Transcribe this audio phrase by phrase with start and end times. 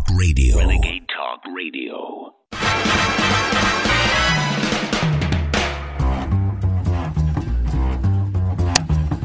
[0.00, 0.56] Talk Radio.
[0.56, 2.34] Renegade Talk Radio.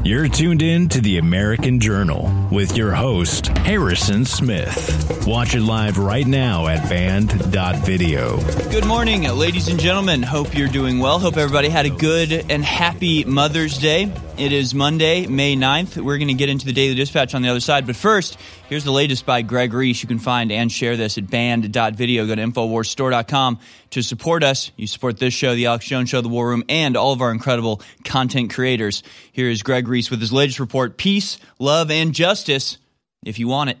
[0.04, 5.26] You're tuned in to the American Journal with your host, Harrison Smith.
[5.26, 8.36] Watch it live right now at band.video.
[8.70, 10.22] Good morning, ladies and gentlemen.
[10.22, 11.18] Hope you're doing well.
[11.18, 14.12] Hope everybody had a good and happy Mother's Day.
[14.38, 15.96] It is Monday, May 9th.
[15.96, 17.86] We're going to get into the Daily Dispatch on the other side.
[17.86, 18.36] But first,
[18.68, 20.02] here's the latest by Greg Reese.
[20.02, 22.26] You can find and share this at band.video.
[22.26, 23.58] Go to InfoWarsStore.com
[23.92, 24.72] to support us.
[24.76, 27.30] You support this show, The Alex Jones Show, The War Room, and all of our
[27.30, 29.02] incredible content creators.
[29.32, 32.76] Here is Greg Reese with his latest report Peace, Love, and Justice,
[33.24, 33.78] if you want it.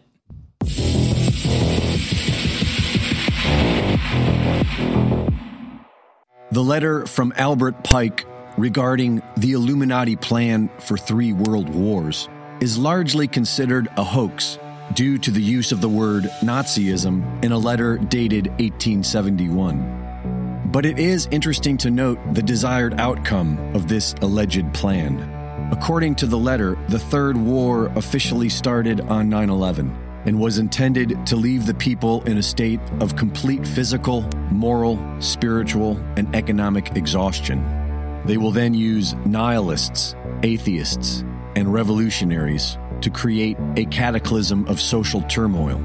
[6.50, 8.24] The letter from Albert Pike
[8.56, 12.28] regarding the Illuminati plan for three world wars
[12.60, 14.58] is largely considered a hoax
[14.94, 20.68] due to the use of the word Nazism in a letter dated 1871.
[20.72, 25.32] But it is interesting to note the desired outcome of this alleged plan.
[25.72, 29.94] According to the letter, the Third War officially started on 9 11
[30.24, 35.96] and was intended to leave the people in a state of complete physical, moral, spiritual,
[36.16, 37.85] and economic exhaustion.
[38.26, 41.24] They will then use nihilists, atheists,
[41.54, 45.76] and revolutionaries to create a cataclysm of social turmoil.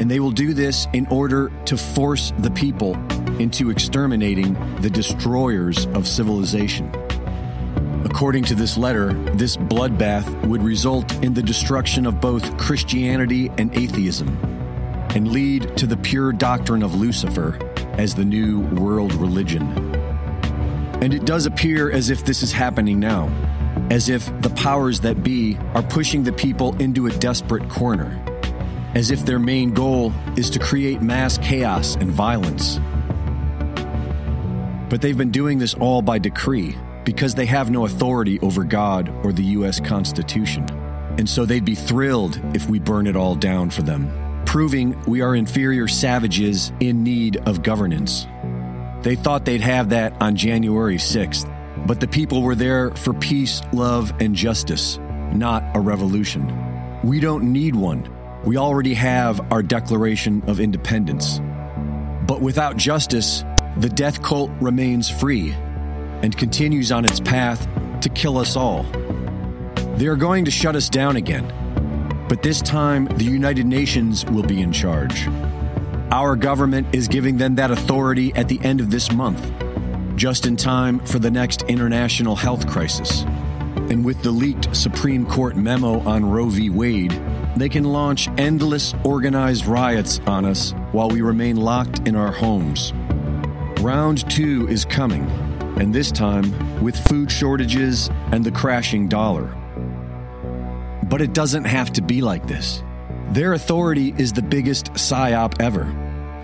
[0.00, 2.94] And they will do this in order to force the people
[3.40, 6.92] into exterminating the destroyers of civilization.
[8.04, 13.72] According to this letter, this bloodbath would result in the destruction of both Christianity and
[13.76, 14.28] atheism
[15.10, 17.58] and lead to the pure doctrine of Lucifer
[17.94, 19.97] as the new world religion.
[21.00, 23.28] And it does appear as if this is happening now,
[23.90, 28.20] as if the powers that be are pushing the people into a desperate corner,
[28.94, 32.80] as if their main goal is to create mass chaos and violence.
[34.88, 39.08] But they've been doing this all by decree because they have no authority over God
[39.24, 39.80] or the U.S.
[39.80, 40.68] Constitution.
[41.16, 45.20] And so they'd be thrilled if we burn it all down for them, proving we
[45.20, 48.26] are inferior savages in need of governance.
[49.02, 53.62] They thought they'd have that on January 6th, but the people were there for peace,
[53.72, 54.98] love, and justice,
[55.32, 56.52] not a revolution.
[57.04, 58.08] We don't need one.
[58.44, 61.40] We already have our Declaration of Independence.
[62.26, 63.44] But without justice,
[63.76, 65.52] the death cult remains free
[66.22, 67.68] and continues on its path
[68.00, 68.82] to kill us all.
[69.96, 71.46] They are going to shut us down again,
[72.28, 75.28] but this time the United Nations will be in charge.
[76.10, 79.46] Our government is giving them that authority at the end of this month,
[80.16, 83.24] just in time for the next international health crisis.
[83.90, 86.70] And with the leaked Supreme Court memo on Roe v.
[86.70, 87.12] Wade,
[87.56, 92.94] they can launch endless organized riots on us while we remain locked in our homes.
[93.82, 95.28] Round two is coming,
[95.78, 99.54] and this time with food shortages and the crashing dollar.
[101.02, 102.82] But it doesn't have to be like this.
[103.30, 105.86] Their authority is the biggest psyop ever.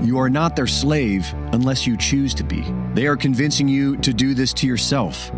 [0.03, 2.63] You are not their slave unless you choose to be.
[2.93, 5.33] They are convincing you to do this to yourself.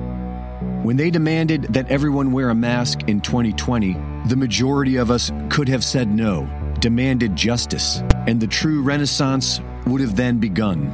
[0.82, 3.96] When they demanded that everyone wear a mask in 2020,
[4.26, 6.48] the majority of us could have said no,
[6.80, 10.90] demanded justice, and the true renaissance would have then begun.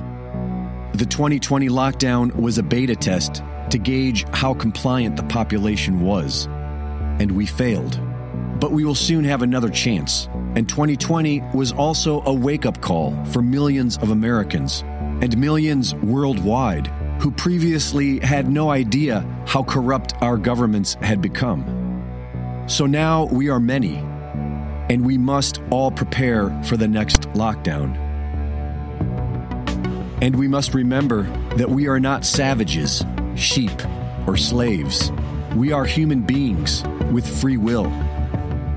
[0.93, 6.47] The 2020 lockdown was a beta test to gauge how compliant the population was,
[7.19, 7.99] and we failed.
[8.61, 10.29] But we will soon have another chance.
[10.55, 14.83] And 2020 was also a wake up call for millions of Americans
[15.23, 16.89] and millions worldwide
[17.21, 21.65] who previously had no idea how corrupt our governments had become.
[22.67, 23.97] So now we are many,
[24.91, 27.97] and we must all prepare for the next lockdown.
[30.21, 31.23] And we must remember
[31.57, 33.05] that we are not savages,
[33.37, 33.73] sheep,
[34.27, 35.11] or slaves.
[35.55, 37.87] We are human beings with free will.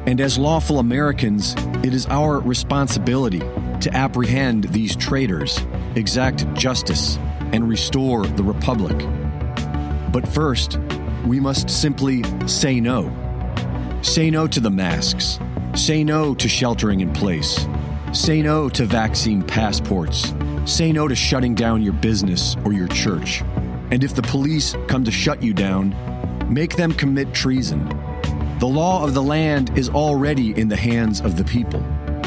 [0.07, 5.59] And as lawful Americans, it is our responsibility to apprehend these traitors,
[5.95, 7.17] exact justice,
[7.51, 8.95] and restore the Republic.
[10.11, 10.77] But first,
[11.25, 13.11] we must simply say no.
[14.03, 15.39] Say no to the masks.
[15.73, 17.67] Say no to sheltering in place.
[18.13, 20.33] Say no to vaccine passports.
[20.65, 23.41] Say no to shutting down your business or your church.
[23.91, 25.95] And if the police come to shut you down,
[26.47, 27.87] make them commit treason.
[28.65, 31.85] The law of the land is already in the hands of the people.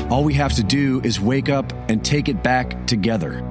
[0.08, 3.42] All we have to do is wake up and take it back together.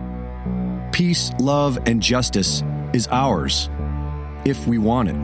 [0.94, 2.64] Peace, love, and justice
[2.94, 3.70] is ours
[4.46, 5.18] if we want it.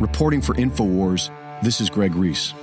[0.00, 1.32] Reporting for InfoWars,
[1.64, 2.54] this is Greg Reese.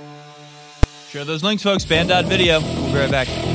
[1.10, 1.84] Share those links, folks.
[1.84, 2.58] Band.video.
[2.58, 3.51] We'll be right back.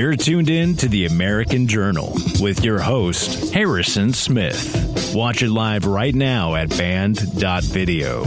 [0.00, 5.12] You're tuned in to the American Journal with your host, Harrison Smith.
[5.14, 8.20] Watch it live right now at band.video.
[8.20, 8.24] All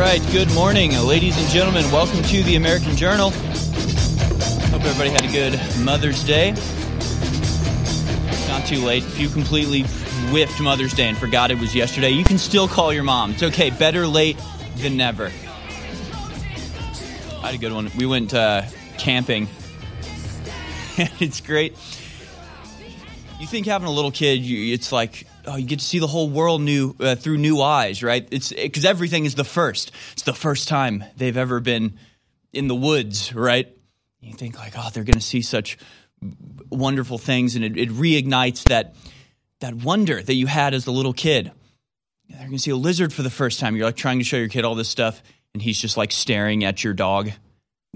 [0.00, 1.88] right, good morning, ladies and gentlemen.
[1.92, 3.30] Welcome to the American Journal.
[3.30, 5.52] Hope everybody had a good
[5.84, 6.50] Mother's Day.
[8.48, 9.04] Not too late.
[9.04, 9.82] If you completely
[10.32, 13.30] whiffed Mother's Day and forgot it was yesterday, you can still call your mom.
[13.30, 13.70] It's okay.
[13.70, 14.40] Better late
[14.78, 15.26] than never.
[15.26, 15.30] I
[17.50, 17.92] had a good one.
[17.96, 18.62] We went uh,
[18.98, 19.48] camping.
[21.20, 21.72] it's great.
[23.38, 26.06] You think having a little kid, you, it's like oh, you get to see the
[26.06, 28.26] whole world new uh, through new eyes, right?
[28.30, 29.92] It's because everything is the first.
[30.12, 31.98] It's the first time they've ever been
[32.52, 33.74] in the woods, right?
[34.20, 35.78] You think like, oh, they're going to see such
[36.70, 38.94] wonderful things, and it, it reignites that
[39.60, 41.52] that wonder that you had as a little kid.
[42.28, 43.76] They're going to see a lizard for the first time.
[43.76, 45.22] You're like trying to show your kid all this stuff,
[45.54, 47.30] and he's just like staring at your dog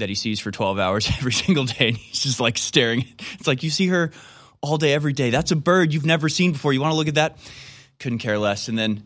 [0.00, 1.88] that he sees for 12 hours every single day.
[1.88, 3.05] And he's just like staring.
[3.35, 4.11] It's like you see her
[4.61, 5.31] all day, every day.
[5.31, 6.73] That's a bird you've never seen before.
[6.73, 7.38] You want to look at that?
[7.99, 8.69] Couldn't care less.
[8.69, 9.05] And then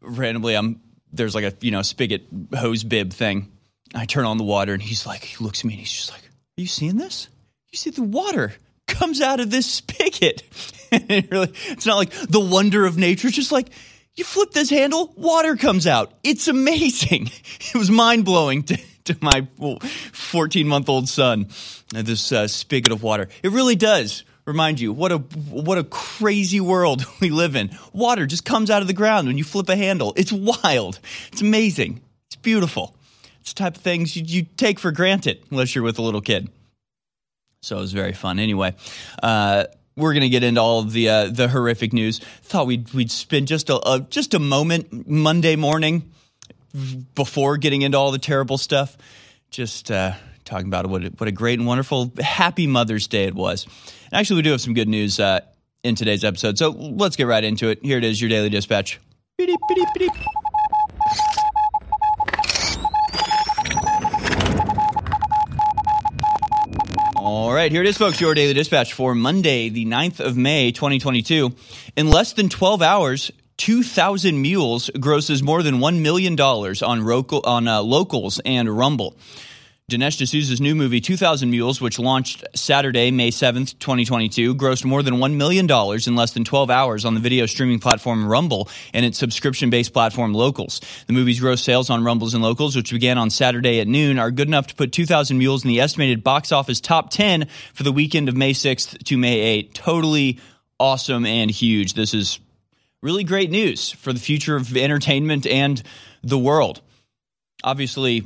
[0.00, 0.80] randomly, I'm
[1.12, 3.52] there's like a you know spigot hose bib thing.
[3.94, 6.10] I turn on the water, and he's like, he looks at me, and he's just
[6.10, 7.28] like, "Are you seeing this?
[7.70, 8.52] You see the water
[8.86, 10.42] comes out of this spigot."
[10.92, 13.28] it's not like the wonder of nature.
[13.28, 13.68] It's just like
[14.14, 16.12] you flip this handle, water comes out.
[16.24, 17.30] It's amazing.
[17.74, 19.46] It was mind blowing to, to my
[20.12, 21.48] 14 month old son.
[21.90, 23.28] This uh, spigot of water.
[23.42, 27.76] It really does remind you what a what a crazy world we live in.
[27.92, 30.12] Water just comes out of the ground when you flip a handle.
[30.16, 31.00] It's wild.
[31.32, 32.00] It's amazing.
[32.28, 32.94] It's beautiful.
[33.40, 36.20] It's the type of things you, you take for granted unless you're with a little
[36.20, 36.48] kid.
[37.60, 38.38] So it was very fun.
[38.38, 38.74] Anyway,
[39.22, 39.64] uh,
[39.96, 42.18] we're going to get into all of the uh, the horrific news.
[42.42, 46.12] Thought we'd we'd spend just a, a just a moment Monday morning
[47.14, 48.96] before getting into all the terrible stuff.
[49.50, 50.12] Just uh,
[50.44, 53.66] talking about what a, what a great and wonderful, happy Mother's Day it was.
[54.12, 55.40] Actually, we do have some good news uh,
[55.82, 57.84] in today's episode, so let's get right into it.
[57.84, 59.00] Here it is, your daily dispatch.
[59.38, 60.12] Beep, beep, beep,
[67.16, 70.70] All right, here it is, folks, your daily dispatch for Monday, the 9th of May,
[70.70, 71.52] 2022.
[71.96, 77.68] In less than 12 hours, 2,000 Mules grosses more than $1 million on, local, on
[77.68, 79.16] uh, locals and Rumble.
[79.88, 85.18] Dinesh D'Souza's new movie, 2000 Mules, which launched Saturday, May 7th, 2022, grossed more than
[85.18, 89.16] $1 million in less than 12 hours on the video streaming platform Rumble and its
[89.16, 90.80] subscription based platform Locals.
[91.06, 94.32] The movie's gross sales on Rumbles and Locals, which began on Saturday at noon, are
[94.32, 97.92] good enough to put 2000 Mules in the estimated box office top 10 for the
[97.92, 99.72] weekend of May 6th to May 8th.
[99.72, 100.40] Totally
[100.80, 101.94] awesome and huge.
[101.94, 102.40] This is
[103.02, 105.82] really great news for the future of entertainment and
[106.22, 106.80] the world.
[107.62, 108.24] Obviously,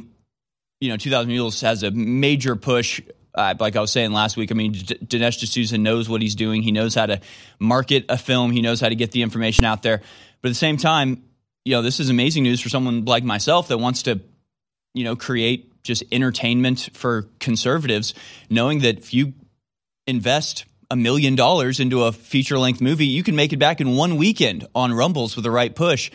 [0.80, 3.00] you know, 2000 Mules has a major push.
[3.34, 6.34] Uh, like I was saying last week, I mean, D- Dinesh D'Souza knows what he's
[6.34, 6.62] doing.
[6.62, 7.20] He knows how to
[7.58, 8.50] market a film.
[8.50, 10.02] He knows how to get the information out there.
[10.42, 11.22] But at the same time,
[11.64, 14.20] you know, this is amazing news for someone like myself that wants to,
[14.94, 18.14] you know, create just entertainment for conservatives,
[18.48, 19.34] knowing that if you
[20.06, 23.96] invest a million dollars into a feature length movie, you can make it back in
[23.96, 26.10] one weekend on Rumbles with the right push.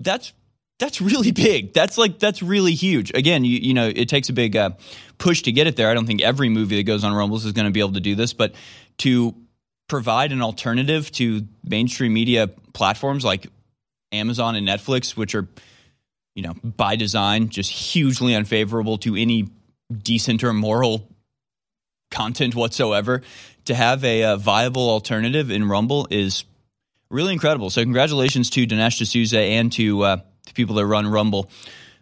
[0.00, 0.32] That's
[0.78, 1.72] that's really big.
[1.72, 3.12] That's like that's really huge.
[3.14, 4.70] Again, you you know it takes a big uh,
[5.18, 5.90] push to get it there.
[5.90, 8.00] I don't think every movie that goes on Rumbles is going to be able to
[8.00, 8.54] do this, but
[8.98, 9.34] to
[9.88, 13.46] provide an alternative to mainstream media platforms like
[14.10, 15.46] Amazon and Netflix, which are
[16.34, 19.48] you know by design just hugely unfavorable to any
[20.02, 21.08] decent or moral
[22.10, 23.22] content whatsoever,
[23.66, 26.44] to have a, a viable alternative in Rumble is
[27.10, 27.70] really incredible.
[27.70, 31.50] So congratulations to Dinesh D'Souza and to uh, the people that run Rumble.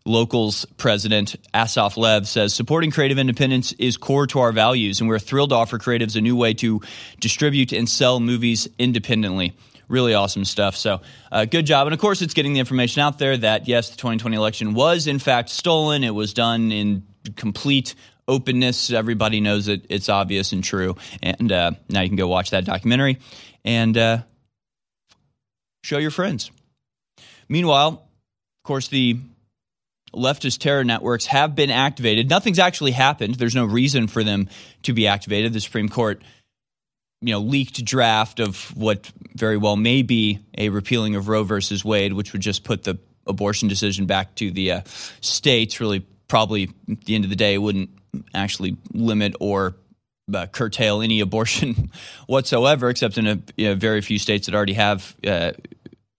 [0.07, 5.19] Locals president Asaf Lev says supporting creative independence is core to our values, and we're
[5.19, 6.83] thrilled to offer creatives a new way to
[7.21, 9.57] distribute and sell movies independently.
[9.89, 10.77] Really awesome stuff.
[10.77, 11.01] So,
[11.33, 11.87] uh, good job.
[11.87, 15.07] And of course, it's getting the information out there that yes, the 2020 election was
[15.07, 16.05] in fact stolen.
[16.05, 17.03] It was done in
[17.37, 17.95] complete
[18.27, 18.91] openness.
[18.91, 19.87] Everybody knows it.
[19.89, 20.97] It's obvious and true.
[21.23, 23.19] And uh, now you can go watch that documentary
[23.65, 24.19] and uh,
[25.83, 26.51] show your friends.
[27.49, 29.19] Meanwhile, of course, the
[30.15, 32.31] leftist terror networks have been activated.
[32.31, 33.35] Nothing's actually happened.
[33.35, 34.49] There's no reason for them
[34.83, 35.53] to be activated.
[35.53, 36.23] The Supreme Court,
[37.21, 41.85] you know, leaked draft of what very well may be a repealing of Roe versus
[41.85, 44.81] Wade, which would just put the abortion decision back to the uh,
[45.21, 45.81] states.
[45.81, 47.91] Really, probably at the end of the day, wouldn't
[48.35, 49.75] actually limit or
[50.33, 51.91] uh, curtail any abortion
[52.27, 55.53] whatsoever, except in a you know, very few states that already have uh,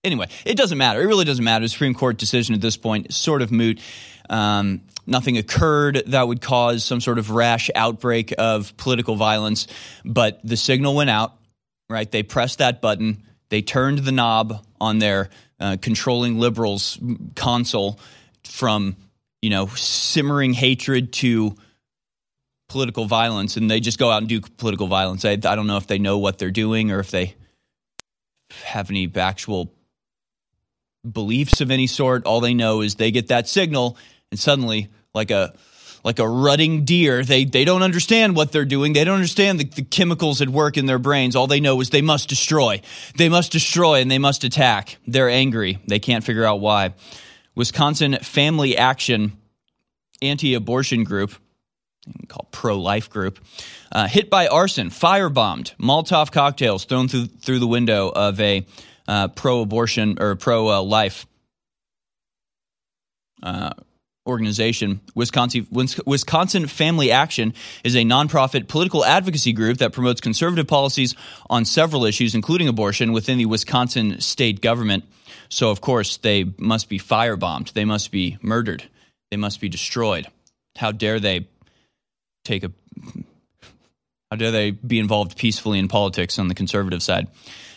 [0.05, 1.01] anyway, it doesn't matter.
[1.01, 1.65] It really doesn't matter.
[1.65, 3.81] The Supreme Court decision at this point is sort of moot.
[4.29, 9.67] Um, nothing occurred that would cause some sort of rash outbreak of political violence,
[10.05, 11.33] but the signal went out,
[11.89, 12.09] right?
[12.09, 16.99] They pressed that button, they turned the knob on their uh, controlling liberals
[17.35, 17.99] console
[18.43, 18.95] from,
[19.41, 21.55] you know, simmering hatred to
[22.67, 25.23] political violence, and they just go out and do political violence.
[25.25, 27.35] I, I don't know if they know what they're doing or if they
[28.63, 29.71] have any actual
[31.09, 32.25] beliefs of any sort.
[32.25, 33.97] All they know is they get that signal
[34.31, 35.53] and suddenly like a
[36.03, 38.93] like a rutting deer they they don't understand what they're doing.
[38.93, 41.35] They don't understand the, the, chemicals at work in their brains.
[41.35, 42.81] All they know is they must destroy.
[43.17, 44.97] They must destroy and they must attack.
[45.07, 45.79] They're angry.
[45.87, 46.93] They can't figure out why.
[47.55, 49.33] Wisconsin family action
[50.21, 51.33] anti-abortion group
[52.27, 53.39] called pro-life group
[53.91, 58.65] uh, hit by arson firebombed molotov cocktails thrown through through the window of a
[59.07, 61.25] uh, pro-abortion or pro-life
[63.43, 63.71] uh,
[64.27, 65.67] organization, Wisconsin,
[66.05, 71.15] Wisconsin Family Action, is a nonprofit political advocacy group that promotes conservative policies
[71.49, 75.03] on several issues, including abortion, within the Wisconsin state government.
[75.49, 77.73] So, of course, they must be firebombed.
[77.73, 78.83] They must be murdered.
[79.29, 80.27] They must be destroyed.
[80.75, 81.47] How dare they
[82.45, 82.71] take a.
[84.31, 87.27] How dare they be involved peacefully in politics on the conservative side?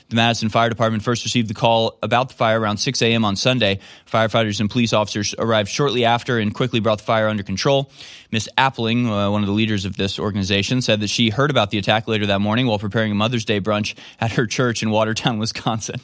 [0.09, 3.27] The Madison Fire Department first received the call about the fire around 6 a.m.
[3.27, 3.81] on Sunday.
[4.11, 7.91] Firefighters and police officers arrived shortly after and quickly brought the fire under control.
[8.33, 11.71] Miss Appling, uh, one of the leaders of this organization, said that she heard about
[11.71, 14.91] the attack later that morning while preparing a Mother's Day brunch at her church in
[14.91, 16.01] Watertown, Wisconsin.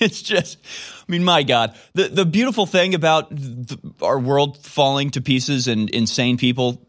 [0.00, 0.58] It's just,
[1.08, 1.74] I mean, my God.
[1.94, 6.86] The, the beautiful thing about the, our world falling to pieces and insane people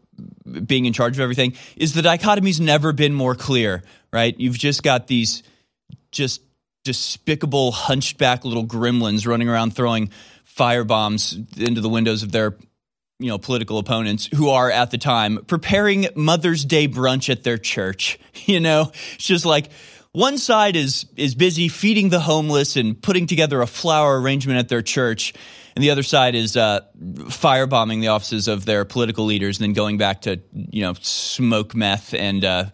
[0.66, 4.38] being in charge of everything is the dichotomy's never been more clear, right?
[4.38, 5.42] You've just got these
[6.10, 6.42] just
[6.84, 10.10] despicable hunchback little gremlins running around throwing
[10.44, 12.56] fire bombs into the windows of their
[13.18, 17.58] you know political opponents who are at the time preparing Mother's Day brunch at their
[17.58, 18.18] church.
[18.44, 19.70] You know, it's just like
[20.12, 24.68] one side is is busy feeding the homeless and putting together a flower arrangement at
[24.68, 25.32] their church,
[25.74, 29.72] and the other side is uh, firebombing the offices of their political leaders and then
[29.72, 32.44] going back to you know smoke meth and.
[32.44, 32.64] Uh,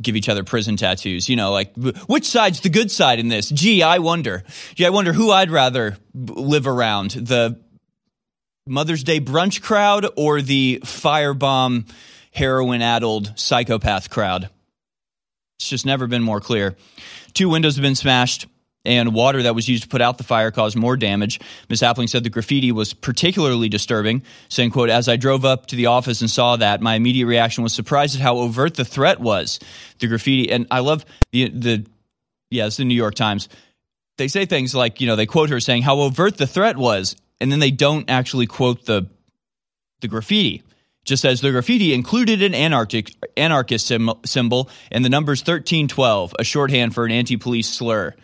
[0.00, 1.28] give each other prison tattoos.
[1.28, 1.74] You know, like
[2.06, 3.50] which side's the good side in this?
[3.50, 4.44] Gee, I wonder.
[4.74, 7.60] Gee, I wonder who I'd rather live around the
[8.66, 11.86] Mother's Day brunch crowd or the firebomb,
[12.32, 14.48] heroin addled psychopath crowd.
[15.60, 16.74] It's just never been more clear.
[17.34, 18.46] Two windows have been smashed
[18.86, 21.38] and water that was used to put out the fire caused more damage.
[21.68, 21.82] Ms.
[21.82, 25.84] Appling said the graffiti was particularly disturbing, saying, quote, as I drove up to the
[25.84, 29.60] office and saw that, my immediate reaction was surprised at how overt the threat was.
[29.98, 31.86] The graffiti, and I love the, the
[32.50, 33.50] yeah, it's the New York Times.
[34.16, 37.16] They say things like, you know, they quote her saying how overt the threat was,
[37.38, 39.10] and then they don't actually quote the
[40.00, 40.62] the graffiti.
[41.10, 43.92] Just says the graffiti included an anarchic, anarchist
[44.24, 48.14] symbol and the numbers 1312, a shorthand for an anti police slur.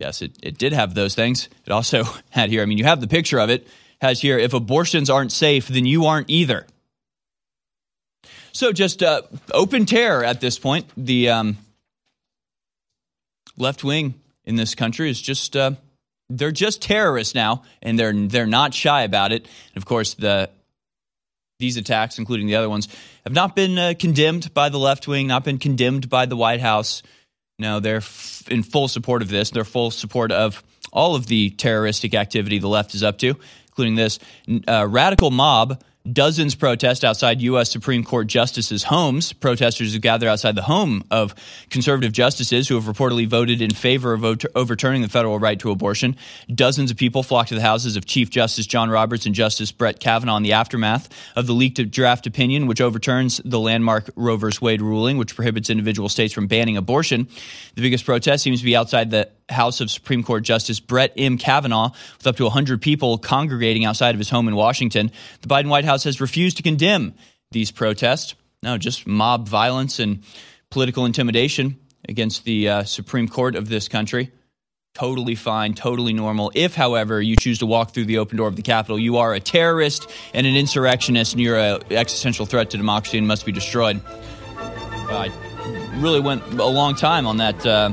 [0.00, 1.48] Yes, it, it did have those things.
[1.64, 3.68] It also had here, I mean, you have the picture of it,
[4.00, 6.66] has here, if abortions aren't safe, then you aren't either.
[8.50, 9.22] So just uh,
[9.54, 10.86] open terror at this point.
[10.96, 11.58] The um,
[13.56, 14.14] left wing
[14.44, 15.76] in this country is just, uh,
[16.28, 19.44] they're just terrorists now, and they're, they're not shy about it.
[19.44, 20.50] And of course, the
[21.58, 22.88] these attacks, including the other ones,
[23.24, 26.60] have not been uh, condemned by the left wing, not been condemned by the White
[26.60, 27.02] House.
[27.58, 29.50] No, they're f- in full support of this.
[29.50, 33.34] They're full support of all of the terroristic activity the left is up to,
[33.68, 34.18] including this
[34.68, 35.82] uh, radical mob
[36.12, 37.70] Dozens protest outside U.S.
[37.70, 39.32] Supreme Court justices' homes.
[39.32, 41.34] Protesters who gather outside the home of
[41.70, 46.16] conservative justices who have reportedly voted in favor of overturning the federal right to abortion.
[46.54, 49.98] Dozens of people flock to the houses of Chief Justice John Roberts and Justice Brett
[49.98, 54.48] Kavanaugh in the aftermath of the leaked draft opinion, which overturns the landmark Roe v.
[54.60, 57.28] Wade ruling, which prohibits individual states from banning abortion.
[57.74, 61.38] The biggest protest seems to be outside the House of Supreme Court Justice Brett M.
[61.38, 65.10] Kavanaugh, with up to 100 people congregating outside of his home in Washington.
[65.42, 67.14] The Biden White House has refused to condemn
[67.52, 68.34] these protests.
[68.62, 70.22] No, just mob violence and
[70.70, 74.32] political intimidation against the uh, Supreme Court of this country.
[74.94, 76.50] Totally fine, totally normal.
[76.54, 79.34] If, however, you choose to walk through the open door of the Capitol, you are
[79.34, 83.52] a terrorist and an insurrectionist, and you're an existential threat to democracy and must be
[83.52, 84.00] destroyed.
[84.08, 85.30] I
[85.98, 87.64] really went a long time on that.
[87.64, 87.92] Uh,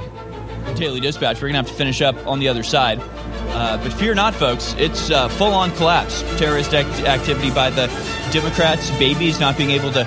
[0.75, 1.37] Daily Dispatch.
[1.37, 2.99] We're going to have to finish up on the other side.
[3.01, 4.75] Uh, but fear not, folks.
[4.77, 6.21] It's uh, full on collapse.
[6.37, 7.87] Terrorist act- activity by the
[8.31, 10.01] Democrats, babies not being able to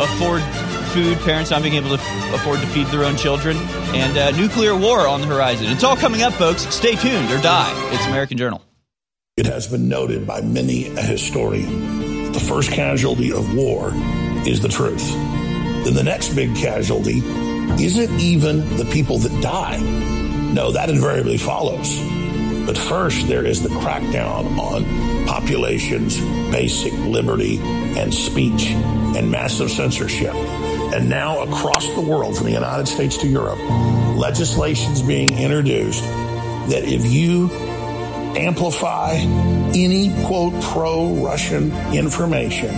[0.00, 0.42] afford
[0.92, 3.56] food, parents not being able to f- afford to feed their own children,
[3.94, 5.66] and uh, nuclear war on the horizon.
[5.66, 6.62] It's all coming up, folks.
[6.74, 7.72] Stay tuned or die.
[7.92, 8.62] It's American Journal.
[9.36, 13.90] It has been noted by many a historian the first casualty of war
[14.46, 15.10] is the truth.
[15.84, 17.20] Then the next big casualty
[17.80, 19.78] isn't even the people that die.
[20.52, 21.98] No, that invariably follows.
[22.66, 26.20] But first, there is the crackdown on population's
[26.50, 30.34] basic liberty and speech and massive censorship.
[30.34, 33.58] And now, across the world, from the United States to Europe,
[34.18, 37.50] legislation's being introduced that if you
[38.36, 42.74] amplify any quote pro Russian information,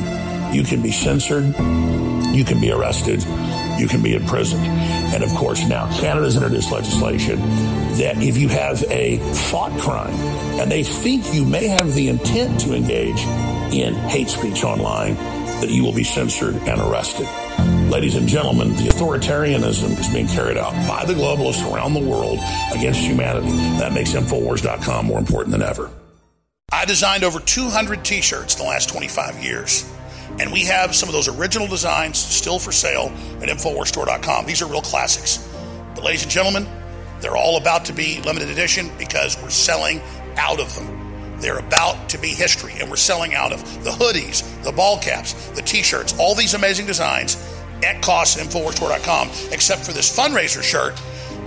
[0.55, 1.47] you can be censored,
[2.33, 3.25] you can be arrested,
[3.81, 4.65] you can be imprisoned.
[4.65, 7.41] And of course, now Canada's introduced legislation
[7.97, 10.15] that if you have a thought crime
[10.61, 13.21] and they think you may have the intent to engage
[13.73, 15.15] in hate speech online,
[15.61, 17.29] that you will be censored and arrested.
[17.91, 22.39] Ladies and gentlemen, the authoritarianism is being carried out by the globalists around the world
[22.73, 23.51] against humanity.
[23.79, 25.91] That makes Infowars.com more important than ever.
[26.73, 29.91] I designed over 200 t shirts in the last 25 years.
[30.39, 34.47] And we have some of those original designs still for sale at InfoWarsStore.com.
[34.47, 35.47] These are real classics.
[35.95, 36.67] But, ladies and gentlemen,
[37.21, 40.01] they're all about to be limited edition because we're selling
[40.37, 41.39] out of them.
[41.41, 45.33] They're about to be history, and we're selling out of the hoodies, the ball caps,
[45.51, 47.37] the t shirts, all these amazing designs
[47.83, 51.01] at cost at InfoWarsStore.com, except for this fundraiser shirt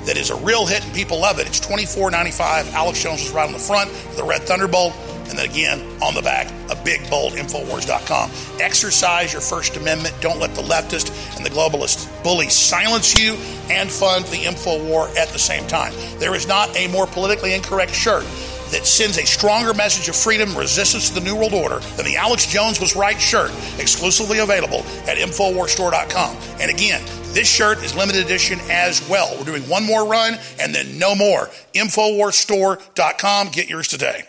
[0.06, 1.48] that is a real hit and people love it.
[1.48, 2.74] It's $24.95.
[2.74, 4.94] Alex Jones is right on the front, the red thunderbolt,
[5.30, 8.32] and then again on the back, a big bold Infowars.com.
[8.60, 10.16] Exercise your First Amendment.
[10.22, 13.34] Don't let the leftist and the globalist bullies silence you
[13.70, 15.94] and fund the info war at the same time.
[16.20, 18.26] There is not a more politically incorrect shirt
[18.72, 22.16] that sends a stronger message of freedom, resistance to the New World Order than the
[22.16, 26.36] Alex Jones was right shirt, exclusively available at InfoWarsStore.com.
[26.60, 27.04] And again,
[27.34, 29.36] this shirt is limited edition as well.
[29.38, 31.50] We're doing one more run and then no more.
[31.76, 33.50] InfoWarsStore.com.
[33.50, 34.24] Get yours today.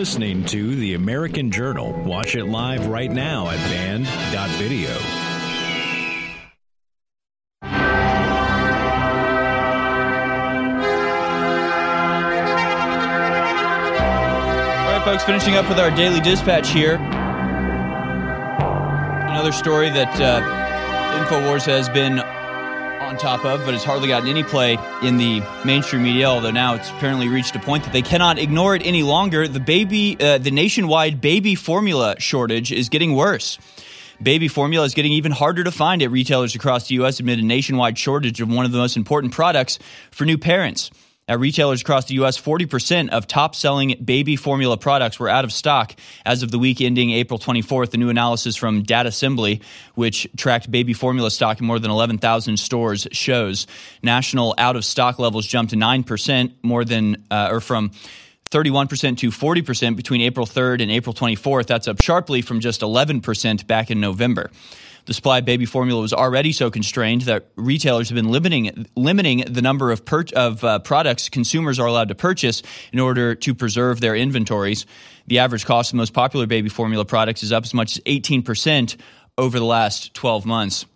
[0.00, 1.92] Listening to The American Journal.
[1.92, 4.88] Watch it live right now at band.video.
[4.88, 4.96] All
[14.90, 16.94] right, folks, finishing up with our daily dispatch here.
[19.28, 20.40] Another story that uh,
[21.22, 22.20] InfoWars has been
[23.10, 26.26] on top of, but has hardly gotten any play in the mainstream media.
[26.26, 29.48] Although now it's apparently reached a point that they cannot ignore it any longer.
[29.48, 33.58] The baby, uh, the nationwide baby formula shortage is getting worse.
[34.22, 37.18] Baby formula is getting even harder to find at retailers across the U.S.
[37.18, 39.80] amid a nationwide shortage of one of the most important products
[40.12, 40.90] for new parents.
[41.28, 45.52] At retailers across the U.S., 40% of top selling baby formula products were out of
[45.52, 45.94] stock
[46.26, 47.90] as of the week ending April 24th.
[47.90, 49.60] The new analysis from Data Assembly,
[49.94, 53.68] which tracked baby formula stock in more than 11,000 stores, shows
[54.02, 57.92] national out of stock levels jumped to 9%, more than, uh, or from
[58.50, 61.66] 31% to 40% between April 3rd and April 24th.
[61.66, 64.50] That's up sharply from just 11% back in November.
[65.10, 69.38] The supply of baby formula was already so constrained that retailers have been limiting limiting
[69.38, 73.52] the number of per, of uh, products consumers are allowed to purchase in order to
[73.52, 74.86] preserve their inventories.
[75.26, 78.04] The average cost of the most popular baby formula products is up as much as
[78.04, 78.98] 18%
[79.36, 80.86] over the last 12 months.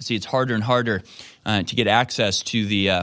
[0.00, 1.02] See, it's harder and harder
[1.46, 3.02] uh, to get access to the uh,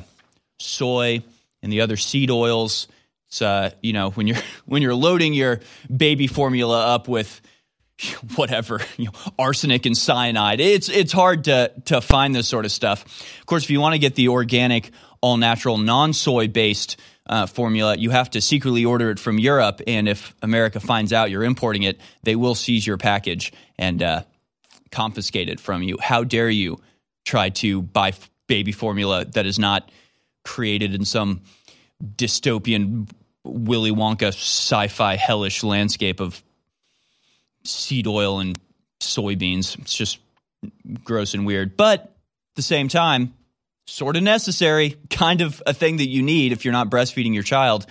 [0.60, 1.24] soy
[1.64, 2.88] and the other seed oils.
[3.30, 7.42] It's uh, you know when you're when you're loading your baby formula up with
[8.36, 10.60] whatever you know, arsenic and cyanide.
[10.60, 13.06] It's it's hard to to find this sort of stuff.
[13.40, 17.46] Of course, if you want to get the organic, all natural, non soy based uh,
[17.46, 19.82] formula, you have to secretly order it from Europe.
[19.88, 24.24] And if America finds out you're importing it, they will seize your package and uh,
[24.92, 25.98] confiscate it from you.
[26.02, 26.82] How dare you
[27.26, 29.90] try to buy f- baby formula that is not
[30.44, 31.42] created in some
[32.04, 33.10] dystopian
[33.46, 36.44] Willy Wonka sci-fi hellish landscape of
[37.64, 38.60] seed oil and
[39.02, 39.78] soybeans.
[39.80, 40.20] It's just
[41.04, 41.78] gross and weird.
[41.78, 42.12] But at
[42.56, 43.34] the same time,
[43.88, 47.44] sort of necessary, kind of a thing that you need if you're not breastfeeding your
[47.44, 47.86] child.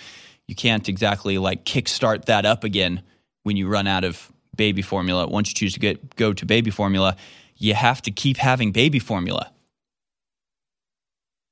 [0.49, 3.03] You can't exactly like kickstart that up again
[3.43, 5.27] when you run out of baby formula.
[5.27, 7.17] Once you choose to get go to baby formula,
[7.57, 9.51] you have to keep having baby formula.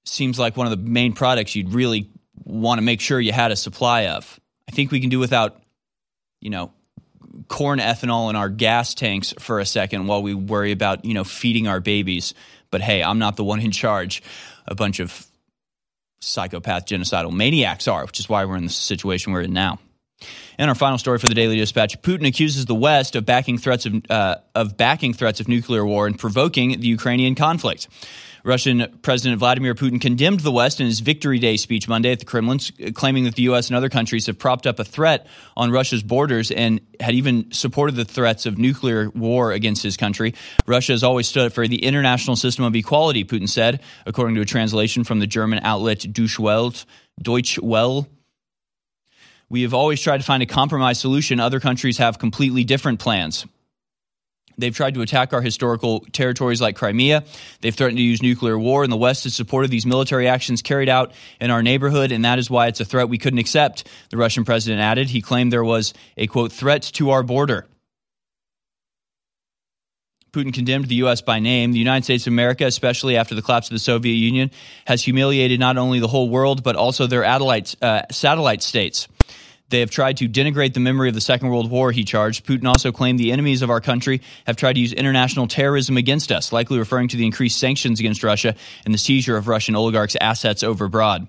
[0.04, 2.10] Seems like one of the main products you'd really
[2.44, 4.40] want to make sure you had a supply of.
[4.68, 5.60] I think we can do without,
[6.40, 6.72] you know,
[7.48, 11.24] corn ethanol in our gas tanks for a second while we worry about, you know,
[11.24, 12.34] feeding our babies.
[12.70, 14.22] But hey, I'm not the one in charge.
[14.66, 15.26] A bunch of
[16.20, 19.78] psychopath genocidal maniacs are, which is why we're in the situation we're in now.
[20.58, 23.86] And our final story for the Daily Dispatch: Putin accuses the West of backing threats
[23.86, 27.88] of uh, of backing threats of nuclear war and provoking the Ukrainian conflict.
[28.44, 32.24] Russian President Vladimir Putin condemned the West in his Victory Day speech Monday at the
[32.24, 32.58] Kremlin,
[32.94, 33.68] claiming that the U.S.
[33.68, 35.26] and other countries have propped up a threat
[35.56, 40.34] on Russia's borders and had even supported the threats of nuclear war against his country.
[40.66, 44.40] Russia has always stood up for the international system of equality, Putin said, according to
[44.40, 46.84] a translation from the German outlet Deutsche Welt.
[47.20, 48.08] Deutsche Welle.
[49.48, 51.40] We have always tried to find a compromise solution.
[51.40, 53.46] Other countries have completely different plans.
[54.60, 57.24] They've tried to attack our historical territories like Crimea.
[57.60, 60.88] They've threatened to use nuclear war, and the West has supported these military actions carried
[60.88, 64.16] out in our neighborhood, and that is why it's a threat we couldn't accept, the
[64.16, 65.08] Russian president added.
[65.08, 67.66] He claimed there was a, quote, threat to our border.
[70.32, 71.22] Putin condemned the U.S.
[71.22, 71.72] by name.
[71.72, 74.50] The United States of America, especially after the collapse of the Soviet Union,
[74.86, 79.08] has humiliated not only the whole world, but also their uh, satellite states.
[79.70, 82.44] They have tried to denigrate the memory of the Second World War, he charged.
[82.44, 86.32] Putin also claimed the enemies of our country have tried to use international terrorism against
[86.32, 88.54] us, likely referring to the increased sanctions against Russia
[88.84, 91.28] and the seizure of Russian oligarchs' assets over abroad.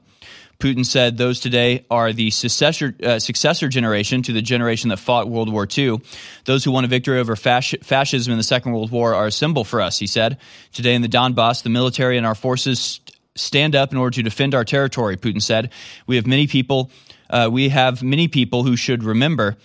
[0.62, 5.28] Putin said those today are the successor, uh, successor generation to the generation that fought
[5.28, 6.00] World War II.
[6.46, 9.32] Those who won a victory over fasc- fascism in the Second World War are a
[9.32, 10.38] symbol for us, he said.
[10.72, 13.02] Today in the Donbass, the military and our forces
[13.36, 15.72] stand up in order to defend our territory, Putin said.
[16.06, 16.92] We have many people
[17.32, 19.58] uh, we have many people who should remember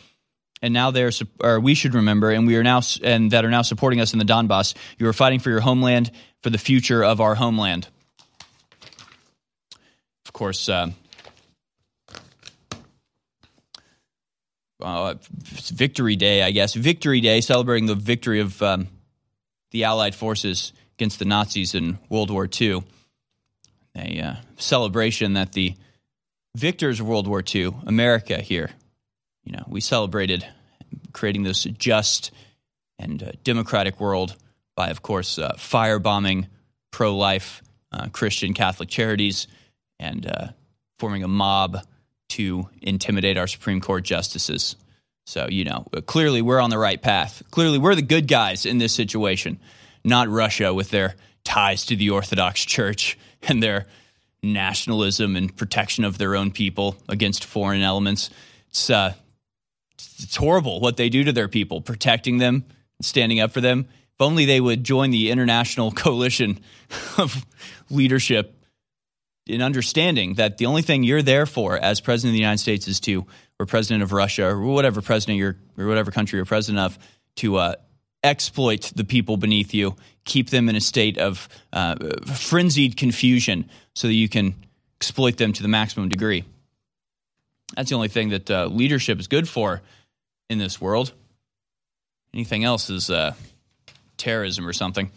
[0.62, 1.10] and now they're
[1.42, 4.18] or we should remember and we are now and that are now supporting us in
[4.18, 4.74] the Donbass.
[4.98, 6.10] You are fighting for your homeland
[6.42, 7.88] for the future of our homeland.
[10.24, 10.90] Of course uh,
[14.80, 16.74] uh, victory day i guess.
[16.74, 18.88] Victory day celebrating the victory of um,
[19.72, 22.82] the allied forces against the nazis in world war ii
[23.94, 25.74] a uh, celebration that the
[26.56, 28.70] victors of World War II, America here,
[29.44, 30.46] you know, we celebrated
[31.12, 32.30] creating this just
[32.98, 34.34] and uh, democratic world
[34.74, 36.46] by, of course, uh, firebombing
[36.90, 39.46] pro life uh, Christian Catholic charities
[39.98, 40.48] and uh,
[40.98, 41.78] forming a mob
[42.30, 44.76] to intimidate our Supreme Court justices.
[45.26, 47.42] So, you know, uh, clearly we're on the right path.
[47.50, 49.58] Clearly we're the good guys in this situation,
[50.04, 53.86] not Russia with their ties to the Orthodox Church and their
[54.52, 58.30] nationalism and protection of their own people against foreign elements.
[58.68, 59.14] It's uh,
[59.94, 62.64] it's horrible what they do to their people, protecting them,
[63.00, 63.86] standing up for them.
[63.90, 66.60] If only they would join the international coalition
[67.18, 67.44] of
[67.90, 68.54] leadership
[69.46, 72.88] in understanding that the only thing you're there for as president of the United States
[72.88, 73.26] is to,
[73.60, 76.98] or president of Russia, or whatever president you're, or whatever country you're president of,
[77.36, 77.74] to uh,
[78.24, 79.94] exploit the people beneath you,
[80.26, 84.54] keep them in a state of uh, frenzied confusion so that you can
[85.00, 86.44] exploit them to the maximum degree.
[87.74, 89.80] That's the only thing that uh, leadership is good for
[90.50, 91.12] in this world.
[92.34, 93.34] Anything else is uh,
[94.18, 95.10] terrorism or something.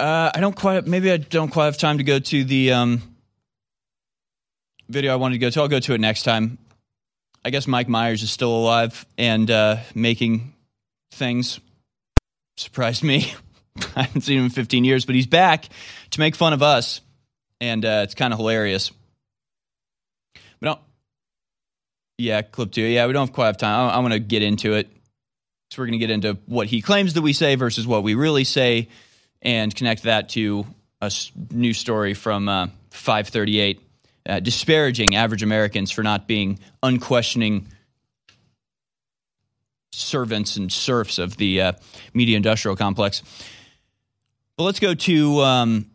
[0.00, 0.86] Uh, I don't quite.
[0.86, 3.02] Maybe I don't quite have time to go to the um,
[4.88, 5.60] video I wanted to go to.
[5.60, 6.58] I'll go to it next time.
[7.44, 10.54] I guess Mike Myers is still alive and uh, making
[11.12, 11.60] things.
[12.56, 13.32] Surprised me.
[13.96, 15.68] I haven't seen him in 15 years, but he's back
[16.10, 17.00] to make fun of us
[17.60, 18.92] and uh, it's kind of hilarious.
[20.60, 20.80] We don't.
[22.18, 22.82] Yeah, clip two.
[22.82, 23.90] Yeah, we don't have quite have time.
[23.90, 24.88] I, want to get into it.
[25.70, 28.14] So we're going to get into what he claims that we say versus what we
[28.14, 28.88] really say,
[29.42, 30.66] and connect that to
[31.00, 31.10] a
[31.50, 33.80] new story from uh, 538,
[34.28, 37.66] uh, disparaging average Americans for not being unquestioning
[39.94, 41.72] servants and serfs of the uh,
[42.12, 43.22] media industrial complex.
[44.56, 45.90] But let's go to um,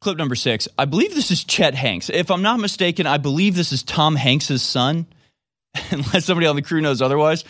[0.00, 0.68] clip number six.
[0.78, 2.10] I believe this is Chet Hanks.
[2.10, 5.06] If I'm not mistaken, I believe this is Tom Hanks's son,
[5.90, 7.44] unless somebody on the crew knows otherwise.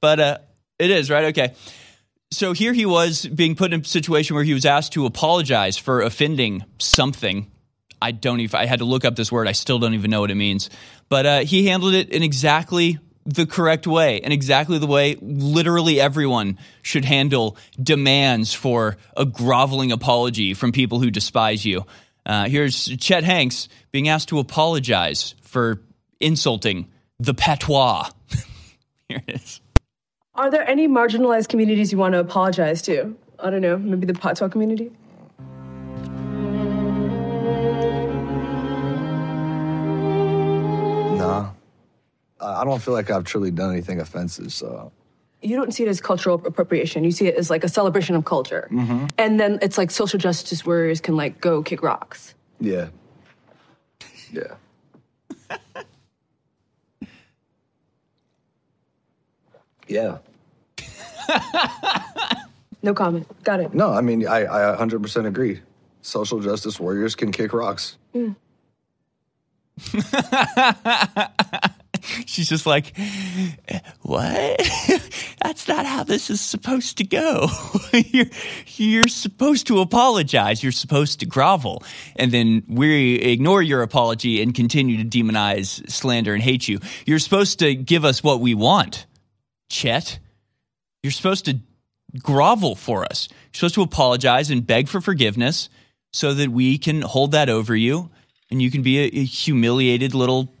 [0.00, 0.38] But uh,
[0.78, 1.26] it is, right?
[1.26, 1.54] Okay.
[2.32, 5.76] So here he was being put in a situation where he was asked to apologize
[5.76, 7.50] for offending something.
[8.00, 9.48] I don't even, I had to look up this word.
[9.48, 10.70] I still don't even know what it means.
[11.08, 16.00] But uh, he handled it in exactly the correct way and exactly the way literally
[16.00, 21.84] everyone should handle demands for a groveling apology from people who despise you.
[22.24, 25.82] Uh, here's Chet Hanks being asked to apologize for
[26.20, 28.10] insulting the patois.
[29.08, 29.60] Here it is.
[30.34, 33.16] Are there any marginalized communities you want to apologize to?
[33.38, 34.90] I don't know, maybe the patois community?
[41.18, 41.50] Nah.
[42.40, 44.92] I don't feel like I've truly done anything offensive, so.
[45.42, 47.02] You don't see it as cultural appropriation.
[47.02, 48.68] You see it as like a celebration of culture.
[48.70, 49.06] Mm-hmm.
[49.16, 52.34] And then it's like social justice warriors can like go kick rocks.
[52.60, 52.88] Yeah.
[54.32, 54.54] Yeah.
[59.88, 60.18] Yeah.
[62.82, 63.26] No comment.
[63.44, 63.74] Got it.
[63.74, 65.60] No, I mean, I, I 100% agree.
[66.02, 67.98] Social justice warriors can kick rocks.
[72.26, 72.92] She's just like,
[74.02, 74.60] what?
[75.42, 77.48] That's not how this is supposed to go.
[77.92, 78.26] you're,
[78.76, 80.62] you're supposed to apologize.
[80.62, 81.82] You're supposed to grovel.
[82.16, 86.78] And then we ignore your apology and continue to demonize, slander, and hate you.
[87.06, 89.06] You're supposed to give us what we want,
[89.68, 90.18] Chet.
[91.02, 91.58] You're supposed to
[92.18, 93.28] grovel for us.
[93.30, 95.68] You're supposed to apologize and beg for forgiveness
[96.12, 98.10] so that we can hold that over you
[98.50, 100.52] and you can be a, a humiliated little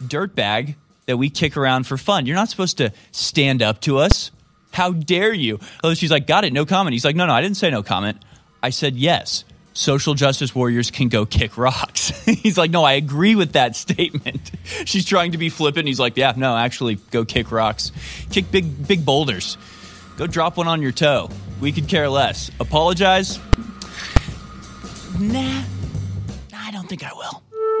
[0.00, 0.74] dirtbag
[1.06, 2.26] that we kick around for fun.
[2.26, 4.30] You're not supposed to stand up to us.
[4.72, 5.60] How dare you?
[5.84, 6.94] Oh, she's like, got it, no comment.
[6.94, 8.18] He's like, no, no, I didn't say no comment.
[8.62, 9.44] I said yes.
[9.72, 12.08] Social justice warriors can go kick rocks.
[12.24, 14.50] he's like, no, I agree with that statement.
[14.84, 15.86] She's trying to be flippant.
[15.86, 17.92] He's like, yeah, no, actually, go kick rocks.
[18.30, 19.58] Kick big, big boulders.
[20.16, 21.28] Go drop one on your toe.
[21.60, 22.50] We could care less.
[22.60, 23.38] Apologize?
[25.20, 25.62] Nah,
[26.52, 27.43] I don't think I will.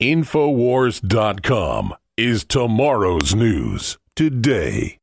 [0.00, 4.98] Infowars.com is tomorrow's news today.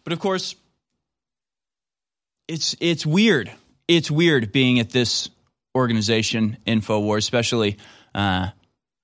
[0.04, 0.56] But of course,
[2.50, 3.52] it's it's weird.
[3.88, 5.30] It's weird being at this
[5.75, 7.77] organization, Infowars, especially
[8.13, 8.49] uh,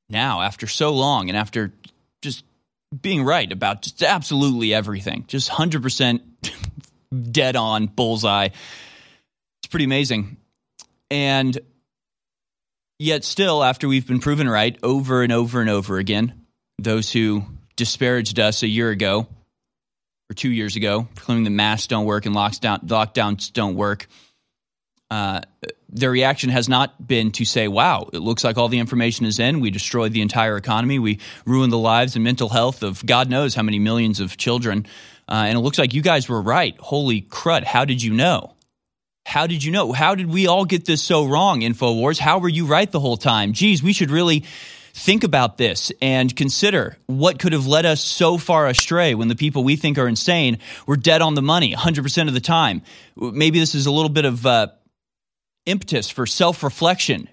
[0.10, 1.74] now after so long and after
[2.22, 2.44] just
[3.02, 6.22] being right about just absolutely everything, just hundred percent
[7.32, 8.46] dead on bullseye.
[8.46, 10.38] It's pretty amazing,
[11.10, 11.58] and
[13.00, 16.46] yet still, after we've been proven right over and over and over again,
[16.78, 17.44] those who
[17.76, 19.28] disparaged us a year ago
[20.30, 24.08] or two years ago, claiming that masks don't work and lockdown, lockdowns don't work,
[25.10, 25.42] uh,
[25.90, 29.40] their reaction has not been to say, wow, it looks like all the information is
[29.40, 29.60] in.
[29.60, 31.00] We destroyed the entire economy.
[31.00, 34.86] We ruined the lives and mental health of God knows how many millions of children.
[35.30, 36.76] Uh, and it looks like you guys were right.
[36.80, 37.64] Holy crud.
[37.64, 38.56] How did you know?
[39.26, 39.92] How did you know?
[39.92, 42.18] How did we all get this so wrong, InfoWars?
[42.18, 43.52] How were you right the whole time?
[43.52, 44.46] Geez, we should really
[44.94, 49.36] think about this and consider what could have led us so far astray when the
[49.36, 52.82] people we think are insane were dead on the money 100% of the time.
[53.16, 54.68] Maybe this is a little bit of uh,
[55.68, 57.30] impetus for self reflection.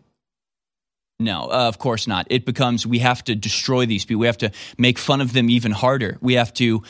[1.21, 2.27] No, uh, of course not.
[2.29, 4.21] It becomes we have to destroy these people.
[4.21, 6.19] We have to make fun of them even harder.
[6.21, 6.83] We have to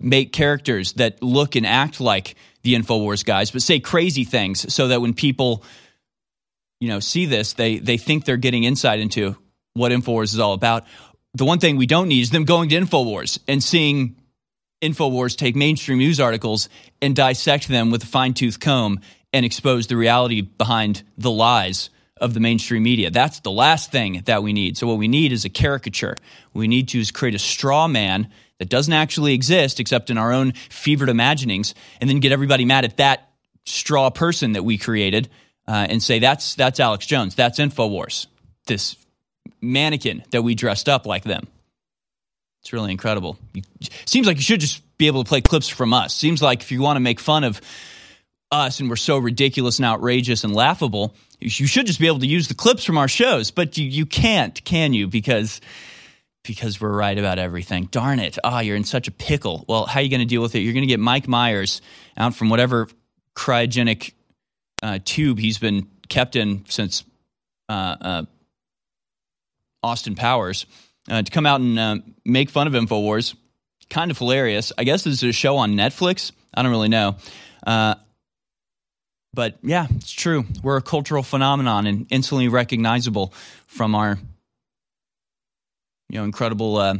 [0.00, 4.88] make characters that look and act like the InfoWars guys, but say crazy things so
[4.88, 5.64] that when people
[6.80, 9.36] you know see this, they they think they're getting insight into
[9.74, 10.84] what InfoWars is all about.
[11.34, 14.16] The one thing we don't need is them going to InfoWars and seeing
[14.80, 16.68] InfoWars take mainstream news articles
[17.02, 19.00] and dissect them with a fine tooth comb
[19.36, 23.10] and expose the reality behind the lies of the mainstream media.
[23.10, 24.78] That's the last thing that we need.
[24.78, 26.16] So, what we need is a caricature.
[26.54, 30.52] We need to create a straw man that doesn't actually exist except in our own
[30.70, 33.28] fevered imaginings, and then get everybody mad at that
[33.66, 35.28] straw person that we created
[35.68, 38.28] uh, and say, that's, that's Alex Jones, that's InfoWars,
[38.66, 38.96] this
[39.60, 41.46] mannequin that we dressed up like them.
[42.62, 43.36] It's really incredible.
[44.06, 46.14] Seems like you should just be able to play clips from us.
[46.14, 47.60] Seems like if you want to make fun of
[48.50, 52.26] us and we're so ridiculous and outrageous and laughable, you should just be able to
[52.26, 53.50] use the clips from our shows.
[53.50, 55.06] But you, you can't, can you?
[55.08, 55.60] Because
[56.46, 57.86] because we're right about everything.
[57.90, 58.38] Darn it.
[58.44, 59.64] Ah, oh, you're in such a pickle.
[59.68, 60.60] Well, how are you going to deal with it?
[60.60, 61.82] You're going to get Mike Myers
[62.16, 62.88] out from whatever
[63.34, 64.12] cryogenic
[64.82, 67.04] uh, tube he's been kept in since
[67.68, 68.22] uh, uh,
[69.82, 70.66] Austin Powers
[71.10, 73.34] uh, to come out and uh, make fun of InfoWars.
[73.90, 74.72] Kind of hilarious.
[74.78, 76.32] I guess this is a show on Netflix.
[76.54, 77.16] I don't really know.
[79.36, 80.46] But yeah, it's true.
[80.62, 83.34] We're a cultural phenomenon and instantly recognizable
[83.66, 84.18] from our
[86.08, 86.94] you know incredible uh,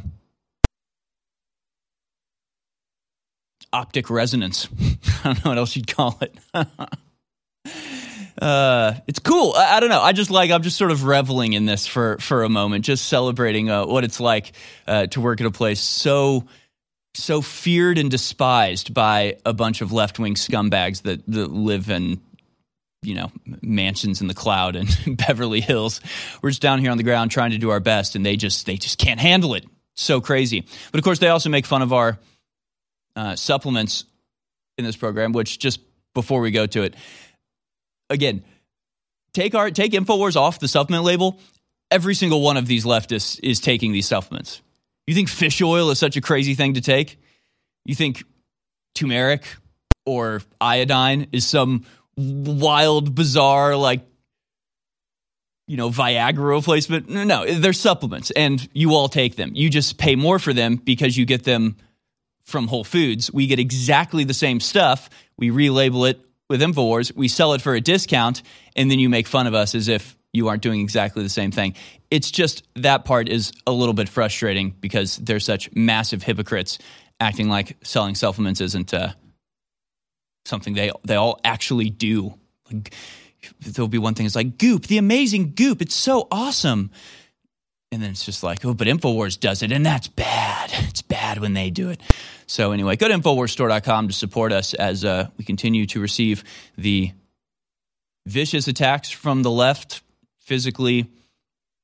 [3.72, 4.68] optic resonance.
[5.24, 6.36] I don't know what else you'd call it.
[8.42, 9.54] uh, it's cool.
[9.56, 10.02] I, I, don't know.
[10.02, 10.50] I just like.
[10.50, 14.04] I'm just sort of reveling in this for for a moment, just celebrating uh, what
[14.04, 14.52] it's like
[14.86, 16.44] uh, to work at a place so
[17.16, 22.20] so feared and despised by a bunch of left wing scumbags that, that live in
[23.02, 23.30] you know
[23.62, 26.00] mansions in the cloud and Beverly Hills.
[26.42, 28.66] We're just down here on the ground trying to do our best, and they just
[28.66, 29.64] they just can't handle it.
[29.94, 30.66] So crazy.
[30.92, 32.18] But of course, they also make fun of our
[33.14, 34.04] uh, supplements
[34.76, 35.32] in this program.
[35.32, 35.80] Which just
[36.14, 36.94] before we go to it,
[38.10, 38.44] again,
[39.32, 41.40] take our take Infowars off the supplement label.
[41.90, 44.60] Every single one of these leftists is taking these supplements.
[45.06, 47.18] You think fish oil is such a crazy thing to take?
[47.84, 48.24] You think
[48.94, 49.44] turmeric
[50.04, 51.84] or iodine is some
[52.16, 54.04] wild, bizarre, like,
[55.68, 57.08] you know, Viagra replacement?
[57.08, 59.52] No, no, they're supplements and you all take them.
[59.54, 61.76] You just pay more for them because you get them
[62.44, 63.32] from Whole Foods.
[63.32, 65.10] We get exactly the same stuff.
[65.36, 67.14] We relabel it with InfoWars.
[67.14, 68.42] We sell it for a discount
[68.74, 71.50] and then you make fun of us as if you aren't doing exactly the same
[71.50, 71.74] thing.
[72.10, 76.78] It's just that part is a little bit frustrating because they're such massive hypocrites
[77.20, 79.12] acting like selling supplements isn't uh,
[80.44, 82.34] something they they all actually do.
[82.70, 82.94] Like,
[83.60, 85.82] there'll be one thing it's like Goop, the amazing Goop.
[85.82, 86.90] It's so awesome.
[87.92, 90.70] And then it's just like, oh, but InfoWars does it, and that's bad.
[90.88, 92.00] It's bad when they do it.
[92.46, 96.42] So, anyway, go to InfoWarsStore.com to support us as uh, we continue to receive
[96.76, 97.12] the
[98.26, 100.02] vicious attacks from the left
[100.46, 101.10] physically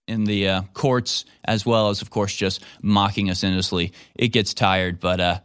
[0.07, 3.93] in the uh, courts, as well as, of course, just mocking us endlessly.
[4.15, 5.41] It gets tired, but uh,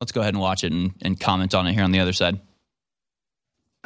[0.00, 2.12] let's go ahead and watch it and, and comment on it here on the other
[2.12, 2.40] side.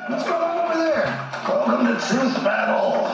[0.06, 1.04] What's going on over there?
[1.46, 3.04] Welcome to Truth Battle.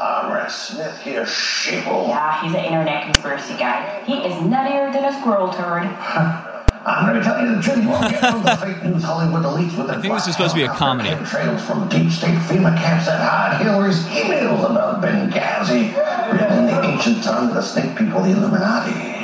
[0.00, 2.08] I'm Rex Smith here, sheeple.
[2.08, 4.04] Yeah, he's an internet conspiracy guy.
[4.04, 6.46] He is nuttier than a squirrel turd.
[6.84, 7.82] I'm going to tell you the truth.
[7.82, 10.54] You won't get from the fake news Hollywood elites with I think this is supposed
[10.54, 11.10] to be a comedy.
[11.26, 15.92] Trails from deep state FEMA camps that hide Hillary's emails about Benghazi,
[16.32, 19.20] written in the ancient tongue of the snake people, the Illuminati.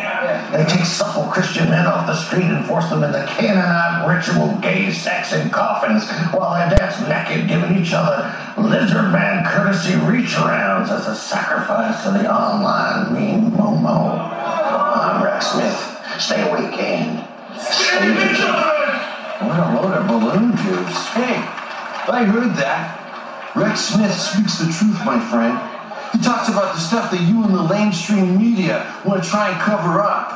[0.52, 4.92] They take supple Christian men off the street and force them into Canaanite ritual gay
[4.92, 10.88] sex in coffins while they dance naked, giving each other lizard man courtesy reach arounds
[10.88, 14.30] as a sacrifice to the online meme Momo.
[14.30, 15.96] I'm Rex Smith.
[16.18, 17.26] Stay weekend.
[17.56, 21.06] What a load of balloon juice.
[21.16, 21.40] Hey,
[22.12, 23.54] I heard that.
[23.56, 25.56] Rex Smith speaks the truth, my friend.
[26.12, 29.60] He talks about the stuff that you and the lamestream media want to try and
[29.60, 30.32] cover up.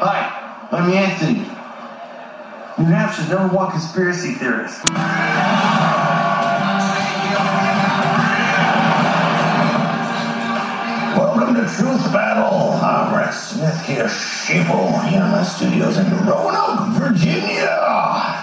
[0.00, 1.40] Hi, I'm Anthony,
[2.78, 4.82] New Hampshire's number one conspiracy theorist.
[11.14, 12.77] Welcome to Truth Battle.
[13.28, 17.76] I'm Smith here, sheeple, here in my studios in Roanoke, Virginia.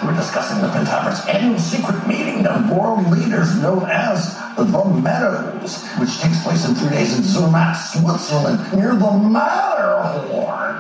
[0.06, 4.64] We're discussing the Pentaver's annual secret meeting of world leaders known as the
[5.02, 10.76] Meadows, which takes place in three days in Zermatt, Switzerland, near the Matterhorn.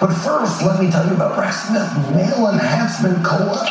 [0.00, 3.66] But first, let me tell you about Rex Smith Male Enhancement Cola.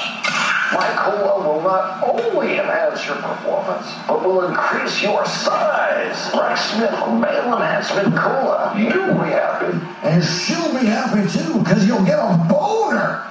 [0.74, 6.32] My cola will not only enhance your performance, but will increase your size.
[6.34, 8.74] Rex Smith Male Enhancement Cola.
[8.78, 9.78] You'll be happy.
[10.02, 13.22] And she'll be happy too, because you'll get a boner.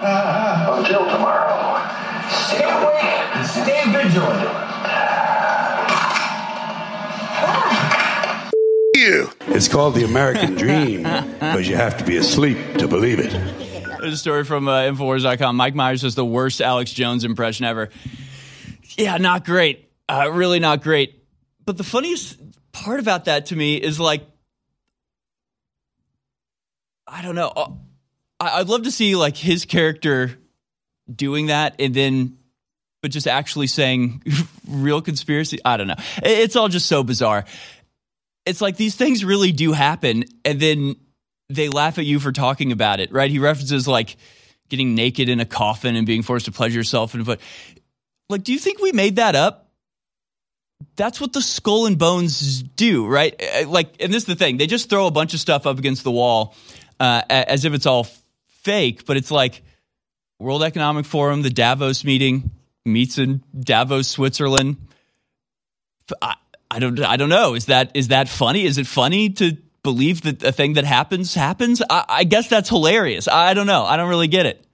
[0.00, 1.78] Until tomorrow,
[2.30, 3.04] stay awake
[3.36, 4.64] and stay vigilant.
[8.94, 9.30] You.
[9.46, 13.67] It's called the American Dream because you have to be asleep to believe it.
[14.00, 15.56] There's a story from uh, Infowars.com.
[15.56, 17.90] Mike Myers does the worst Alex Jones impression ever.
[18.96, 19.90] Yeah, not great.
[20.08, 21.22] Uh, really not great.
[21.64, 22.36] But the funniest
[22.72, 24.22] part about that to me is like,
[27.06, 27.48] I don't know.
[27.48, 27.70] Uh,
[28.40, 30.38] I- I'd love to see like his character
[31.12, 32.38] doing that and then,
[33.02, 34.22] but just actually saying
[34.68, 35.58] real conspiracy.
[35.64, 35.96] I don't know.
[36.22, 37.44] It's all just so bizarre.
[38.46, 40.24] It's like these things really do happen.
[40.44, 40.96] And then
[41.48, 43.30] they laugh at you for talking about it, right?
[43.30, 44.16] He references like
[44.68, 47.14] getting naked in a coffin and being forced to pleasure yourself.
[47.14, 47.40] And but
[48.28, 49.70] like, do you think we made that up?
[50.96, 53.34] That's what the skull and bones do, right?
[53.40, 55.78] Uh, Like, and this is the thing: they just throw a bunch of stuff up
[55.78, 56.54] against the wall
[57.00, 58.06] uh, as if it's all
[58.62, 59.62] fake, but it's like
[60.38, 62.50] World Economic Forum, the Davos meeting
[62.84, 64.76] meets in Davos, Switzerland.
[66.22, 66.36] I,
[66.70, 67.54] I don't, I don't know.
[67.54, 68.64] Is that is that funny?
[68.64, 71.82] Is it funny to believe that a thing that happens happens?
[71.88, 73.28] I, I guess that's hilarious.
[73.28, 73.84] I don't know.
[73.84, 74.64] I don't really get it.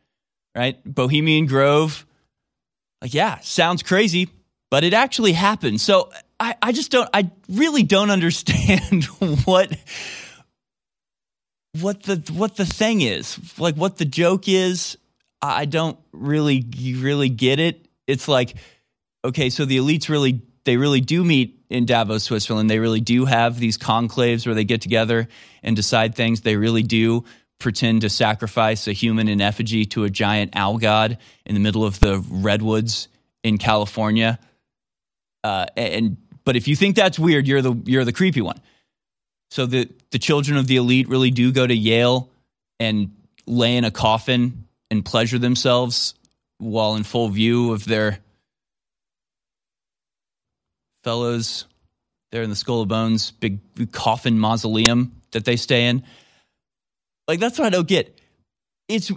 [0.55, 0.78] Right?
[0.84, 2.07] Bohemian Grove.
[3.02, 4.30] Like, yeah, sounds crazy,
[4.70, 5.80] but it actually happened.
[5.80, 7.09] So I, I just don't.
[7.12, 9.05] I really don't understand
[9.44, 9.76] what
[11.80, 13.38] what the what the thing is.
[13.59, 14.96] Like, what the joke is.
[15.42, 16.64] I don't really
[16.96, 17.86] really get it.
[18.07, 18.55] It's like,
[19.24, 22.71] okay, so the elites really they really do meet in Davos, Switzerland.
[22.71, 25.29] They really do have these conclaves where they get together
[25.62, 26.41] and decide things.
[26.41, 27.25] They really do
[27.59, 31.85] pretend to sacrifice a human in effigy to a giant owl god in the middle
[31.85, 33.09] of the redwoods
[33.43, 34.39] in California.
[35.43, 38.61] Uh, and but if you think that's weird, you're the you're the creepy one.
[39.51, 42.31] So the the children of the elite really do go to Yale
[42.81, 43.15] and
[43.47, 46.15] lay in a coffin and pleasure themselves
[46.59, 48.19] while in full view of their
[51.05, 51.66] fellows
[52.32, 53.61] there in the Skull and Bones big
[53.92, 56.02] coffin mausoleum that they stay in.
[57.28, 58.20] Like that's what I don't get.
[58.88, 59.12] It's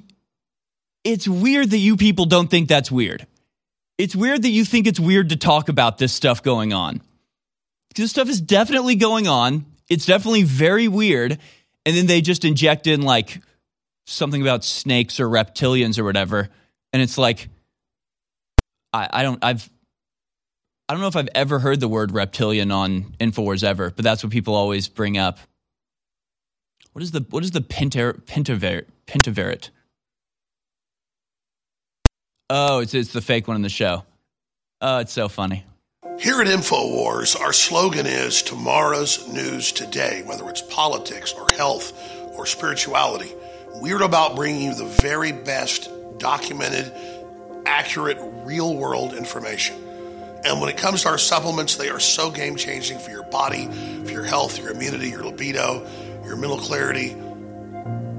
[1.03, 3.25] it's weird that you people don't think that's weird.
[3.97, 7.01] It's weird that you think it's weird to talk about this stuff going on.
[7.95, 9.65] This stuff is definitely going on.
[9.89, 11.39] It's definitely very weird.
[11.85, 13.41] And then they just inject in like
[14.05, 16.49] something about snakes or reptilians or whatever.
[16.93, 17.49] And it's like,
[18.93, 19.67] I, I don't, I've,
[20.89, 24.23] I don't know if I've ever heard the word reptilian on Infowars ever, but that's
[24.23, 25.39] what people always bring up.
[26.93, 29.69] What is the, what is the pentaver, pentaver, pentaverate?
[32.49, 34.05] Oh, it's, it's the fake one in the show.
[34.79, 35.65] Oh, it's so funny.
[36.19, 41.93] Here at InfoWars, our slogan is tomorrow's news today, whether it's politics or health
[42.37, 43.33] or spirituality.
[43.75, 46.91] We're about bringing you the very best documented,
[47.65, 49.75] accurate, real world information.
[50.43, 53.67] And when it comes to our supplements, they are so game changing for your body,
[54.05, 55.85] for your health, your immunity, your libido,
[56.23, 57.15] your mental clarity.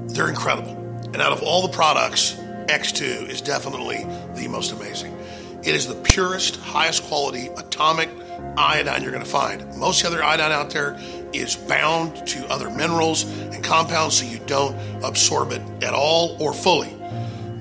[0.07, 0.75] They're incredible.
[1.13, 2.33] And out of all the products,
[2.67, 4.05] X2 is definitely
[4.35, 5.17] the most amazing.
[5.63, 8.09] It is the purest, highest quality atomic
[8.57, 9.75] iodine you're going to find.
[9.75, 10.97] Most other iodine out there
[11.33, 16.53] is bound to other minerals and compounds so you don't absorb it at all or
[16.53, 16.95] fully.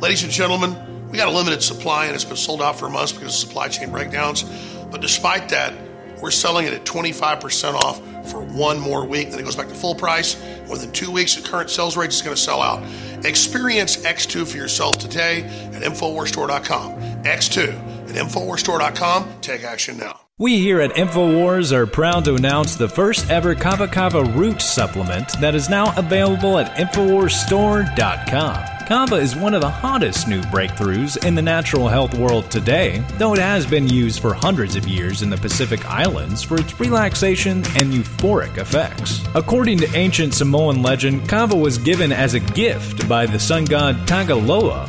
[0.01, 0.77] Ladies and gentlemen,
[1.11, 3.69] we got a limited supply and it's been sold out for months because of supply
[3.69, 4.45] chain breakdowns.
[4.91, 5.75] But despite that,
[6.21, 7.99] we're selling it at 25% off
[8.31, 9.31] for one more week.
[9.31, 10.37] Then it goes back to full price.
[10.69, 12.83] Within two weeks at current sales rates, it's going to sell out.
[13.25, 17.23] Experience X2 for yourself today at InfoWarsStore.com.
[17.23, 19.41] X2 at InfoWarsStore.com.
[19.41, 20.28] Take action now.
[20.41, 25.33] We here at InfoWars are proud to announce the first ever Kava Kava root supplement
[25.41, 28.87] that is now available at InfoWarsStore.com.
[28.87, 33.35] Kava is one of the hottest new breakthroughs in the natural health world today, though
[33.35, 37.65] it has been used for hundreds of years in the Pacific Islands for its relaxation
[37.75, 39.21] and euphoric effects.
[39.35, 43.97] According to ancient Samoan legend, Kava was given as a gift by the sun god
[44.07, 44.89] Tagaloa,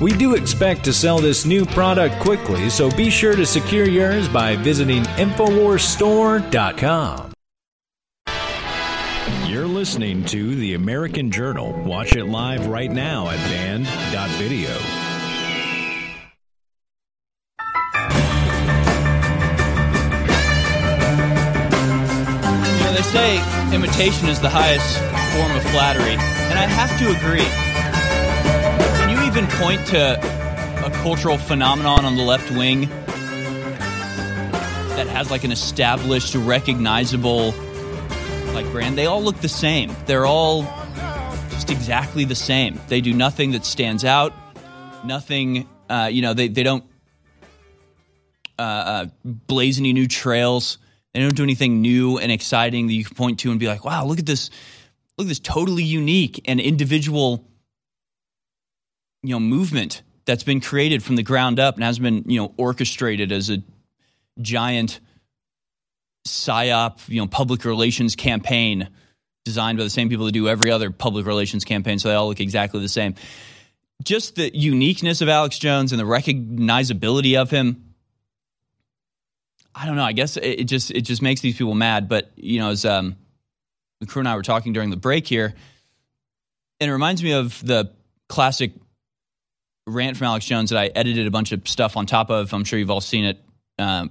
[0.00, 4.28] We do expect to sell this new product quickly, so be sure to secure yours
[4.28, 7.32] by visiting InfoWarsStore.com.
[9.48, 11.72] You're listening to The American Journal.
[11.82, 14.70] Watch it live right now at banned.video.
[22.76, 23.42] You know, they say
[23.74, 24.96] imitation is the highest
[25.34, 27.67] form of flattery, and I have to agree.
[29.38, 30.18] Even point to
[30.84, 32.88] a cultural phenomenon on the left wing
[34.96, 37.54] that has like an established, recognizable
[38.52, 38.98] like brand?
[38.98, 39.94] They all look the same.
[40.06, 40.62] They're all
[41.50, 42.80] just exactly the same.
[42.88, 44.32] They do nothing that stands out.
[45.04, 46.82] Nothing, uh, you know, they, they don't
[48.58, 50.78] uh, uh, blaze any new trails.
[51.14, 53.84] They don't do anything new and exciting that you can point to and be like,
[53.84, 54.50] wow, look at this,
[55.16, 57.47] look at this totally unique and individual
[59.22, 62.52] you know movement that's been created from the ground up and has been you know
[62.56, 63.62] orchestrated as a
[64.40, 65.00] giant
[66.28, 68.88] psyop, you know, public relations campaign
[69.44, 72.28] designed by the same people that do every other public relations campaign, so they all
[72.28, 73.14] look exactly the same.
[74.04, 77.94] Just the uniqueness of Alex Jones and the recognizability of him.
[79.74, 80.04] I don't know.
[80.04, 82.08] I guess it just it just makes these people mad.
[82.08, 83.16] But you know, as um,
[84.00, 85.54] the crew and I were talking during the break here,
[86.80, 87.92] and it reminds me of the
[88.28, 88.72] classic
[89.88, 92.52] rant from Alex Jones that I edited a bunch of stuff on top of.
[92.52, 93.42] I'm sure you've all seen it.
[93.78, 94.10] Um,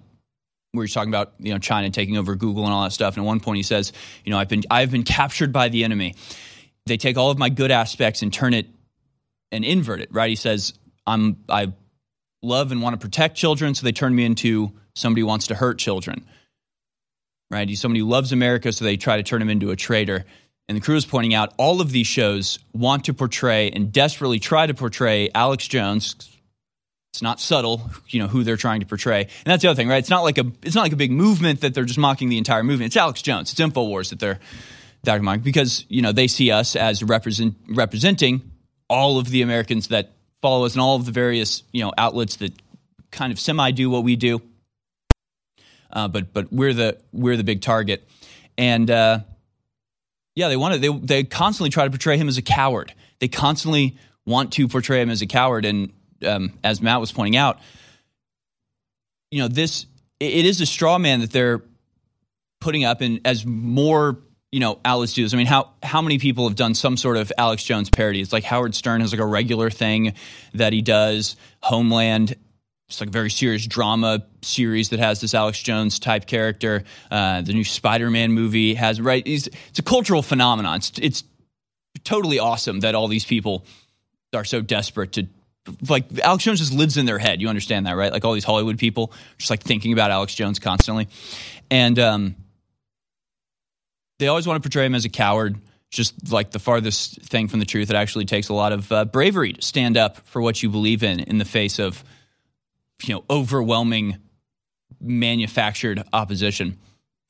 [0.71, 3.15] where he's talking about you know China taking over Google and all that stuff.
[3.15, 5.83] And at one point he says, you know, I've been I've been captured by the
[5.83, 6.15] enemy.
[6.85, 8.67] They take all of my good aspects and turn it
[9.51, 10.09] and invert it.
[10.11, 10.29] Right?
[10.29, 10.73] He says,
[11.05, 11.73] I'm I
[12.41, 15.55] love and want to protect children, so they turn me into somebody who wants to
[15.55, 16.25] hurt children.
[17.49, 17.67] Right?
[17.67, 20.25] He's somebody who loves America, so they try to turn him into a traitor.
[20.67, 24.39] And the crew is pointing out all of these shows want to portray and desperately
[24.39, 26.15] try to portray Alex Jones,
[27.13, 29.21] it's not subtle, you know, who they're trying to portray.
[29.21, 29.99] And that's the other thing, right?
[29.99, 32.37] It's not like a it's not like a big movement that they're just mocking the
[32.37, 32.87] entire movement.
[32.87, 34.39] It's Alex Jones, it's InfoWars that they're
[35.03, 38.51] that mocking because, you know, they see us as represent representing
[38.89, 40.11] all of the Americans that
[40.41, 42.53] follow us and all of the various, you know, outlets that
[43.09, 44.41] kind of semi do what we do.
[45.91, 48.07] Uh, but but we're the we're the big target.
[48.57, 49.19] And uh,
[50.37, 52.93] yeah, they want to they they constantly try to portray him as a coward.
[53.17, 55.91] They constantly want to portray him as a coward and
[56.23, 57.59] um, as Matt was pointing out,
[59.31, 59.87] you know, this
[60.19, 61.63] it is a straw man that they're
[62.61, 64.19] putting up, and as more
[64.51, 65.33] you know do this.
[65.33, 68.21] I mean, how how many people have done some sort of Alex Jones parody?
[68.21, 70.13] It's like Howard Stern has like a regular thing
[70.53, 71.35] that he does.
[71.63, 72.35] Homeland,
[72.87, 76.83] it's like a very serious drama series that has this Alex Jones type character.
[77.11, 79.23] Uh, the new Spider Man movie has right.
[79.25, 80.77] It's, it's a cultural phenomenon.
[80.77, 81.23] It's, it's
[82.05, 83.65] totally awesome that all these people
[84.33, 85.27] are so desperate to
[85.89, 87.41] like Alex Jones just lives in their head.
[87.41, 88.11] You understand that, right?
[88.11, 91.09] Like all these Hollywood people just like thinking about Alex Jones constantly,
[91.69, 92.35] and um,
[94.19, 95.57] they always want to portray him as a coward.
[95.89, 97.89] Just like the farthest thing from the truth.
[97.89, 101.01] It actually takes a lot of uh, bravery to stand up for what you believe
[101.01, 102.03] in in the face of
[103.03, 104.17] you know overwhelming
[104.99, 106.77] manufactured opposition,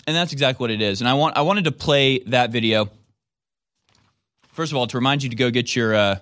[0.05, 1.01] and that's exactly what it is.
[1.01, 2.89] And I want I wanted to play that video
[4.53, 5.95] first of all to remind you to go get your.
[5.95, 6.19] Uh,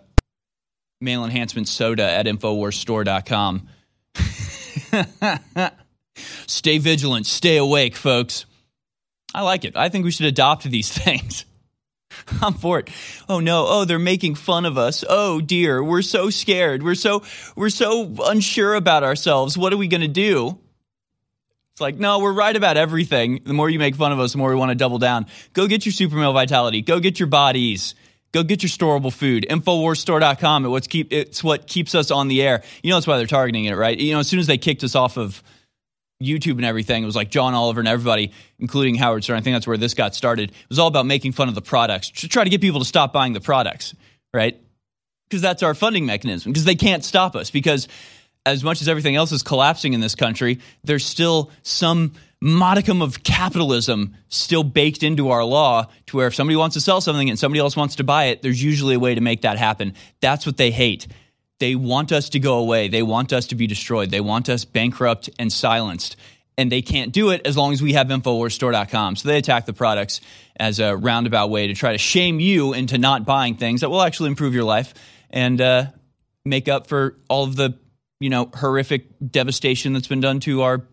[1.01, 3.67] male enhancement soda at InfoWarsStore.com.
[6.47, 8.45] stay vigilant, stay awake, folks.
[9.33, 9.75] I like it.
[9.75, 11.45] I think we should adopt these things.
[12.41, 12.89] I'm for it.
[13.29, 13.65] Oh no.
[13.67, 15.03] Oh, they're making fun of us.
[15.07, 15.83] Oh dear.
[15.83, 16.83] We're so scared.
[16.83, 17.23] We're so
[17.55, 19.57] we're so unsure about ourselves.
[19.57, 20.57] What are we going to do?
[21.73, 23.41] It's like, no, we're right about everything.
[23.43, 25.25] The more you make fun of us, the more we want to double down.
[25.51, 26.81] Go get your super male vitality.
[26.81, 27.95] Go get your bodies.
[28.31, 29.45] Go get your storable food.
[29.49, 30.65] Infowarsstore.com.
[31.11, 32.63] It's what keeps us on the air.
[32.81, 33.97] You know, that's why they're targeting it, right?
[33.97, 35.43] You know, as soon as they kicked us off of
[36.21, 39.37] YouTube and everything, it was like John Oliver and everybody, including Howard Stern.
[39.37, 40.51] I think that's where this got started.
[40.51, 42.85] It was all about making fun of the products to try to get people to
[42.85, 43.93] stop buying the products,
[44.33, 44.59] right?
[45.27, 47.49] Because that's our funding mechanism, because they can't stop us.
[47.49, 47.87] Because
[48.45, 53.23] as much as everything else is collapsing in this country, there's still some modicum of
[53.23, 57.39] capitalism still baked into our law to where if somebody wants to sell something and
[57.39, 59.93] somebody else wants to buy it, there's usually a way to make that happen.
[60.21, 61.07] That's what they hate.
[61.59, 62.87] They want us to go away.
[62.87, 64.11] They want us to be destroyed.
[64.11, 66.17] They want us bankrupt and silenced.
[66.57, 69.17] And they can't do it as long as we have InfoWarsStore.com.
[69.17, 70.21] So they attack the products
[70.57, 74.01] as a roundabout way to try to shame you into not buying things that will
[74.01, 74.93] actually improve your life
[75.29, 75.87] and uh,
[76.45, 77.77] make up for all of the
[78.19, 80.87] you know horrific devastation that's been done to our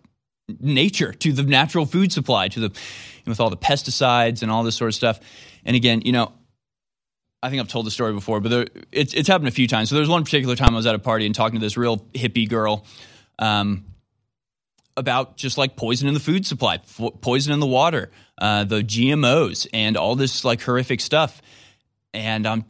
[0.60, 2.78] nature, to the natural food supply, to the
[3.26, 5.20] with all the pesticides and all this sort of stuff.
[5.64, 6.32] And again, you know,
[7.42, 9.88] I think I've told the story before, but there, it's it's happened a few times.
[9.88, 11.76] So there was one particular time I was at a party and talking to this
[11.76, 12.86] real hippie girl
[13.38, 13.84] um,
[14.96, 16.78] about just like poison in the food supply,
[17.20, 21.42] poison in the water, uh, the GMOs, and all this like horrific stuff.
[22.14, 22.64] And I'm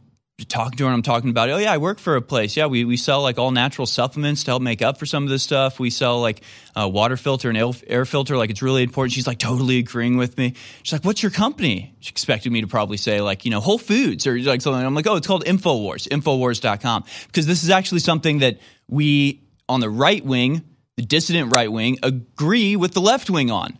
[0.45, 2.55] talking to her and I'm talking about, oh yeah, I work for a place.
[2.55, 5.29] Yeah, we, we sell like all natural supplements to help make up for some of
[5.29, 5.79] this stuff.
[5.79, 6.41] We sell like
[6.75, 8.37] a water filter and air filter.
[8.37, 9.13] Like it's really important.
[9.13, 10.53] She's like totally agreeing with me.
[10.83, 11.93] She's like, what's your company?
[11.99, 14.85] She expected me to probably say like, you know, Whole Foods or like something.
[14.85, 17.05] I'm like, oh, it's called InfoWars, Infowars.com.
[17.27, 20.63] Because this is actually something that we on the right wing,
[20.97, 23.77] the dissident right wing, agree with the left wing on.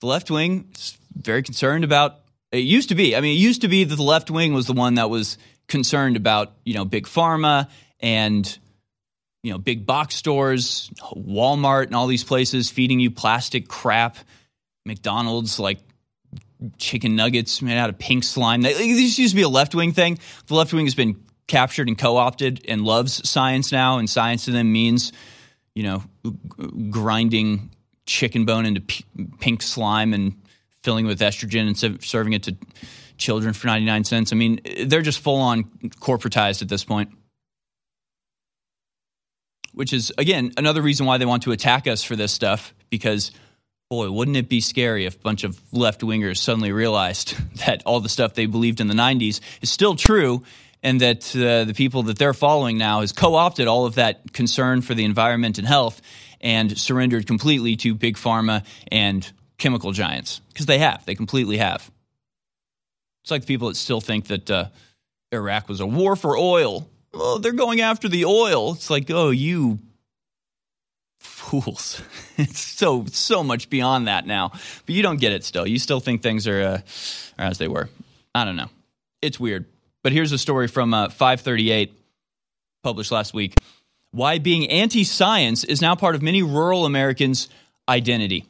[0.00, 2.20] The left wing is very concerned about
[2.52, 3.14] it used to be.
[3.14, 5.38] I mean, it used to be that the left wing was the one that was
[5.70, 8.58] concerned about you know big pharma and
[9.42, 14.18] you know big box stores, Walmart, and all these places feeding you plastic crap.
[14.84, 15.78] McDonald's like
[16.78, 18.60] chicken nuggets made out of pink slime.
[18.62, 20.18] This used to be a left wing thing.
[20.46, 24.50] The left wing has been captured and co-opted and loves science now, and science to
[24.50, 25.12] them means,
[25.74, 26.02] you know,
[26.90, 27.70] grinding
[28.06, 29.04] chicken bone into p-
[29.38, 30.34] pink slime and
[30.82, 32.56] filling it with estrogen and serving it to
[33.20, 34.32] children for 99 cents.
[34.32, 35.64] I mean, they're just full on
[36.00, 37.10] corporatized at this point.
[39.72, 43.30] Which is, again, another reason why they want to attack us for this stuff because
[43.88, 47.34] boy, wouldn't it be scary if a bunch of left wingers suddenly realized
[47.66, 50.42] that all the stuff they believed in the 90s is still true
[50.82, 54.32] and that uh, the people that they're following now has co opted all of that
[54.32, 56.00] concern for the environment and health
[56.40, 61.04] and surrendered completely to big pharma and chemical giants because they have.
[61.04, 61.90] They completely have.
[63.22, 64.64] It's like the people that still think that uh,
[65.32, 66.88] Iraq was a war for oil.
[67.12, 68.74] Oh, they're going after the oil.
[68.74, 69.78] It's like, oh, you
[71.18, 72.02] fools.
[72.36, 74.50] it's so so much beyond that now.
[74.50, 75.66] But you don't get it still.
[75.66, 76.80] You still think things are, uh,
[77.38, 77.88] are as they were.
[78.34, 78.70] I don't know.
[79.22, 79.66] It's weird.
[80.02, 81.92] But here's a story from uh, 538,
[82.82, 83.54] published last week.
[84.12, 87.48] Why being anti science is now part of many rural Americans'
[87.88, 88.46] identity.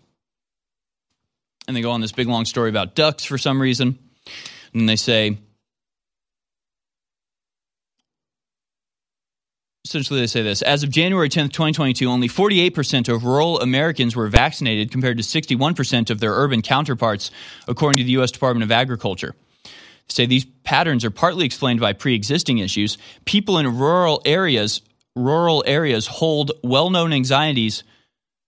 [1.66, 3.98] And they go on this big long story about ducks for some reason.
[4.72, 5.38] And they say,
[9.90, 14.28] essentially they say this as of january 10th 2022 only 48% of rural americans were
[14.28, 17.32] vaccinated compared to 61% of their urban counterparts
[17.66, 19.34] according to the u.s department of agriculture.
[20.08, 22.98] Say these patterns are partly explained by pre-existing issues.
[23.24, 24.82] People in rural areas
[25.16, 27.82] rural areas hold well-known anxieties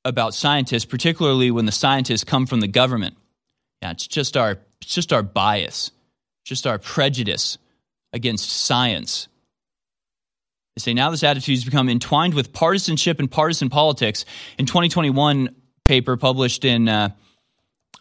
[0.05, 3.17] about scientists particularly when the scientists come from the government.
[3.81, 5.91] Yeah it's just our it's just our bias
[6.45, 7.59] just our prejudice
[8.13, 9.29] against science
[10.77, 14.25] they say now this attitude has become entwined with partisanship and partisan politics.
[14.59, 17.11] In 2021 paper published in uh,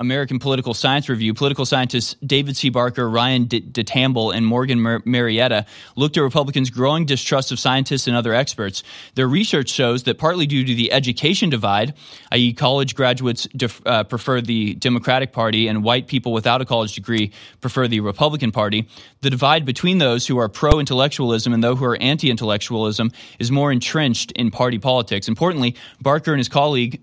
[0.01, 2.69] American Political Science Review, political scientists David C.
[2.69, 8.17] Barker, Ryan DeTamble, and Morgan Mar- Marietta looked at Republicans' growing distrust of scientists and
[8.17, 8.81] other experts.
[9.13, 11.93] Their research shows that partly due to the education divide,
[12.31, 16.93] i.e., college graduates def- uh, prefer the Democratic Party and white people without a college
[16.93, 17.31] degree
[17.61, 18.87] prefer the Republican Party,
[19.21, 23.51] the divide between those who are pro intellectualism and those who are anti intellectualism is
[23.51, 25.27] more entrenched in party politics.
[25.27, 26.99] Importantly, Barker and his colleague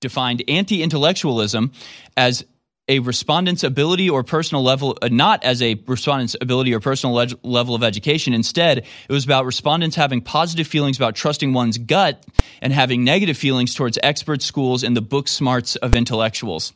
[0.00, 1.72] defined anti intellectualism
[2.16, 2.44] as
[2.88, 7.28] a respondent's ability or personal level, uh, not as a respondent's ability or personal le-
[7.42, 8.32] level of education.
[8.32, 12.24] Instead, it was about respondents having positive feelings about trusting one's gut
[12.62, 16.72] and having negative feelings towards expert schools and the book smarts of intellectuals.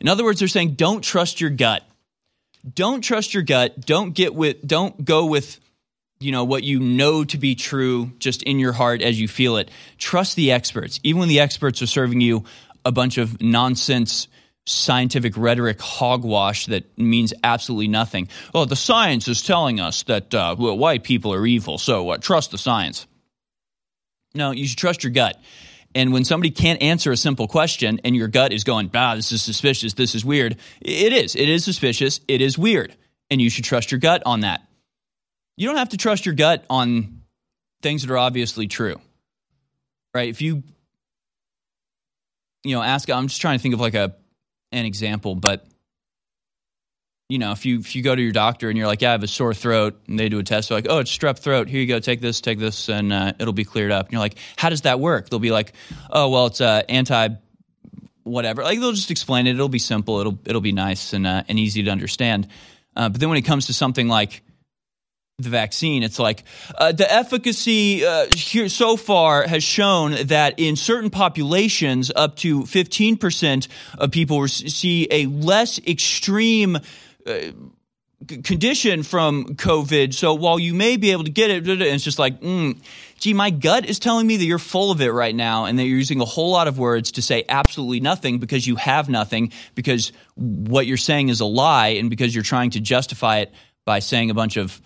[0.00, 1.82] In other words, they're saying don't trust your gut.
[2.74, 3.80] Don't trust your gut.
[3.80, 5.58] Don't get with, don't go with
[6.20, 9.56] you know what you know to be true just in your heart as you feel
[9.56, 9.70] it.
[9.96, 11.00] Trust the experts.
[11.02, 12.44] Even when the experts are serving you
[12.84, 14.28] a bunch of nonsense
[14.66, 18.28] scientific rhetoric hogwash that means absolutely nothing.
[18.52, 22.18] Well the science is telling us that uh, well, white people are evil so uh,
[22.18, 23.06] trust the science.
[24.34, 25.40] No you should trust your gut.
[25.94, 29.32] And when somebody can't answer a simple question and your gut is going ah this
[29.32, 31.34] is suspicious this is weird it is.
[31.34, 32.94] It is suspicious it is weird.
[33.30, 34.69] And you should trust your gut on that
[35.60, 37.20] you don't have to trust your gut on
[37.82, 38.98] things that are obviously true.
[40.14, 40.30] Right?
[40.30, 40.62] If you
[42.64, 44.16] you know, ask I'm just trying to think of like a
[44.72, 45.66] an example, but
[47.28, 49.12] you know, if you if you go to your doctor and you're like, "Yeah, I
[49.12, 51.68] have a sore throat," and they do a test, they're like, "Oh, it's strep throat.
[51.68, 54.20] Here you go, take this, take this, and uh, it'll be cleared up." And you're
[54.20, 55.74] like, "How does that work?" They'll be like,
[56.10, 57.28] "Oh, well, it's uh, anti
[58.24, 59.54] whatever." Like they'll just explain it.
[59.54, 60.20] It'll be simple.
[60.20, 62.48] It'll it'll be nice and uh, and easy to understand.
[62.96, 64.42] Uh, but then when it comes to something like
[65.42, 66.44] the vaccine, it's like
[66.76, 72.62] uh, the efficacy uh, here so far has shown that in certain populations, up to
[72.62, 73.68] 15%
[73.98, 76.78] of people see a less extreme.
[77.26, 77.52] Uh,
[78.42, 80.12] condition from COVID.
[80.12, 82.78] So while you may be able to get it, it's just like, mm,
[83.18, 85.84] gee, my gut is telling me that you're full of it right now and that
[85.84, 89.52] you're using a whole lot of words to say absolutely nothing because you have nothing,
[89.74, 93.52] because what you're saying is a lie, and because you're trying to justify it
[93.86, 94.80] by saying a bunch of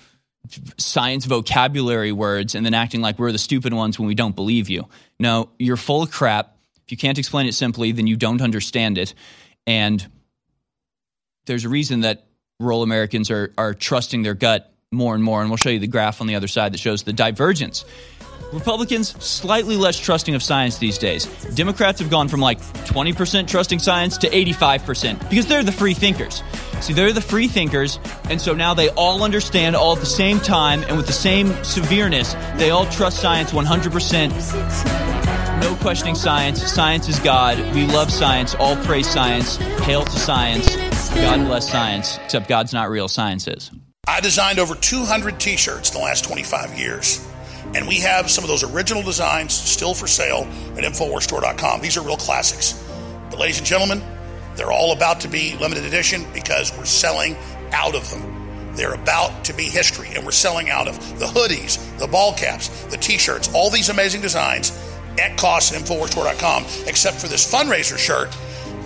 [0.77, 4.69] science vocabulary words and then acting like we're the stupid ones when we don't believe
[4.69, 4.87] you.
[5.19, 6.57] No, you're full crap.
[6.85, 9.15] If you can't explain it simply, then you don't understand it.
[9.67, 10.07] And
[11.47, 12.27] there's a reason that
[12.61, 15.41] rural Americans are, are trusting their gut more and more.
[15.41, 17.85] And we'll show you the graph on the other side that shows the divergence
[18.55, 21.27] Republicans, slightly less trusting of science these days.
[21.55, 26.43] Democrats have gone from like 20% trusting science to 85% because they're the free thinkers.
[26.81, 27.99] See, they're the free thinkers,
[28.31, 31.49] and so now they all understand all at the same time and with the same
[31.65, 32.35] severeness.
[32.57, 35.61] They all trust science 100%.
[35.61, 36.63] No questioning science.
[36.63, 37.59] Science is God.
[37.75, 38.55] We love science.
[38.55, 39.57] All praise science.
[39.57, 40.77] Hail to science.
[41.15, 43.09] God bless science, except God's not real.
[43.09, 43.71] Science is.
[44.07, 47.27] I designed over 200 t shirts in the last 25 years.
[47.75, 50.47] And we have some of those original designs still for sale
[50.77, 51.81] at InfoWarsStore.com.
[51.81, 52.83] These are real classics.
[53.31, 54.03] But, ladies and gentlemen,
[54.55, 57.37] they're all about to be limited edition because we're selling
[57.72, 58.75] out of them.
[58.77, 62.68] They're about to be history, and we're selling out of the hoodies, the ball caps,
[62.87, 64.72] the t shirts, all these amazing designs
[65.18, 68.37] at cost at InfoWarsStore.com, except for this fundraiser shirt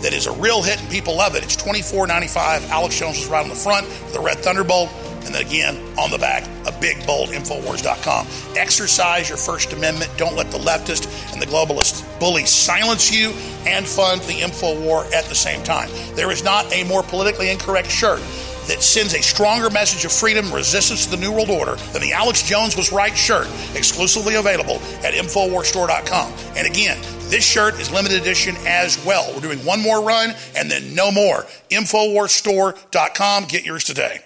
[0.03, 1.43] that is a real hit and people love it.
[1.43, 2.69] It's $24.95.
[2.71, 4.91] Alex Jones is right on the front, the red thunderbolt
[5.29, 8.27] and then again on the back, a big bold Infowars.com.
[8.57, 10.11] Exercise your First Amendment.
[10.17, 13.31] Don't let the leftist and the globalist bullies silence you
[13.67, 15.91] and fund the info war at the same time.
[16.15, 18.21] There is not a more politically incorrect shirt
[18.69, 22.03] that sends a stronger message of freedom and resistance to the New World Order than
[22.03, 26.33] the Alex Jones was right shirt, exclusively available at InfoWarsStore.com.
[26.57, 26.99] And again,
[27.29, 29.31] this shirt is limited edition as well.
[29.35, 31.47] We're doing one more run and then no more.
[31.71, 33.45] InfoWarsStore.com.
[33.47, 34.21] Get yours today.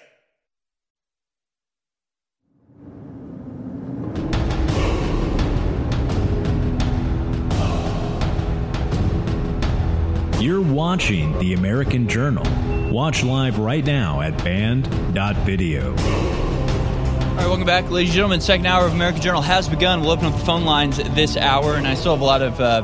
[10.39, 12.72] You're watching The American Journal.
[12.93, 15.89] Watch live right now at banned.video.
[15.89, 18.39] All right, welcome back, ladies and gentlemen.
[18.39, 20.01] Second hour of American Journal has begun.
[20.01, 22.61] We'll open up the phone lines this hour, and I still have a lot of
[22.61, 22.83] uh,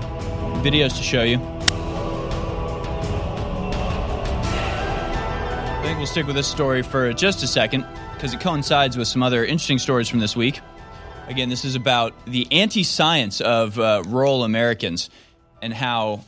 [0.64, 1.36] videos to show you.
[5.78, 7.86] I think we'll stick with this story for just a second
[8.16, 10.60] because it coincides with some other interesting stories from this week.
[11.28, 15.12] Again, this is about the anti science of uh, rural Americans
[15.62, 16.24] and how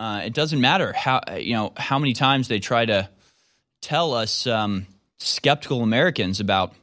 [0.00, 3.08] uh, it doesn't matter how you know how many times they try to
[3.82, 4.86] tell us um,
[5.18, 6.74] skeptical Americans about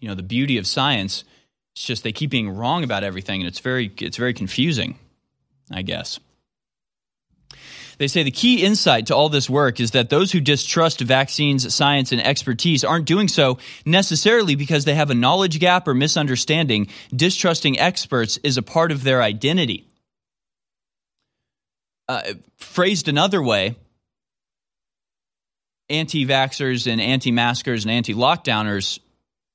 [0.00, 1.22] you know the beauty of science.
[1.76, 4.98] It's just they keep being wrong about everything, and it's very it's very confusing.
[5.70, 6.18] I guess.
[7.98, 11.72] They say the key insight to all this work is that those who distrust vaccines,
[11.72, 16.88] science, and expertise aren't doing so necessarily because they have a knowledge gap or misunderstanding.
[17.14, 19.89] Distrusting experts is a part of their identity.
[22.10, 23.76] Uh, phrased another way,
[25.88, 28.98] anti vaxxers and anti maskers and anti lockdowners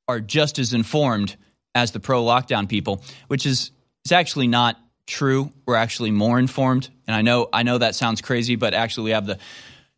[0.08, 1.36] are just as informed
[1.74, 3.72] as the pro lockdown people, which is,
[4.06, 5.52] is actually not true.
[5.66, 6.88] We're actually more informed.
[7.08, 9.38] And I know, I know that sounds crazy, but actually, we have the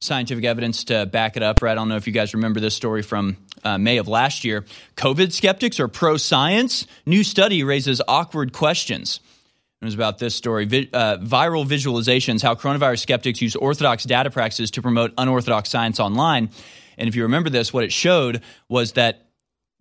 [0.02, 1.62] scientific evidence to back it up.
[1.62, 1.74] Right?
[1.74, 4.66] I don't know if you guys remember this story from uh, May of last year.
[4.96, 6.88] COVID skeptics are pro science.
[7.06, 9.20] New study raises awkward questions.
[9.82, 14.32] It was about this story Vi- uh, viral visualizations, how coronavirus skeptics use orthodox data
[14.32, 16.50] practices to promote unorthodox science online.
[16.98, 19.28] And if you remember this, what it showed was that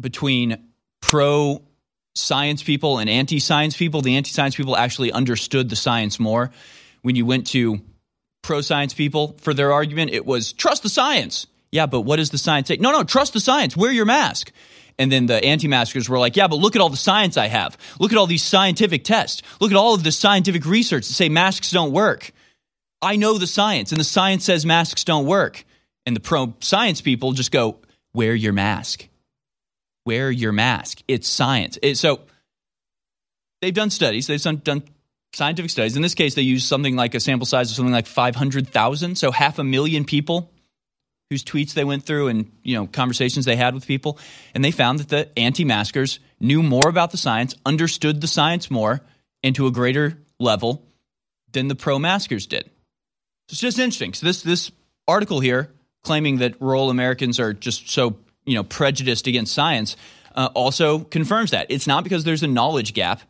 [0.01, 0.71] between
[1.01, 1.63] pro
[2.15, 6.51] science people and anti science people, the anti science people actually understood the science more.
[7.03, 7.81] When you went to
[8.43, 11.47] pro science people for their argument, it was trust the science.
[11.73, 12.77] Yeah, but what does the science say?
[12.77, 13.77] No, no, trust the science.
[13.77, 14.53] Wear your mask.
[14.99, 17.49] And then the anti maskers were like, yeah, but look at all the science I
[17.49, 17.77] have.
[18.01, 19.43] Look at all these scientific tests.
[19.61, 22.33] Look at all of the scientific research that say masks don't work.
[23.03, 25.65] I know the science, and the science says masks don't work.
[26.07, 27.79] And the pro science people just go,
[28.15, 29.09] wear your mask.
[30.07, 31.03] Wear your mask.
[31.09, 31.79] It's science.
[31.83, 32.21] It, so
[33.61, 34.83] they've done studies, they've done, done
[35.35, 35.97] scientific studies.
[35.97, 39.31] In this case, they used something like a sample size of something like 500,000, so
[39.31, 40.51] half a million people
[41.31, 44.19] whose tweets they went through and you know conversations they had with people
[44.55, 49.01] and they found that the anti-maskers knew more about the science understood the science more
[49.43, 50.83] and to a greater level
[51.53, 52.71] than the pro-maskers did.
[53.49, 54.13] It's just interesting.
[54.15, 54.71] So this this
[55.09, 55.71] article here
[56.05, 59.97] claiming that rural americans are just so you know prejudiced against science
[60.37, 61.67] uh, also confirms that.
[61.71, 63.23] It's not because there's a knowledge gap.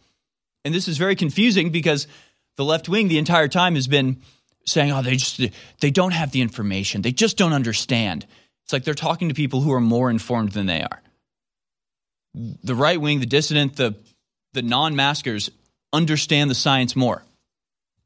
[0.64, 2.08] And this is very confusing because
[2.56, 4.20] the left wing the entire time has been
[4.66, 5.40] saying, "Oh, they just
[5.80, 7.02] they don't have the information.
[7.02, 8.26] They just don't understand."
[8.64, 11.02] It's like they're talking to people who are more informed than they are.
[12.34, 13.94] The right wing, the dissident, the
[14.52, 15.50] the non-maskers
[15.92, 17.22] understand the science more.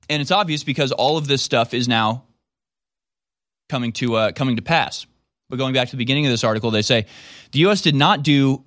[0.09, 2.25] And it's obvious because all of this stuff is now
[3.69, 5.07] coming to uh, coming to pass.
[5.49, 7.07] But going back to the beginning of this article, they say
[7.53, 7.81] the U.S.
[7.81, 8.65] did not do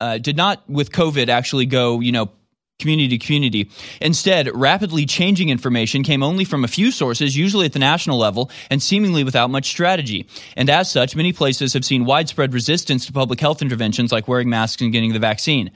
[0.00, 2.30] uh, did not with COVID actually go you know
[2.78, 3.70] community to community.
[4.00, 8.50] Instead, rapidly changing information came only from a few sources, usually at the national level,
[8.70, 10.26] and seemingly without much strategy.
[10.56, 14.50] And as such, many places have seen widespread resistance to public health interventions like wearing
[14.50, 15.70] masks and getting the vaccine.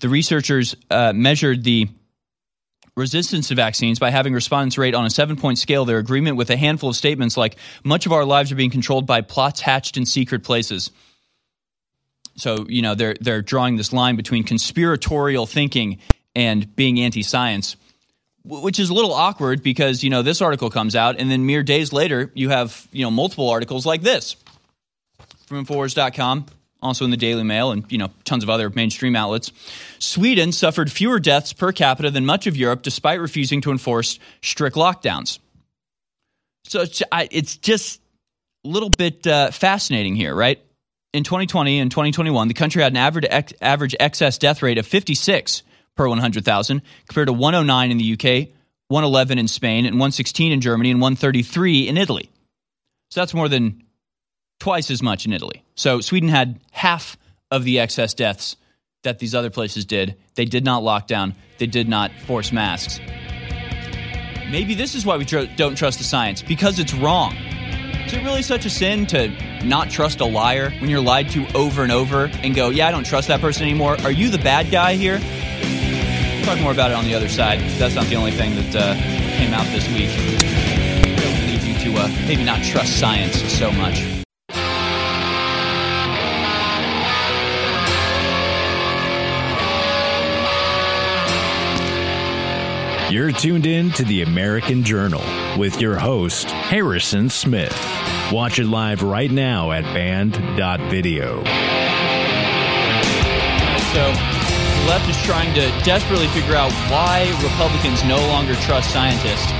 [0.00, 1.88] The researchers uh, measured the
[2.94, 6.50] resistance to vaccines by having respondents rate on a seven point scale their agreement with
[6.50, 9.96] a handful of statements like, much of our lives are being controlled by plots hatched
[9.96, 10.90] in secret places.
[12.36, 15.98] So, you know, they're, they're drawing this line between conspiratorial thinking
[16.34, 17.76] and being anti-science
[18.44, 21.62] which is a little awkward because you know this article comes out and then mere
[21.62, 24.36] days later you have you know multiple articles like this
[25.52, 26.46] from Infowars.com,
[26.80, 29.52] also in the Daily Mail and you know tons of other mainstream outlets.
[29.98, 34.76] Sweden suffered fewer deaths per capita than much of Europe, despite refusing to enforce strict
[34.76, 35.38] lockdowns.
[36.64, 36.84] So
[37.20, 38.00] it's, just
[38.64, 40.58] a little bit uh, fascinating here, right?
[41.12, 44.86] In 2020 and 2021, the country had an average ex- average excess death rate of
[44.86, 45.62] 56
[45.96, 48.48] per 100,000, compared to 109 in the UK,
[48.88, 52.30] 111 in Spain, and 116 in Germany, and 133 in Italy.
[53.10, 53.82] So that's more than
[54.60, 55.64] twice as much in Italy.
[55.74, 57.16] So Sweden had half
[57.50, 58.56] of the excess deaths
[59.02, 60.16] that these other places did.
[60.34, 63.00] They did not lock down, they did not force masks.
[64.50, 67.34] Maybe this is why we tr- don't trust the science, because it's wrong.
[68.12, 69.28] Is it really such a sin to
[69.64, 72.90] not trust a liar when you're lied to over and over and go, yeah, I
[72.90, 73.96] don't trust that person anymore?
[74.02, 75.18] Are you the bad guy here?
[75.18, 77.60] We'll talk more about it on the other side.
[77.78, 78.94] That's not the only thing that uh,
[79.38, 80.10] came out this week.
[80.10, 84.21] It'll you to uh, maybe not trust science so much.
[93.12, 95.20] You're tuned in to the American Journal
[95.58, 97.78] with your host, Harrison Smith.
[98.32, 101.44] Watch it live right now at banned.video.
[103.92, 109.52] So, the left is trying to desperately figure out why Republicans no longer trust scientists,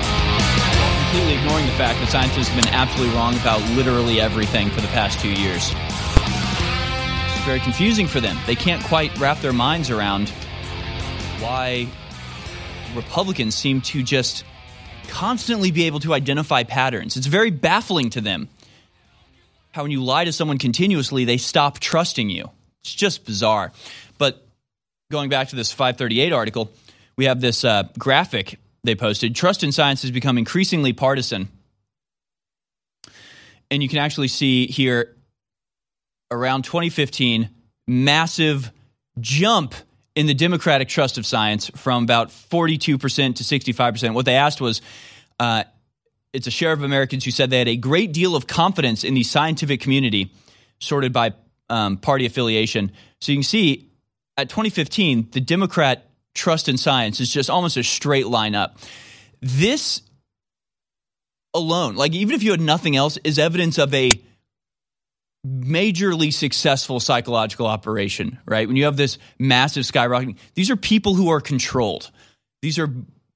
[1.10, 4.88] completely ignoring the fact that scientists have been absolutely wrong about literally everything for the
[4.88, 5.72] past two years.
[7.36, 8.38] It's very confusing for them.
[8.46, 10.30] They can't quite wrap their minds around
[11.38, 11.86] why
[12.94, 14.44] Republicans seem to just
[15.08, 17.16] constantly be able to identify patterns.
[17.16, 18.48] It's very baffling to them
[19.72, 22.50] how when you lie to someone continuously, they stop trusting you.
[22.82, 23.72] It's just bizarre.
[24.18, 24.46] But
[25.10, 26.70] going back to this 538 article,
[27.16, 29.34] we have this uh, graphic they posted.
[29.34, 31.48] Trust in science has become increasingly partisan.
[33.70, 35.16] And you can actually see here
[36.30, 37.48] around 2015,
[37.86, 38.70] massive
[39.20, 39.74] jump
[40.14, 42.76] in the Democratic trust of science from about 42%
[43.36, 44.14] to 65%.
[44.14, 44.82] What they asked was
[45.40, 45.64] uh,
[46.32, 49.14] it's a share of Americans who said they had a great deal of confidence in
[49.14, 50.32] the scientific community,
[50.80, 51.32] sorted by
[51.68, 52.92] um, party affiliation.
[53.20, 53.90] So you can see
[54.36, 58.78] at 2015, the Democrat trust in science is just almost a straight line up.
[59.40, 60.02] This
[61.54, 64.10] alone, like even if you had nothing else, is evidence of a
[65.46, 68.66] majorly successful psychological operation, right?
[68.66, 72.10] When you have this massive skyrocketing, these are people who are controlled.
[72.60, 72.88] These are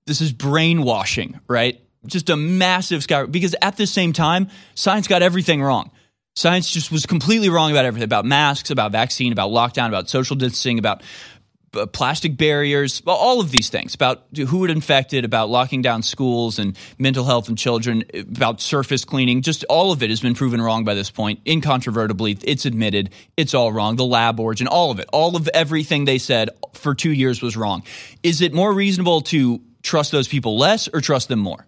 [0.07, 1.81] this is brainwashing, right?
[2.07, 5.91] Just a massive sky because at the same time, science got everything wrong.
[6.37, 10.37] Science just was completely wrong about everything about masks, about vaccine, about lockdown, about social
[10.37, 11.03] distancing, about
[11.75, 16.59] Uh, plastic barriers, all of these things about who it infected, about locking down schools
[16.59, 19.43] and mental health and children, about surface cleaning.
[19.43, 22.39] Just all of it has been proven wrong by this point, incontrovertibly.
[22.45, 23.97] It's admitted it's all wrong.
[23.97, 27.57] The lab origin, all of it, all of everything they said for two years was
[27.57, 27.83] wrong.
[28.23, 31.67] Is it more reasonable to trust those people less or trust them more?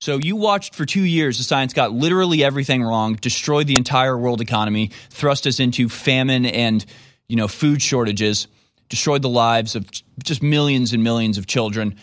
[0.00, 4.16] So you watched for two years, the science got literally everything wrong, destroyed the entire
[4.16, 6.84] world economy, thrust us into famine and
[7.26, 8.46] you know food shortages
[8.88, 9.86] destroyed the lives of
[10.22, 11.96] just millions and millions of children,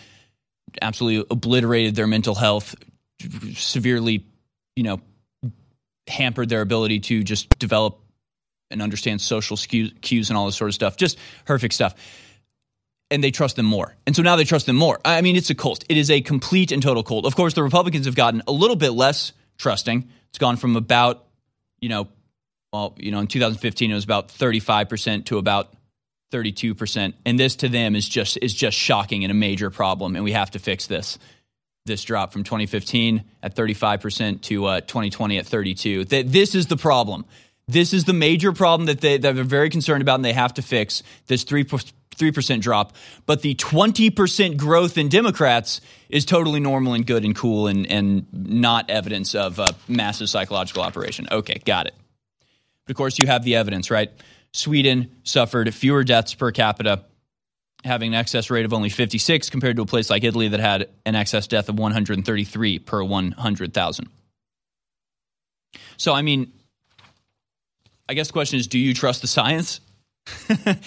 [0.82, 2.76] absolutely obliterated their mental health,
[3.54, 4.26] severely,
[4.76, 5.02] you know,
[6.08, 8.00] hampered their ability to just develop
[8.72, 10.98] and understand social cues and all this sort of stuff.
[10.98, 11.18] Just
[11.48, 11.96] horrific stuff.
[13.12, 13.96] And they trust them more.
[14.08, 15.00] And so now they trust them more.
[15.06, 15.86] I mean, it's a cult.
[15.88, 17.26] It is a complete and total cult.
[17.26, 20.10] Of course, the Republicans have gotten a little bit less trusting.
[20.30, 21.26] It's gone from about,
[21.80, 22.08] you know,
[22.74, 25.74] well, you know, in 2015 it was about 35% to about
[26.32, 27.14] 32%.
[27.26, 30.32] And this to them is just is just shocking and a major problem and we
[30.32, 31.18] have to fix this.
[31.86, 36.06] This drop from 2015 at 35% to uh, 2020 at 32.
[36.06, 37.26] That this is the problem.
[37.68, 40.56] This is the major problem that they that they're very concerned about and they have
[40.56, 41.04] to fix.
[41.28, 41.66] This 3
[42.16, 42.96] 3% drop,
[43.26, 48.26] but the 20% growth in Democrats is totally normal and good and cool and, and
[48.32, 51.28] not evidence of a massive psychological operation.
[51.32, 51.96] Okay, got it.
[52.86, 54.12] But of course, you have the evidence, right?
[54.56, 57.04] Sweden suffered fewer deaths per capita,
[57.84, 60.88] having an excess rate of only 56 compared to a place like Italy that had
[61.06, 64.10] an excess death of 133 per 100,000.
[65.98, 66.54] So, I mean,
[68.08, 69.82] I guess the question is do you trust the science?
[70.48, 70.80] the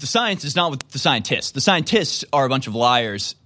[0.00, 1.52] science is not with the scientists.
[1.52, 3.36] The scientists are a bunch of liars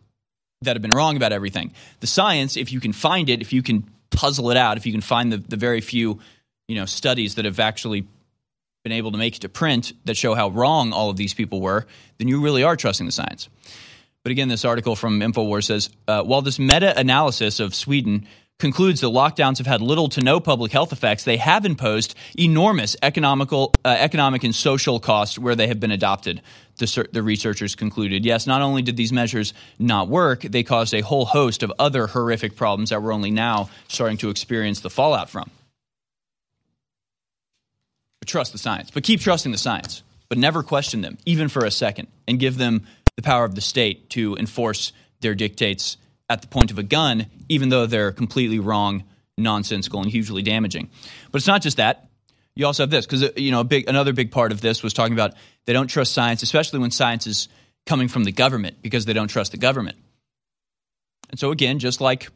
[0.63, 1.75] that have been wrong about everything.
[2.01, 4.93] The science, if you can find it, if you can puzzle it out, if you
[4.93, 6.21] can find the, the very few
[6.69, 8.07] you know studies that have actually
[8.87, 11.61] been able to make it to print that show how wrong all of these people
[11.61, 11.85] were,
[12.19, 13.49] then you really are trusting the science.
[14.23, 18.29] But again, this article from InfoWars says uh, while this meta analysis of Sweden
[18.61, 22.95] concludes that lockdowns have had little to no public health effects, they have imposed enormous
[23.03, 26.41] economical, uh, economic and social costs where they have been adopted.
[26.77, 31.01] The, the researchers concluded, yes, not only did these measures not work, they caused a
[31.01, 35.29] whole host of other horrific problems that we're only now starting to experience the fallout
[35.29, 35.51] from.
[38.27, 38.91] Trust the science.
[38.91, 40.03] But keep trusting the science.
[40.29, 43.61] But never question them, even for a second, and give them the power of the
[43.61, 45.97] state to enforce their dictates
[46.29, 49.05] at the point of a gun, even though they're completely wrong,
[49.39, 50.91] nonsensical, and hugely damaging.
[51.31, 52.09] But it's not just that.
[52.57, 54.95] You also have this because uh, you know big another big part of this was
[54.95, 55.35] talking about
[55.67, 57.49] they don't trust science, especially when science is
[57.85, 59.99] coming from the government because they don't trust the government.
[61.31, 62.31] And so again, just like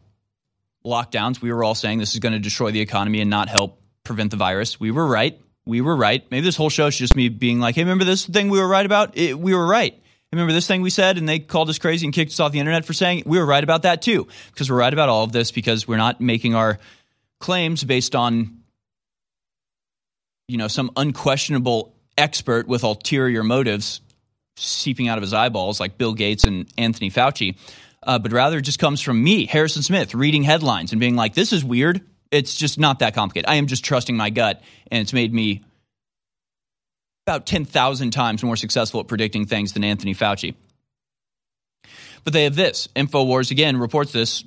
[0.84, 3.80] lockdowns, we were all saying this is going to destroy the economy and not help
[4.04, 4.78] prevent the virus.
[4.78, 5.40] We were right.
[5.66, 6.24] We were right.
[6.30, 8.68] Maybe this whole show is just me being like, "Hey, remember this thing we were
[8.68, 9.16] right about?
[9.16, 9.94] It, we were right."
[10.32, 12.60] Remember this thing we said and they called us crazy and kicked us off the
[12.60, 14.28] internet for saying we were right about that too.
[14.52, 16.78] Because we're right about all of this because we're not making our
[17.40, 18.58] claims based on
[20.46, 24.00] you know some unquestionable expert with ulterior motives
[24.56, 27.56] seeping out of his eyeballs like Bill Gates and Anthony Fauci.
[28.02, 31.34] Uh, but rather it just comes from me, Harrison Smith, reading headlines and being like,
[31.34, 32.02] this is weird.
[32.30, 33.48] It's just not that complicated.
[33.48, 35.64] I am just trusting my gut, and it's made me
[37.26, 40.54] about 10,000 times more successful at predicting things than Anthony Fauci.
[42.24, 42.88] But they have this.
[42.96, 44.44] InfoWars, again, reports this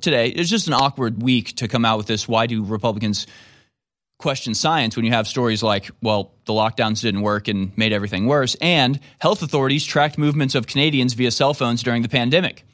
[0.00, 0.28] today.
[0.28, 2.28] It's just an awkward week to come out with this.
[2.28, 3.26] Why do Republicans
[4.18, 8.26] question science when you have stories like, well, the lockdowns didn't work and made everything
[8.26, 12.64] worse, and health authorities tracked movements of Canadians via cell phones during the pandemic?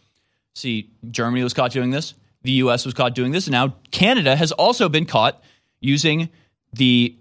[0.55, 4.37] See, Germany was caught doing this, the US was caught doing this, and now Canada
[4.37, 5.43] has also been caught
[5.81, 6.29] using
[6.73, 7.17] the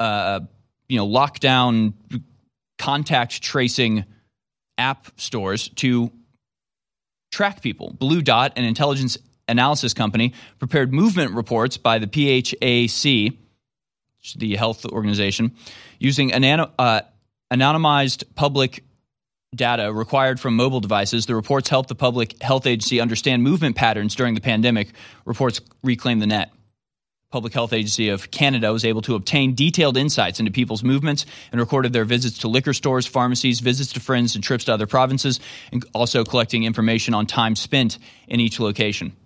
[0.00, 0.40] uh,
[0.88, 1.94] you know lockdown
[2.78, 4.04] contact tracing
[4.78, 6.10] app stores to
[7.30, 7.94] track people.
[7.98, 9.18] Blue Dot, an intelligence
[9.48, 13.36] analysis company, prepared movement reports by the PHAC,
[14.36, 15.52] the health organization,
[15.98, 17.00] using uh,
[17.52, 18.84] anonymized public
[19.56, 21.26] data required from mobile devices.
[21.26, 24.88] The reports help the public health agency understand movement patterns during the pandemic.
[25.24, 26.52] Reports reclaim the net.
[27.30, 31.60] Public Health Agency of Canada was able to obtain detailed insights into people's movements and
[31.60, 35.40] recorded their visits to liquor stores, pharmacies, visits to friends, and trips to other provinces,
[35.72, 37.98] and also collecting information on time spent
[38.28, 39.16] in each location.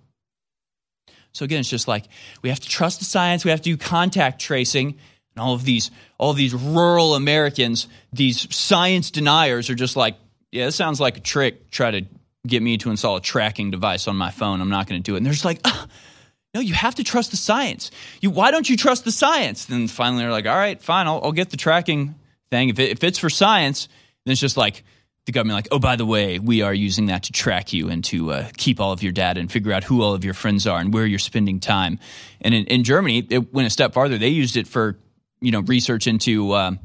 [1.33, 2.05] So again, it's just like
[2.41, 4.97] we have to trust the science, we have to do contact tracing,
[5.35, 10.15] and all of these all of these rural Americans, these science deniers are just like,
[10.51, 11.69] yeah, this sounds like a trick.
[11.71, 12.05] Try to
[12.47, 14.61] get me to install a tracking device on my phone.
[14.61, 15.17] I'm not going to do it.
[15.17, 15.61] And they're just like,
[16.53, 17.91] no, you have to trust the science.
[18.21, 19.65] You, why don't you trust the science?
[19.65, 22.15] Then finally they're like, all right, fine, I'll, I'll get the tracking
[22.49, 22.69] thing.
[22.69, 23.87] If, it, if it's for science,
[24.25, 24.83] then it's just like
[25.25, 28.03] the government, like, oh, by the way, we are using that to track you and
[28.05, 30.65] to uh, keep all of your data and figure out who all of your friends
[30.65, 31.99] are and where you're spending time.
[32.41, 34.17] And in, in Germany, it went a step farther.
[34.17, 34.97] They used it for,
[35.41, 36.79] you know, research into um,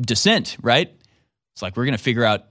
[0.00, 0.92] dissent, right?
[1.54, 2.44] It's like, we're going to figure out,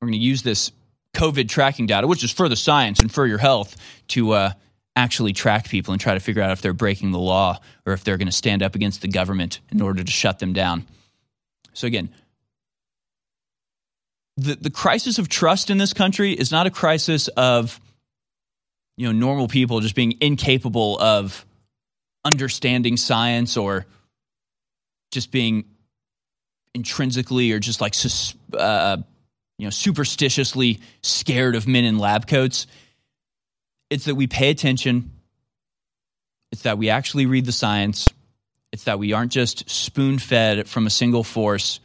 [0.00, 0.72] we're going to use this
[1.14, 3.76] COVID tracking data, which is for the science and for your health,
[4.08, 4.52] to uh,
[4.96, 8.04] actually track people and try to figure out if they're breaking the law or if
[8.04, 10.86] they're going to stand up against the government in order to shut them down.
[11.72, 12.10] So, again,
[14.36, 17.80] the, the crisis of trust in this country is not a crisis of
[18.96, 21.44] you know normal people just being incapable of
[22.24, 23.86] understanding science or
[25.10, 25.64] just being
[26.74, 27.94] intrinsically or just like
[28.54, 28.96] uh,
[29.58, 32.66] you know superstitiously scared of men in lab coats
[33.90, 35.10] it's that we pay attention.
[36.52, 38.14] It's that we actually read the science.
[38.72, 41.80] It's that we aren't just spoon fed from a single force,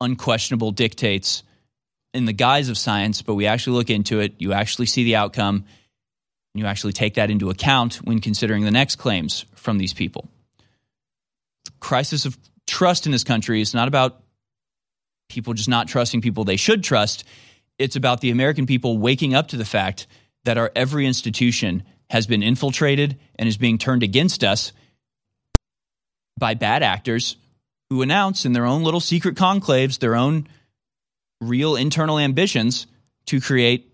[0.00, 1.42] unquestionable dictates
[2.12, 4.34] in the guise of science, but we actually look into it.
[4.38, 5.64] You actually see the outcome.
[6.54, 10.28] And you actually take that into account when considering the next claims from these people.
[11.64, 12.36] The crisis of
[12.70, 14.22] trust in this country is not about
[15.28, 17.24] people just not trusting people they should trust.
[17.78, 20.06] It's about the American people waking up to the fact
[20.44, 24.72] that our every institution has been infiltrated and is being turned against us
[26.38, 27.36] by bad actors
[27.90, 30.46] who announce in their own little secret conclaves their own
[31.40, 32.86] real internal ambitions
[33.26, 33.92] to create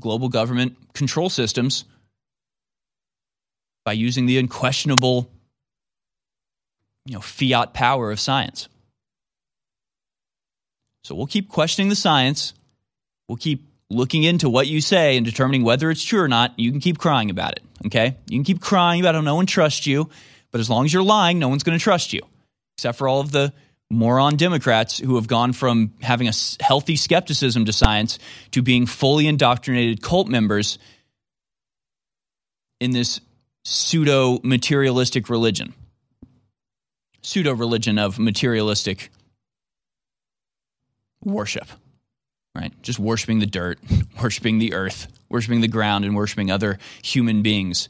[0.00, 1.84] global government control systems
[3.84, 5.30] by using the unquestionable
[7.08, 8.68] you know fiat power of science.
[11.04, 12.52] So we'll keep questioning the science.
[13.28, 16.70] We'll keep looking into what you say and determining whether it's true or not, you
[16.70, 17.62] can keep crying about it.
[17.86, 18.14] Okay?
[18.28, 20.10] You can keep crying about how no one trusts you,
[20.50, 22.20] but as long as you're lying, no one's going to trust you,
[22.76, 23.54] except for all of the
[23.90, 28.18] moron Democrats who have gone from having a healthy skepticism to science
[28.50, 30.78] to being fully indoctrinated cult members
[32.80, 33.20] in this
[33.64, 35.72] pseudo materialistic religion.
[37.22, 39.10] Pseudo religion of materialistic
[41.22, 41.66] worship,
[42.54, 42.72] right?
[42.82, 43.78] Just worshiping the dirt,
[44.22, 47.88] worshiping the earth, worshiping the ground, and worshiping other human beings,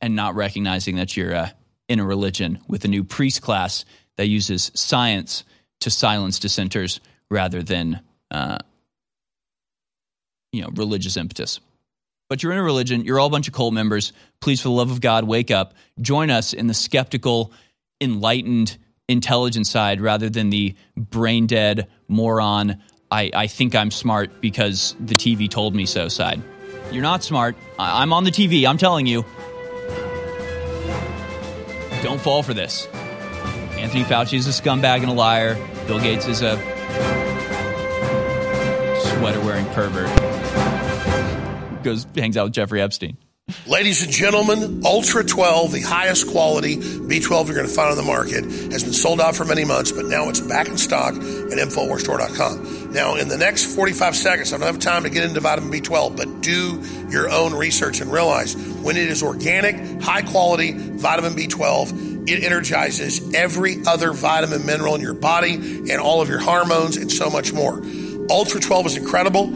[0.00, 1.48] and not recognizing that you're uh,
[1.88, 3.84] in a religion with a new priest class
[4.16, 5.44] that uses science
[5.80, 7.00] to silence dissenters
[7.30, 8.00] rather than,
[8.30, 8.58] uh,
[10.52, 11.60] you know, religious impetus.
[12.28, 14.12] But you're in a religion, you're all a bunch of cult members.
[14.40, 15.74] Please, for the love of God, wake up.
[16.00, 17.52] Join us in the skeptical,
[18.00, 18.78] enlightened,
[19.08, 25.14] intelligent side rather than the brain dead, moron, I, I think I'm smart because the
[25.14, 26.42] TV told me so side.
[26.90, 27.56] You're not smart.
[27.78, 29.24] I, I'm on the TV, I'm telling you.
[32.02, 32.86] Don't fall for this.
[33.76, 35.54] Anthony Fauci is a scumbag and a liar.
[35.86, 36.56] Bill Gates is a
[39.00, 40.12] sweater wearing pervert.
[41.82, 43.16] Goes hangs out with Jeffrey Epstein.
[43.68, 48.02] Ladies and gentlemen, Ultra 12, the highest quality B12 you're going to find on the
[48.02, 51.20] market, has been sold out for many months, but now it's back in stock at
[51.22, 52.92] InfoWarsStore.com.
[52.92, 56.16] Now, in the next 45 seconds, I don't have time to get into vitamin B12,
[56.16, 62.28] but do your own research and realize when it is organic, high quality vitamin B12,
[62.28, 67.12] it energizes every other vitamin mineral in your body and all of your hormones and
[67.12, 67.80] so much more.
[68.28, 69.52] Ultra 12 is incredible.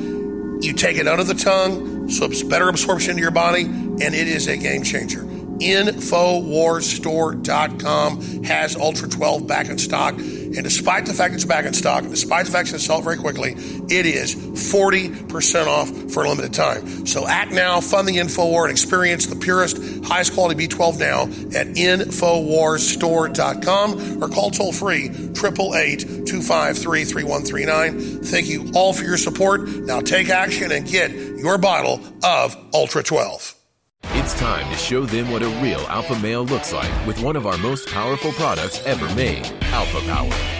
[0.62, 4.28] You take it under the tongue, so it's better absorption into your body, and it
[4.28, 5.26] is a game changer.
[5.60, 10.14] Infowarsstore.com has Ultra 12 back in stock.
[10.14, 12.86] And despite the fact it's back in stock, and despite the fact it's going to
[12.86, 17.06] sell very quickly, it is 40% off for a limited time.
[17.06, 21.22] So act now, fund the InfoWar, and experience the purest, highest quality B12 now
[21.56, 28.24] at InfoWarsStore.com or call toll free 888 253 3139.
[28.24, 29.68] Thank you all for your support.
[29.68, 33.54] Now take action and get your bottle of Ultra 12.
[34.04, 37.46] It's time to show them what a real alpha male looks like with one of
[37.46, 40.59] our most powerful products ever made, Alpha Power.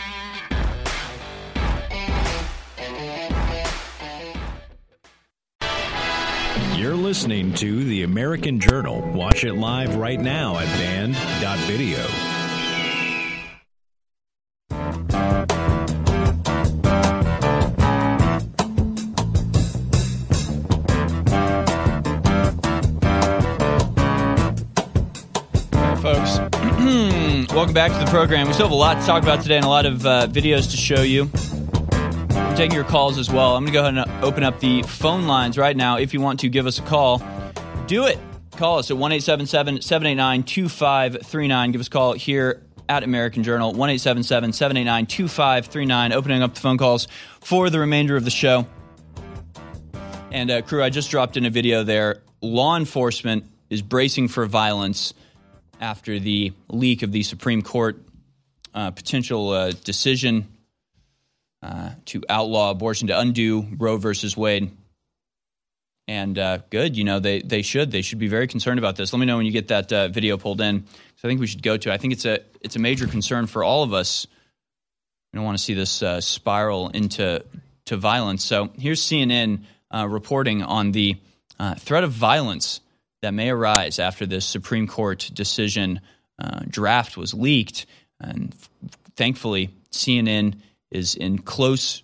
[7.11, 9.01] Listening to The American Journal.
[9.01, 11.97] Watch it live right now at banned.video.
[26.01, 26.39] folks.
[27.53, 28.47] Welcome back to the program.
[28.47, 30.71] We still have a lot to talk about today and a lot of uh, videos
[30.71, 31.29] to show you.
[32.61, 33.55] Taking your calls as well.
[33.55, 35.97] I'm going to go ahead and open up the phone lines right now.
[35.97, 37.17] If you want to give us a call,
[37.87, 38.19] do it.
[38.51, 41.71] Call us at 1 789 2539.
[41.71, 46.13] Give us a call here at American Journal, 1 789 2539.
[46.13, 47.07] Opening up the phone calls
[47.39, 48.67] for the remainder of the show.
[50.31, 52.21] And, uh, crew, I just dropped in a video there.
[52.41, 55.15] Law enforcement is bracing for violence
[55.79, 57.99] after the leak of the Supreme Court
[58.75, 60.47] uh, potential uh, decision
[61.61, 64.71] uh, to outlaw abortion, to undo Roe versus Wade.
[66.07, 67.91] And uh, good, you know, they, they should.
[67.91, 69.13] They should be very concerned about this.
[69.13, 70.85] Let me know when you get that uh, video pulled in.
[71.15, 71.93] So I think we should go to.
[71.93, 74.27] I think it's a it's a major concern for all of us.
[75.31, 77.45] We don't want to see this uh, spiral into
[77.85, 78.43] to violence.
[78.43, 79.63] So here's CNN
[79.93, 81.17] reporting on the
[81.77, 82.81] threat of violence
[83.21, 86.01] that may arise after this Supreme Court decision
[86.39, 87.85] uh, draft was leaked.
[88.19, 88.53] And
[89.15, 90.55] thankfully, CNN
[90.91, 92.03] is in close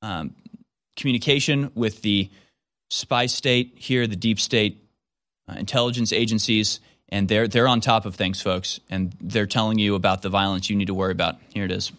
[0.00, 0.34] um,
[0.96, 2.30] communication with the
[2.90, 4.78] spy state here, the deep state
[5.48, 9.94] uh, intelligence agencies, and they're they're on top of things, folks, and they're telling you
[9.94, 11.36] about the violence you need to worry about.
[11.54, 11.92] Here it is.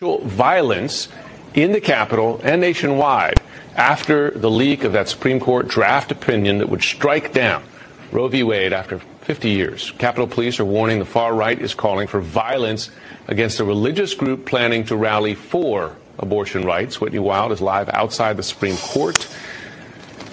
[0.00, 1.08] Violence
[1.54, 3.40] in the Capitol and nationwide
[3.76, 7.62] after the leak of that Supreme Court draft opinion that would strike down
[8.10, 8.42] Roe v.
[8.42, 9.92] Wade after 50 years.
[9.98, 12.90] Capitol Police are warning the far right is calling for violence
[13.28, 17.00] against a religious group planning to rally for abortion rights.
[17.00, 19.28] Whitney Wild is live outside the Supreme Court.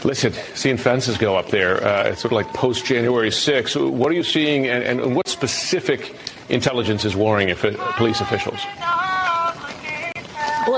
[0.03, 3.91] Listen, seeing fences go up there, uh, it's sort of like post January 6th.
[3.91, 6.15] What are you seeing, and, and what specific
[6.47, 8.59] intelligence is worrying police officials?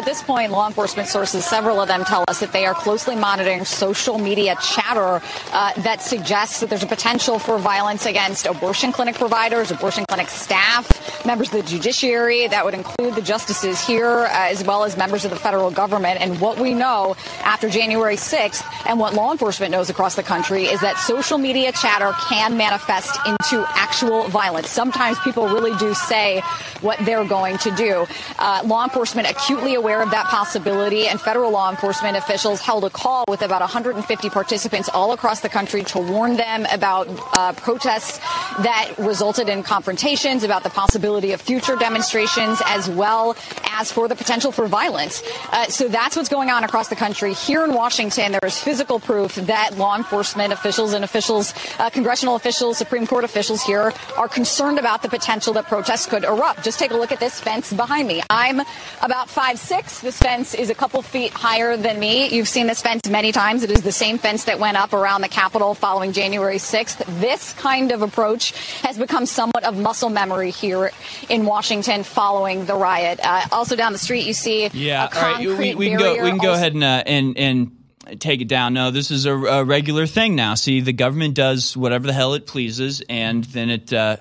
[0.02, 3.16] At this point, law enforcement sources, several of them tell us that they are closely
[3.16, 5.24] monitoring social media chatter
[5.54, 10.28] uh, that suggests that there's a potential for violence against abortion clinic providers, abortion clinic
[10.28, 12.48] staff, members of the judiciary.
[12.48, 16.20] That would include the justices here, uh, as well as members of the federal government.
[16.20, 20.64] And what we know after January 6th and what law enforcement knows across the country
[20.64, 24.68] is that social media chatter can manifest into actual violence.
[24.68, 26.42] Sometimes people really do say
[26.82, 28.08] what they're going to do.
[28.40, 32.92] Uh, law enforcement acutely aware of that possibility, and federal law enforcement officials held a
[32.92, 38.20] call with about 150 participants all across the country to warn them about uh, protests
[38.62, 43.36] that resulted in confrontations, about the possibility of future demonstrations, as well
[43.72, 45.24] as for the potential for violence.
[45.52, 47.34] Uh, so that's what's going on across the country.
[47.34, 52.36] Here in Washington, there is physical proof that law enforcement officials and officials, uh, congressional
[52.36, 56.64] officials, Supreme Court officials here are concerned about the potential that protests could erupt.
[56.64, 58.22] Just take a look at this fence behind me.
[58.30, 58.62] I'm
[59.02, 59.81] about five six.
[60.02, 62.30] This fence is a couple feet higher than me.
[62.30, 63.64] You've seen this fence many times.
[63.64, 67.06] It is the same fence that went up around the Capitol following January 6th.
[67.20, 68.52] This kind of approach
[68.82, 70.92] has become somewhat of muscle memory here
[71.30, 73.20] in Washington following the riot.
[73.24, 75.08] Uh, also down the street, you see yeah.
[75.14, 76.14] All right, we, we can go.
[76.24, 77.72] We can go ahead and uh, and and
[78.20, 78.74] take it down.
[78.74, 80.56] No, this is a, a, regular thing now.
[80.56, 84.18] See, the government does whatever the hell it pleases, and then it, uh,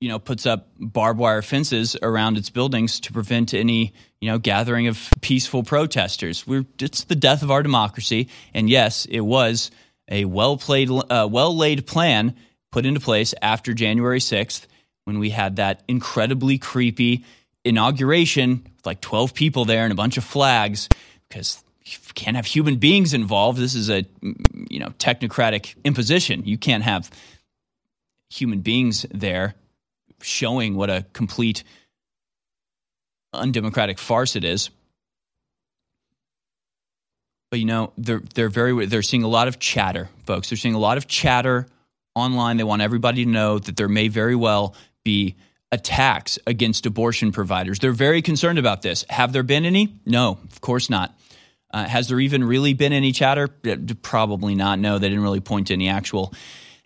[0.00, 4.38] you know, puts up barbed wire fences around its buildings to prevent any you know,
[4.38, 6.46] gathering of peaceful protesters.
[6.46, 8.28] We're, it's the death of our democracy.
[8.52, 9.70] And yes, it was
[10.10, 12.34] a well played, uh, well laid plan
[12.72, 14.66] put into place after January 6th
[15.04, 17.24] when we had that incredibly creepy
[17.64, 20.88] inauguration with like 12 people there and a bunch of flags
[21.28, 23.58] because you can't have human beings involved.
[23.58, 24.04] This is a,
[24.68, 26.44] you know, technocratic imposition.
[26.44, 27.10] You can't have
[28.30, 29.54] human beings there
[30.20, 31.64] showing what a complete
[33.32, 34.70] undemocratic farce it is.
[37.50, 40.50] But you know, they're they're very they're seeing a lot of chatter, folks.
[40.50, 41.66] They're seeing a lot of chatter
[42.14, 42.58] online.
[42.58, 44.74] They want everybody to know that there may very well
[45.04, 45.36] be
[45.72, 47.78] attacks against abortion providers.
[47.78, 49.04] They're very concerned about this.
[49.08, 49.94] Have there been any?
[50.04, 51.16] No, of course not.
[51.70, 53.48] Uh, has there even really been any chatter?
[54.02, 54.78] Probably not.
[54.78, 56.32] No, they didn't really point to any actual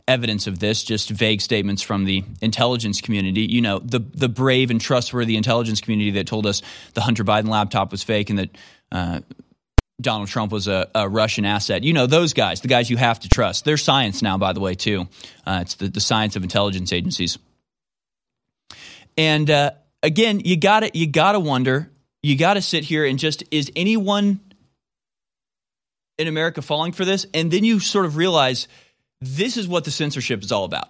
[0.08, 3.42] evidence of this, just vague statements from the intelligence community.
[3.42, 6.62] You know, the the brave and trustworthy intelligence community that told us
[6.94, 8.50] the Hunter Biden laptop was fake and that
[8.90, 9.20] uh,
[10.00, 11.84] Donald Trump was a, a, Russian asset.
[11.84, 13.64] You know, those guys, the guys you have to trust.
[13.64, 15.08] They're science now, by the way, too.
[15.46, 17.38] Uh, it's the, the science of intelligence agencies.
[19.16, 19.72] And uh,
[20.02, 21.90] again, you got to you got to wonder.
[22.22, 24.40] You got to sit here and just is anyone
[26.18, 27.26] in America falling for this?
[27.34, 28.68] And then you sort of realize
[29.22, 30.88] this is what the censorship is all about.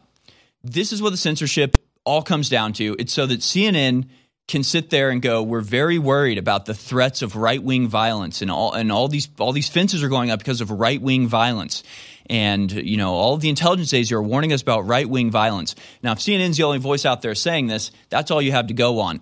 [0.65, 2.97] This is what the censorship all comes down to.
[2.99, 4.07] It's so that CNN
[4.49, 8.43] can sit there and go, "We're very worried about the threats of right wing violence,
[8.43, 11.29] and all and all these all these fences are going up because of right wing
[11.29, 11.83] violence."
[12.27, 15.75] And you know, all the intelligence agencies are warning us about right wing violence.
[16.03, 18.75] Now, if CNN's the only voice out there saying this, that's all you have to
[18.75, 19.21] go on.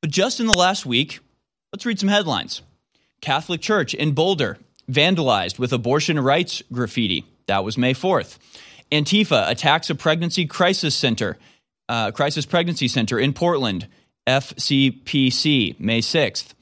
[0.00, 1.20] But just in the last week,
[1.72, 2.62] let's read some headlines.
[3.20, 4.58] Catholic Church in Boulder
[4.90, 7.24] vandalized with abortion rights graffiti.
[7.48, 8.38] That was May 4th.
[8.92, 11.36] Antifa attacks a pregnancy crisis center,
[11.88, 13.88] uh, crisis pregnancy center in Portland,
[14.26, 16.54] FCPC, May 6th.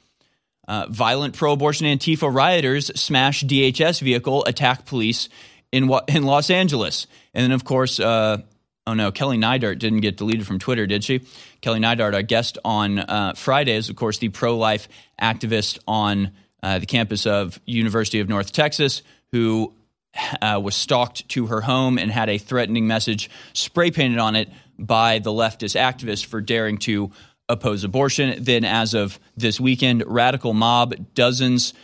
[0.67, 5.29] Uh, violent pro abortion Antifa rioters smash DHS vehicle, attack police
[5.71, 7.07] in, in Los Angeles.
[7.35, 8.39] And then, of course, uh,
[8.87, 11.21] oh no, Kelly Neidert didn't get deleted from Twitter, did she?
[11.61, 14.89] Kelly Neidert, our guest on uh, Friday, is, of course, the pro life
[15.21, 16.33] activist on
[16.63, 19.03] uh, the campus of University of North Texas
[19.33, 19.73] who
[20.43, 24.51] uh, was stalked to her home and had a threatening message spray painted on it
[24.79, 27.11] by the leftist activist for daring to
[27.49, 28.43] oppose abortion.
[28.43, 31.75] Then, as of this weekend, radical mob dozens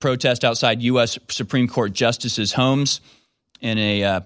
[0.00, 1.18] protest outside U.S.
[1.28, 3.00] Supreme Court justices' homes
[3.60, 4.20] in a uh,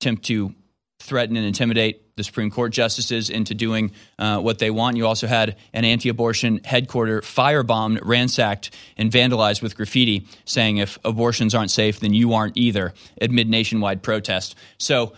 [0.00, 0.54] attempt to
[0.98, 4.98] threaten and intimidate the Supreme Court justices into doing uh, what they want.
[4.98, 10.98] You also had an anti abortion headquarters firebombed, ransacked, and vandalized with graffiti saying if
[11.02, 12.92] abortions aren't safe, then you aren't either,
[13.22, 14.54] amid nationwide protest.
[14.76, 15.14] So,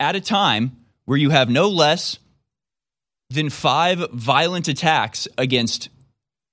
[0.00, 2.18] at a time where you have no less
[3.28, 5.90] than five violent attacks against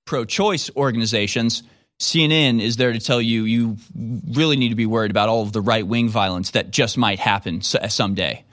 [0.06, 1.64] pro choice organizations,
[2.02, 5.54] CNN is there to tell you you really need to be worried about all of
[5.54, 8.44] the right wing violence that just might happen someday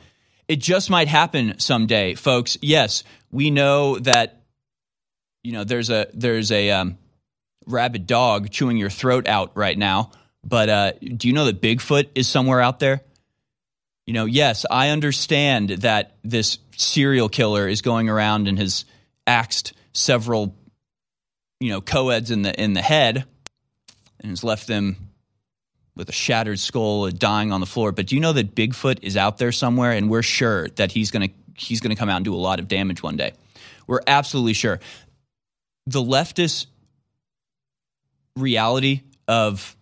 [0.51, 2.59] it just might happen someday, folks.
[2.61, 4.43] Yes, we know that
[5.45, 6.99] you know there's a there's a um,
[7.67, 10.11] rabid dog chewing your throat out right now.
[10.43, 13.03] But uh, do you know that Bigfoot is somewhere out there?
[14.07, 18.85] You know, yes, I understand that this serial killer is going around and has
[19.29, 20.57] axed several,
[21.61, 23.25] you know, co-eds in the in the head
[24.19, 25.10] and has left them
[26.01, 27.93] with a shattered skull uh, dying on the floor.
[27.93, 31.11] But do you know that Bigfoot is out there somewhere, and we're sure that he's
[31.11, 33.35] gonna he's gonna come out and do a lot of damage one day.
[33.87, 34.81] We're absolutely sure.
[35.87, 36.67] The leftist
[38.35, 39.77] reality of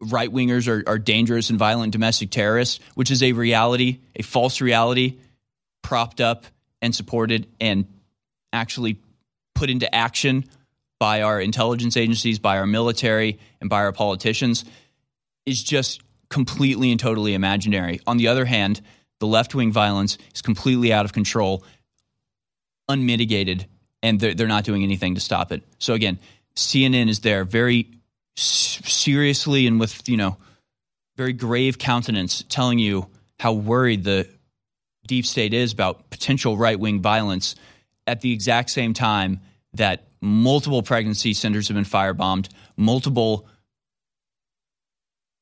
[0.00, 4.60] right wingers are, are dangerous and violent domestic terrorists, which is a reality, a false
[4.60, 5.18] reality,
[5.82, 6.46] propped up
[6.80, 7.86] and supported and
[8.52, 9.00] actually
[9.56, 10.44] put into action
[11.04, 14.64] by our intelligence agencies, by our military, and by our politicians,
[15.44, 16.00] is just
[16.30, 18.00] completely and totally imaginary.
[18.06, 18.80] On the other hand,
[19.20, 21.62] the left wing violence is completely out of control,
[22.88, 23.66] unmitigated,
[24.02, 25.62] and they're, they're not doing anything to stop it.
[25.78, 26.18] So, again,
[26.56, 27.90] CNN is there very
[28.34, 30.38] seriously and with, you know,
[31.18, 33.08] very grave countenance telling you
[33.38, 34.26] how worried the
[35.06, 37.56] deep state is about potential right wing violence
[38.06, 39.40] at the exact same time
[39.74, 43.46] that multiple pregnancy centers have been firebombed, multiple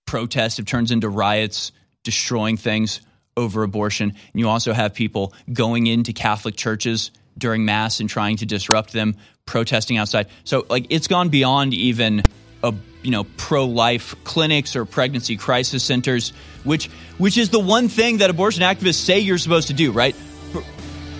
[0.06, 1.72] protests have turned into riots,
[2.02, 3.00] destroying things
[3.36, 4.10] over abortion.
[4.10, 8.92] And you also have people going into Catholic churches during Mass and trying to disrupt
[8.92, 10.26] them, protesting outside.
[10.44, 12.24] So, like, it's gone beyond even
[12.62, 16.30] a you know pro-life clinics or pregnancy crisis centers,
[16.64, 16.88] which
[17.18, 20.14] which is the one thing that abortion activists say you're supposed to do, right?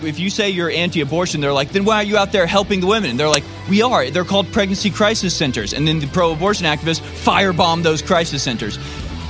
[0.05, 2.87] If you say you're anti-abortion, they're like, then why are you out there helping the
[2.87, 3.11] women?
[3.11, 4.11] And they're like, we are.
[4.11, 8.79] They're called pregnancy crisis centers, and then the pro-abortion activists firebomb those crisis centers.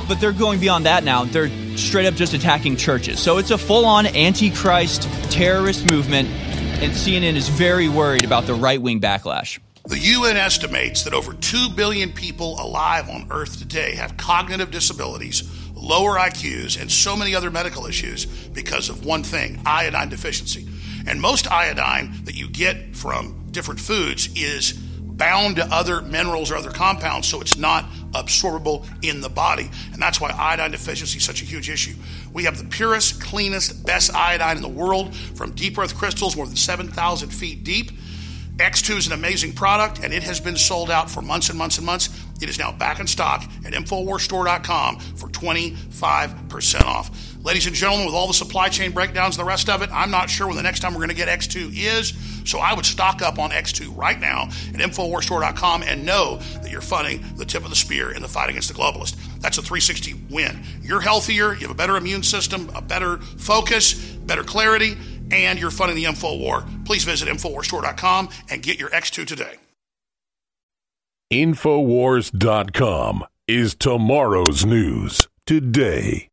[0.09, 1.24] But they're going beyond that now.
[1.24, 3.20] They're straight up just attacking churches.
[3.20, 9.01] So it's a full-on antichrist terrorist movement, and CNN is very worried about the right-wing
[9.01, 9.59] backlash.
[9.85, 15.43] The UN estimates that over 2 billion people alive on Earth today have cognitive disabilities,
[15.83, 20.67] lower IQs, and so many other medical issues because of one thing iodine deficiency.
[21.07, 26.57] And most iodine that you get from different foods is bound to other minerals or
[26.57, 29.71] other compounds, so it's not absorbable in the body.
[29.93, 31.95] And that's why iodine deficiency is such a huge issue.
[32.33, 36.47] We have the purest, cleanest, best iodine in the world from deep earth crystals more
[36.47, 37.91] than 7,000 feet deep.
[38.57, 41.79] X2 is an amazing product, and it has been sold out for months and months
[41.79, 42.11] and months.
[42.43, 47.35] It is now back in stock at InfoWarsStore.com for 25% off.
[47.43, 50.11] Ladies and gentlemen, with all the supply chain breakdowns and the rest of it, I'm
[50.11, 52.12] not sure when the next time we're going to get X2 is.
[52.45, 56.83] So I would stock up on X2 right now at InfoWarsStore.com and know that you're
[56.83, 59.16] funding the tip of the spear in the fight against the globalist.
[59.41, 60.62] That's a 360 win.
[60.83, 64.97] You're healthier, you have a better immune system, a better focus, better clarity
[65.33, 69.57] and you're funding the Info War, please visit InfoWarsStore.com and get your X2 today.
[71.33, 76.29] Infowars.com is tomorrow's news today.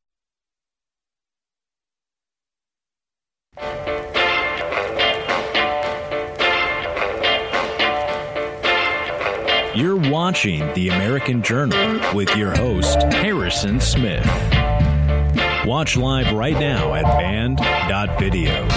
[9.75, 14.25] You're watching The American Journal with your host, Harrison Smith.
[15.65, 18.67] Watch live right now at banned.video.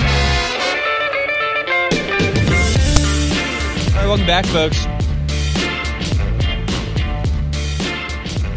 [4.13, 4.85] welcome back, folks.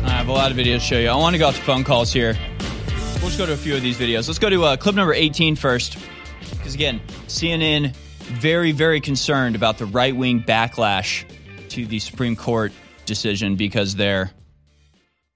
[0.03, 1.07] I have a lot of videos to show you.
[1.07, 2.35] I want to go off to phone calls here.
[3.21, 4.27] We'll just go to a few of these videos.
[4.27, 5.97] Let's go to uh, clip number 18 first.
[6.57, 11.23] Because, again, CNN very, very concerned about the right wing backlash
[11.69, 12.73] to the Supreme Court
[13.05, 14.31] decision because they're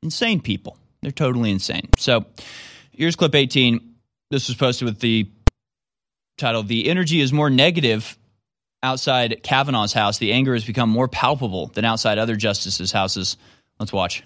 [0.04, 0.78] insane people.
[1.02, 1.92] They're totally insane.
[1.98, 2.26] So,
[2.92, 3.96] Here's clip 18.
[4.32, 5.32] This was posted with the
[6.38, 8.19] title The energy is more negative
[8.82, 10.18] outside Kavanaugh's house.
[10.18, 13.38] The anger has become more palpable than outside other justices' houses.
[13.80, 14.24] Let's watch.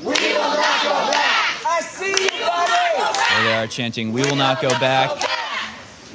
[0.00, 1.66] We will not go back.
[1.66, 3.34] I see you, buddy.
[3.34, 5.10] There they are chanting, We will not go back.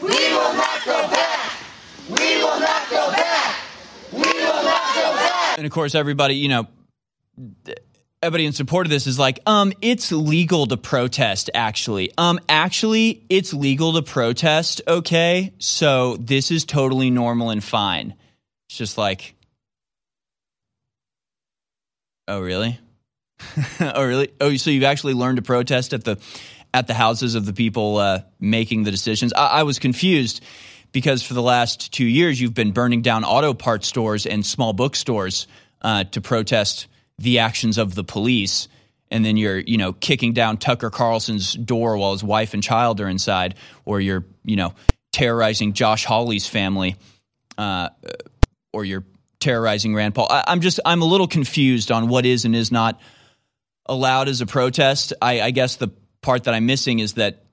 [0.02, 1.52] We will not go back.
[2.10, 3.56] We will not go back.
[4.12, 5.58] We will not go back.
[5.58, 6.68] And of course, everybody, you know,
[8.24, 12.12] everybody in support of this is like, um, it's legal to protest, actually.
[12.18, 15.54] Um, actually, it's legal to protest, okay?
[15.60, 18.16] So this is totally normal and fine.
[18.70, 19.36] It's just like,
[22.28, 22.80] oh, really?
[23.82, 24.30] oh, really?
[24.40, 26.18] Oh, so you've actually learned to protest at the
[26.74, 29.32] at the houses of the people uh, making the decisions?
[29.34, 30.44] I, I was confused
[30.92, 34.74] because for the last two years you've been burning down auto parts stores and small
[34.74, 35.46] bookstores
[35.82, 36.88] uh, to protest
[37.18, 38.68] the actions of the police.
[39.12, 43.00] and then you're you know kicking down Tucker Carlson's door while his wife and child
[43.00, 44.74] are inside, or you're you know
[45.12, 46.96] terrorizing Josh Hawley's family,
[47.58, 47.90] uh,
[48.72, 49.06] or you're
[49.40, 50.28] terrorizing Rand Paul.
[50.30, 53.00] I, I'm just I'm a little confused on what is and is not
[53.86, 55.14] allowed as a protest.
[55.22, 55.90] I, I guess the
[56.22, 57.44] part that I'm missing is that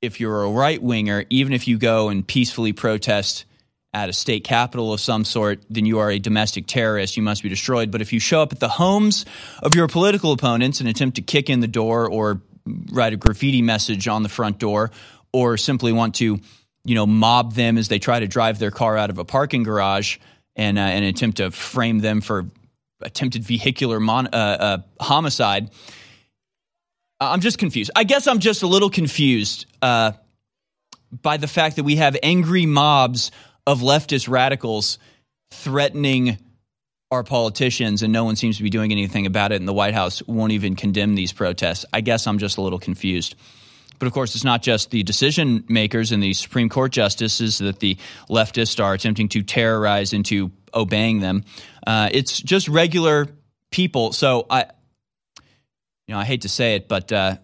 [0.00, 3.46] if you're a right winger, even if you go and peacefully protest
[3.92, 7.16] at a state capital of some sort, then you are a domestic terrorist.
[7.16, 7.90] You must be destroyed.
[7.90, 9.24] But if you show up at the homes
[9.62, 12.40] of your political opponents and attempt to kick in the door or
[12.92, 14.92] write a graffiti message on the front door
[15.32, 16.38] or simply want to,
[16.84, 19.64] you know, mob them as they try to drive their car out of a parking
[19.64, 20.18] garage
[20.54, 22.46] and, uh, and attempt to frame them for
[23.02, 25.70] attempted vehicular mon- uh, uh, homicide.
[27.18, 27.90] I'm just confused.
[27.96, 30.12] I guess I'm just a little confused uh,
[31.10, 33.30] by the fact that we have angry mobs
[33.70, 34.98] of leftist radicals
[35.52, 36.38] threatening
[37.10, 39.94] our politicians, and no one seems to be doing anything about it, and the White
[39.94, 41.84] House won't even condemn these protests.
[41.92, 43.34] I guess I'm just a little confused.
[43.98, 47.80] But of course, it's not just the decision makers and the Supreme Court justices that
[47.80, 47.96] the
[48.28, 51.44] leftists are attempting to terrorize into obeying them.
[51.86, 53.28] Uh, it's just regular
[53.70, 54.12] people.
[54.12, 54.66] So I,
[56.06, 57.36] you know, I hate to say it, but uh,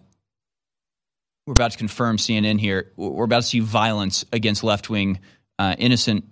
[1.45, 2.91] we're about to confirm CNN here.
[2.97, 5.19] We're about to see violence against left wing,
[5.59, 6.25] uh, innocent,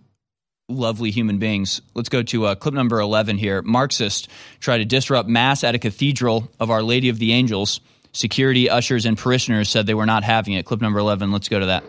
[0.70, 1.82] lovely human beings.
[1.94, 3.62] Let's go to uh, clip number 11 here.
[3.62, 4.28] Marxists
[4.60, 7.82] try to disrupt Mass at a cathedral of Our Lady of the Angels.
[8.14, 10.66] Security, ushers, and parishioners said they were not having it.
[10.66, 11.32] Clip number 11.
[11.32, 11.84] Let's go to that.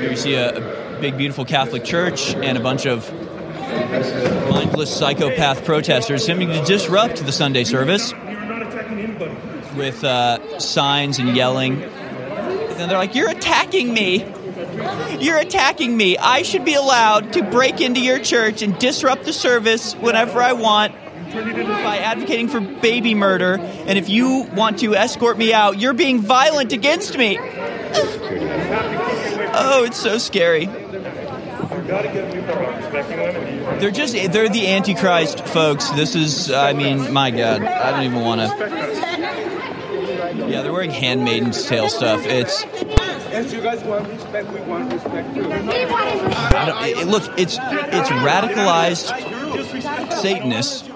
[0.00, 3.12] Here you see a, a big, beautiful Catholic church and a bunch of
[4.50, 8.12] mindless psychopath protesters attempting to disrupt the Sunday service
[9.76, 11.82] with uh, signs and yelling.
[11.82, 14.24] And they're like, You're attacking me.
[15.20, 16.16] You're attacking me.
[16.18, 20.52] I should be allowed to break into your church and disrupt the service whenever I
[20.52, 20.94] want
[21.32, 23.58] by advocating for baby murder.
[23.58, 27.38] And if you want to escort me out, you're being violent against me.
[29.52, 30.66] oh, it's so scary.
[33.80, 35.90] They're just, they're the Antichrist, folks.
[35.90, 37.62] This is, I mean, my God.
[37.62, 38.46] I don't even want to.
[40.48, 42.24] Yeah, they're wearing Handmaiden's Tale stuff.
[42.24, 42.64] It's.
[43.40, 44.52] Yes, you guys want respect.
[44.52, 45.50] We want respect too.
[45.50, 49.06] It, look, it's it's radicalized
[50.20, 50.86] Satanists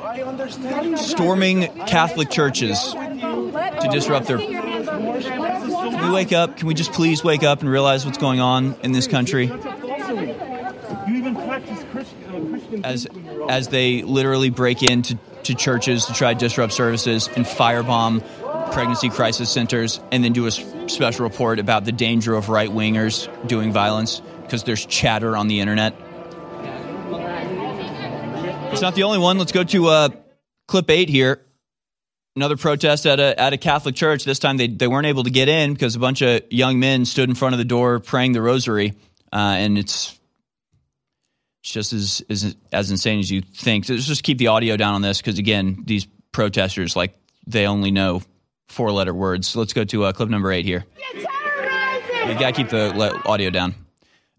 [1.10, 4.36] storming Catholic churches to disrupt their.
[4.36, 6.58] Can we wake up?
[6.58, 9.50] Can we just please wake up and realize what's going on in this country?
[12.84, 13.06] As
[13.48, 18.22] as they literally break into to churches to try to disrupt services and firebomb
[18.72, 20.50] pregnancy crisis centers, and then do a
[20.86, 25.60] special report about the danger of right wingers doing violence because there's chatter on the
[25.60, 25.94] internet.
[28.72, 29.38] It's not the only one.
[29.38, 30.08] Let's go to uh,
[30.66, 31.40] clip eight here.
[32.36, 34.24] Another protest at a at a Catholic church.
[34.24, 37.04] This time they, they weren't able to get in because a bunch of young men
[37.04, 38.94] stood in front of the door praying the rosary,
[39.32, 40.18] uh, and it's
[41.62, 43.84] it's just as, as as insane as you think.
[43.84, 47.16] So let's just keep the audio down on this because again, these protesters like
[47.46, 48.22] they only know
[48.68, 49.48] four letter words.
[49.48, 50.84] So Let's go to uh, clip number eight here.
[51.14, 53.74] You gotta keep the le- audio down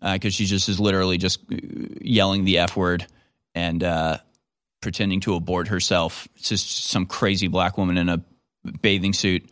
[0.02, 1.58] because uh, she just is literally just uh,
[2.02, 3.06] yelling the f word
[3.54, 4.18] and uh,
[4.82, 6.28] pretending to abort herself.
[6.36, 8.24] It's just some crazy black woman in a
[8.82, 9.50] bathing suit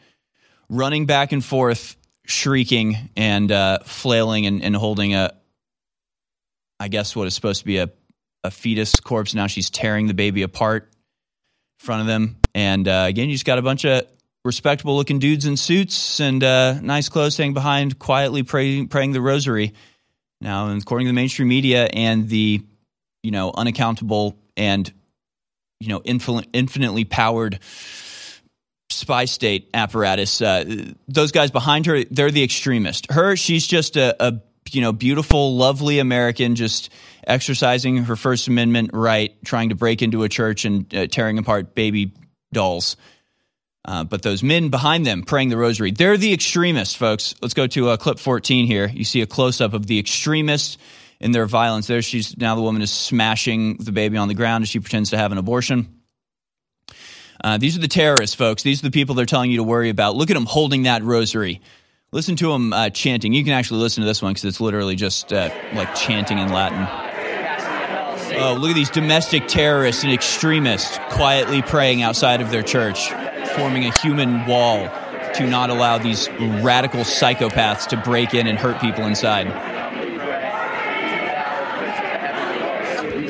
[0.69, 1.95] running back and forth,
[2.25, 5.33] shrieking and uh, flailing and, and holding a,
[6.79, 7.89] I guess what is supposed to be a,
[8.43, 9.33] a fetus corpse.
[9.33, 12.37] Now she's tearing the baby apart in front of them.
[12.55, 14.05] And uh, again, you just got a bunch of
[14.45, 19.21] respectable looking dudes in suits and uh, nice clothes staying behind, quietly praying, praying the
[19.21, 19.73] rosary.
[20.41, 22.61] Now, according to the mainstream media and the,
[23.23, 24.91] you know, unaccountable and,
[25.79, 27.59] you know, infin- infinitely powered
[28.89, 33.09] spy state apparatus, uh, those guys behind her, they're the extremist.
[33.11, 34.41] Her, she's just a, a
[34.71, 36.89] you know, beautiful, lovely American, just
[37.25, 41.75] exercising her First Amendment right, trying to break into a church and uh, tearing apart
[41.75, 42.11] baby
[42.51, 42.97] dolls.
[43.85, 47.35] Uh, but those men behind them praying the rosary, they're the extremists, folks.
[47.41, 48.87] Let's go to uh, clip 14 here.
[48.87, 50.77] You see a close up of the extremists
[51.19, 51.87] in their violence.
[51.87, 55.09] There she's now the woman is smashing the baby on the ground as she pretends
[55.09, 56.01] to have an abortion.
[57.43, 58.63] Uh, these are the terrorists, folks.
[58.63, 60.15] These are the people they're telling you to worry about.
[60.15, 61.61] Look at them holding that rosary.
[62.13, 63.33] Listen to them uh, chanting.
[63.33, 66.53] You can actually listen to this one because it's literally just uh, like chanting in
[66.53, 67.02] Latin.
[68.35, 73.11] Oh, look at these domestic terrorists and extremists quietly praying outside of their church
[73.55, 74.89] forming a human wall
[75.35, 76.29] to not allow these
[76.61, 79.47] radical psychopaths to break in and hurt people inside.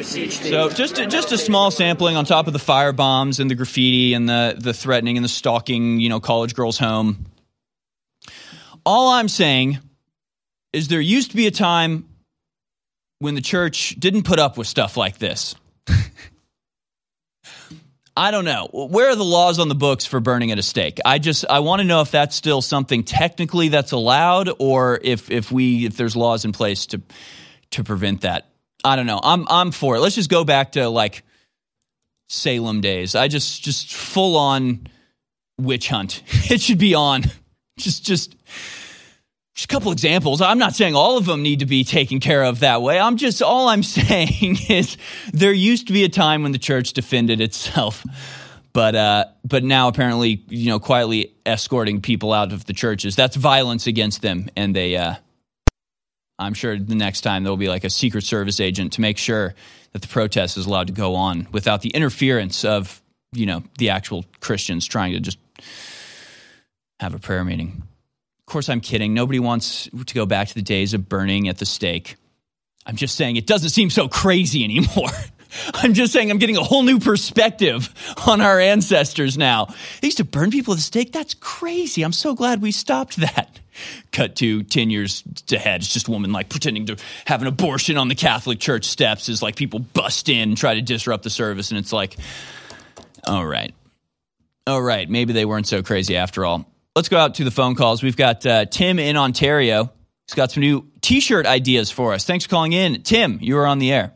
[0.03, 3.55] So just a, just a small sampling on top of the fire bombs and the
[3.55, 7.25] graffiti and the the threatening and the stalking, you know, college girls home.
[8.85, 9.79] All I'm saying
[10.73, 12.05] is there used to be a time
[13.23, 15.55] when the church didn't put up with stuff like this.
[18.17, 18.67] I don't know.
[18.73, 20.99] Where are the laws on the books for burning at a stake?
[21.05, 25.31] I just I want to know if that's still something technically that's allowed or if
[25.31, 27.01] if we if there's laws in place to
[27.71, 28.49] to prevent that.
[28.83, 29.21] I don't know.
[29.23, 30.01] I'm I'm for it.
[30.01, 31.23] Let's just go back to like
[32.27, 33.15] Salem days.
[33.15, 34.87] I just just full on
[35.57, 36.21] witch hunt.
[36.51, 37.23] It should be on.
[37.77, 38.35] Just just
[39.55, 40.41] just a couple examples.
[40.41, 42.99] I'm not saying all of them need to be taken care of that way.
[42.99, 44.97] I'm just all I'm saying is
[45.31, 48.03] there used to be a time when the church defended itself,
[48.73, 53.15] but uh, but now apparently you know quietly escorting people out of the churches.
[53.15, 54.97] That's violence against them, and they.
[54.97, 55.15] Uh,
[56.39, 59.53] I'm sure the next time there'll be like a Secret Service agent to make sure
[59.91, 63.01] that the protest is allowed to go on without the interference of
[63.31, 65.37] you know the actual Christians trying to just
[66.99, 67.83] have a prayer meeting.
[68.53, 69.15] Course, I'm kidding.
[69.15, 72.17] Nobody wants to go back to the days of burning at the stake.
[72.85, 75.09] I'm just saying it doesn't seem so crazy anymore.
[75.73, 77.91] I'm just saying I'm getting a whole new perspective
[78.27, 79.73] on our ancestors now.
[80.01, 81.11] They used to burn people at the stake.
[81.11, 82.03] That's crazy.
[82.03, 83.59] I'm so glad we stopped that.
[84.11, 85.81] Cut to 10 years ahead.
[85.81, 89.29] It's just a woman like pretending to have an abortion on the Catholic Church steps
[89.29, 91.71] as like people bust in and try to disrupt the service.
[91.71, 92.17] And it's like,
[93.25, 93.73] all right.
[94.67, 95.09] All right.
[95.09, 96.67] Maybe they weren't so crazy after all.
[96.95, 98.03] Let's go out to the phone calls.
[98.03, 99.91] We've got uh, Tim in Ontario.
[100.27, 102.25] He's got some new t shirt ideas for us.
[102.25, 103.01] Thanks for calling in.
[103.01, 104.13] Tim, you are on the air.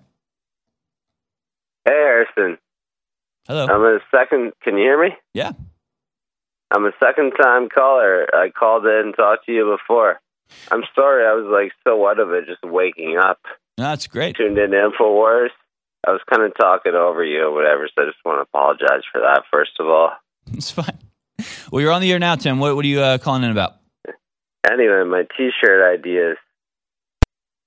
[1.86, 2.58] Hey, Harrison.
[3.48, 3.66] Hello.
[3.66, 4.54] I'm a second.
[4.64, 5.10] Can you hear me?
[5.34, 5.54] Yeah.
[6.70, 8.28] I'm a second time caller.
[8.34, 10.20] I called in and talked to you before.
[10.72, 11.26] I'm sorry.
[11.26, 13.40] I was like so out of it just waking up.
[13.78, 14.36] That's great.
[14.36, 15.50] Tuned in to InfoWars.
[16.06, 19.04] I was kind of talking over you or whatever, so I just want to apologize
[19.12, 20.12] for that, first of all.
[20.54, 20.98] It's fine.
[21.72, 22.60] Well, you're on the air now, Tim.
[22.60, 23.74] What, what are you uh, calling in about?
[24.70, 26.38] Anyway, my t shirt ideas.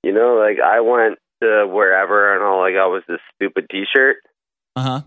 [0.03, 3.85] You know, like I went to wherever and all I got was this stupid t
[3.95, 4.17] shirt.
[4.77, 5.01] Uh huh.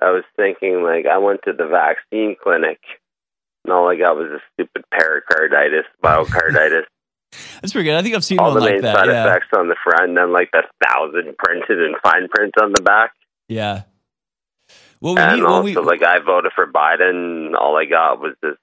[0.00, 2.78] I was thinking, like, I went to the vaccine clinic
[3.64, 6.84] and all I got was a stupid pericarditis, myocarditis.
[7.60, 7.96] That's pretty good.
[7.96, 8.94] I think I've seen all one the like main that.
[8.96, 9.26] side Yeah.
[9.28, 12.80] effects on the front, and then like the thousand printed and fine print on the
[12.80, 13.12] back.
[13.48, 13.82] Yeah.
[15.00, 17.46] Well, we and need, also, we, like, I voted for Biden.
[17.46, 18.56] and All I got was this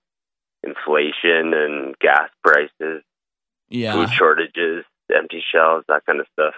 [0.64, 3.03] inflation and gas prices,
[3.70, 3.94] yeah.
[3.94, 4.84] food shortages,
[5.14, 6.53] empty shelves, that kind of stuff.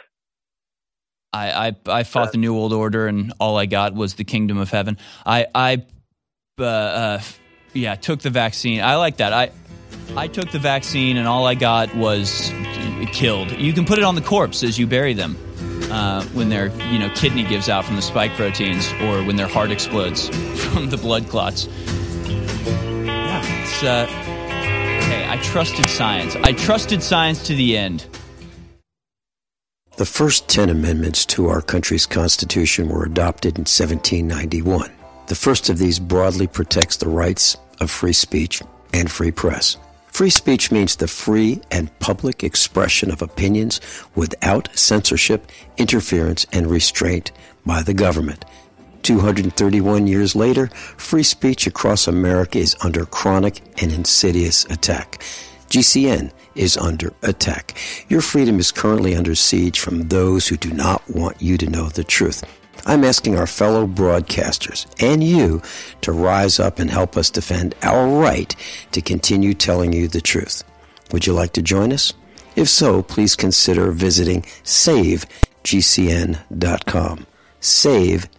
[1.33, 4.57] I, I I fought the New World Order, and all I got was the Kingdom
[4.57, 4.97] of Heaven.
[5.25, 5.85] I I
[6.57, 7.21] uh, uh,
[7.73, 8.81] yeah took the vaccine.
[8.81, 9.33] I like that.
[9.33, 9.51] I
[10.15, 12.51] I took the vaccine, and all I got was
[13.11, 13.51] killed.
[13.51, 15.37] You can put it on the corpse as you bury them
[15.91, 19.47] uh, when their you know kidney gives out from the spike proteins, or when their
[19.47, 20.29] heart explodes
[20.73, 21.67] from the blood clots.
[22.27, 23.83] Yeah, it's.
[23.83, 26.35] Uh, hey, I trusted science.
[26.35, 28.05] I trusted science to the end.
[29.97, 34.91] The first 10 amendments to our country's Constitution were adopted in 1791.
[35.25, 38.61] The first of these broadly protects the rights of free speech
[38.93, 39.75] and free press.
[40.17, 43.79] Free speech means the free and public expression of opinions
[44.15, 47.31] without censorship, interference, and restraint
[47.67, 48.43] by the government.
[49.03, 55.21] 231 years later, free speech across America is under chronic and insidious attack.
[55.69, 57.77] GCN is under attack.
[58.09, 61.89] Your freedom is currently under siege from those who do not want you to know
[61.89, 62.43] the truth.
[62.87, 65.61] I'm asking our fellow broadcasters and you
[66.01, 68.55] to rise up and help us defend our right
[68.93, 70.63] to continue telling you the truth.
[71.11, 72.13] Would you like to join us?
[72.55, 75.27] If so, please consider visiting savegcn.com.
[77.59, 78.29] Savegcn.com.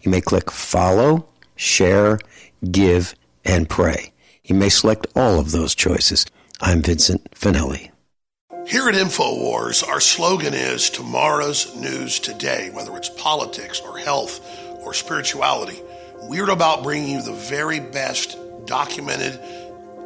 [0.00, 2.20] You may click follow, share,
[2.70, 4.12] give, and pray.
[4.44, 6.24] You may select all of those choices.
[6.60, 7.90] I'm Vincent Finelli.
[8.66, 14.40] Here at InfoWars, our slogan is tomorrow's news today, whether it's politics or health
[14.82, 15.80] or spirituality.
[16.22, 19.38] We're about bringing you the very best documented,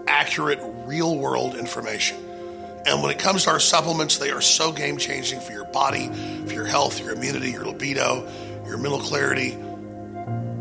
[0.07, 2.19] accurate, real world information.
[2.85, 6.09] And when it comes to our supplements, they are so game changing for your body,
[6.45, 8.31] for your health, your immunity, your libido,
[8.67, 9.57] your mental clarity.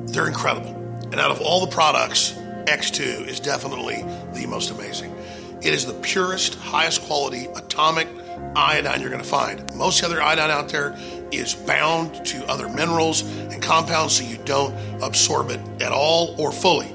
[0.06, 0.74] They're incredible.
[1.12, 5.14] And out of all the products, X2 is definitely the most amazing.
[5.62, 8.08] It is the purest, highest quality atomic
[8.56, 9.76] iodine you're going to find.
[9.76, 10.98] Most other iodine out there
[11.32, 14.74] is bound to other minerals and compounds so you don't
[15.04, 16.94] absorb it at all or fully.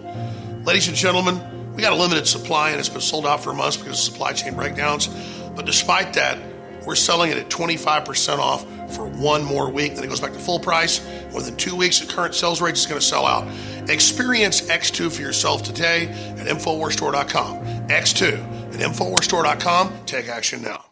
[0.65, 1.41] Ladies and gentlemen,
[1.75, 4.33] we got a limited supply and it's been sold out for months because of supply
[4.33, 5.09] chain breakdowns.
[5.55, 6.39] But despite that,
[6.87, 8.63] We're selling it at 25% off
[8.95, 9.95] for one more week.
[9.95, 11.01] Then it goes back to full price.
[11.33, 13.49] Within two weeks, at current sales rates, it's going to sell out.
[13.89, 17.89] Experience X2 for yourself today at InfoWarsStore.com.
[17.89, 20.05] X2 at InfoWarsStore.com.
[20.07, 20.85] Take action now.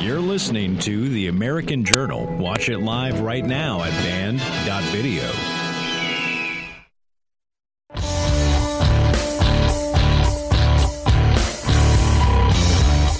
[0.00, 2.26] You're listening to The American Journal.
[2.36, 5.22] Watch it live right now at banned.video.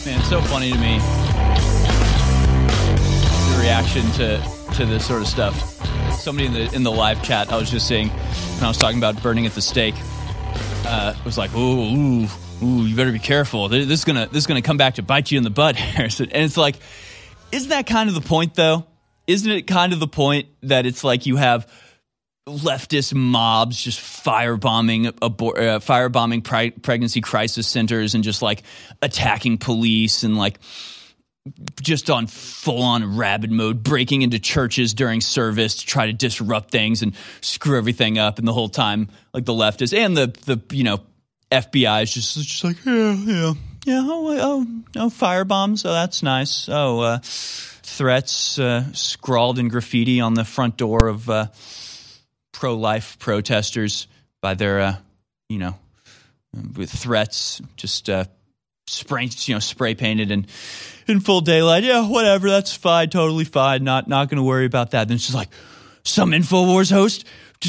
[0.05, 0.99] Man, it's so funny to me
[3.55, 4.43] the reaction to
[4.75, 5.55] to this sort of stuff.
[6.19, 8.99] Somebody in the in the live chat I was just saying when I was talking
[8.99, 9.95] about burning at the stake
[10.87, 12.29] uh, was like, ooh, ooh,
[12.63, 13.69] ooh, you better be careful.
[13.69, 16.31] This is gonna this is gonna come back to bite you in the butt, Harrison.
[16.31, 16.77] And it's like,
[17.53, 18.87] isn't that kind of the point though?
[19.27, 21.71] Isn't it kind of the point that it's like you have
[22.49, 28.63] leftist mobs just firebombing abor- uh, firebombing pregnancy crisis centers and just like
[29.03, 30.59] attacking police and like
[31.81, 36.71] just on full on rabid mode, breaking into churches during service to try to disrupt
[36.71, 38.39] things and screw everything up.
[38.39, 41.01] And the whole time, like the leftists and the the you know
[41.51, 43.53] FBI is just just like yeah yeah
[43.85, 50.21] yeah oh oh oh firebombs oh that's nice oh uh, threats uh, scrawled in graffiti
[50.21, 51.47] on the front door of uh,
[52.53, 54.07] pro life protesters
[54.41, 54.97] by their uh,
[55.49, 55.75] you know
[56.77, 58.25] with threats just uh,
[58.91, 60.47] spray you know spray painted and
[61.07, 61.85] in full daylight.
[61.85, 62.49] Yeah, whatever.
[62.49, 63.11] That's fine.
[63.11, 63.85] Totally fine.
[63.85, 65.09] Not not going to worry about that.
[65.09, 65.49] Then she's like,
[66.05, 67.25] some Infowars host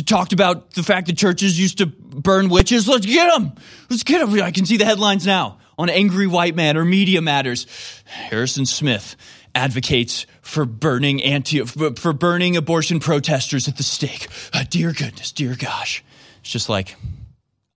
[0.05, 2.87] talked about the fact that churches used to burn witches.
[2.87, 3.53] Let's get them.
[3.89, 4.41] Let's get them.
[4.41, 7.67] I can see the headlines now on Angry White Man or Media Matters.
[8.05, 9.17] Harrison Smith
[9.53, 14.27] advocates for burning anti for, burning abortion protesters at the stake.
[14.53, 16.03] Uh, dear goodness, dear gosh.
[16.39, 16.95] It's just like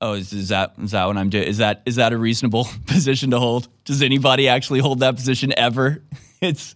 [0.06, 1.48] Oh, is, is, that is that what I'm doing?
[1.48, 3.68] Is that is that a reasonable position to hold?
[3.86, 6.04] Does anybody actually hold that position ever?
[6.42, 6.76] It's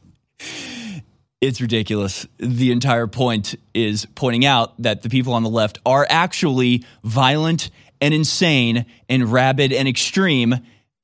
[1.41, 2.25] it's ridiculous.
[2.37, 7.69] The entire point is pointing out that the people on the left are actually violent
[8.01, 10.55] and insane and rabid and extreme,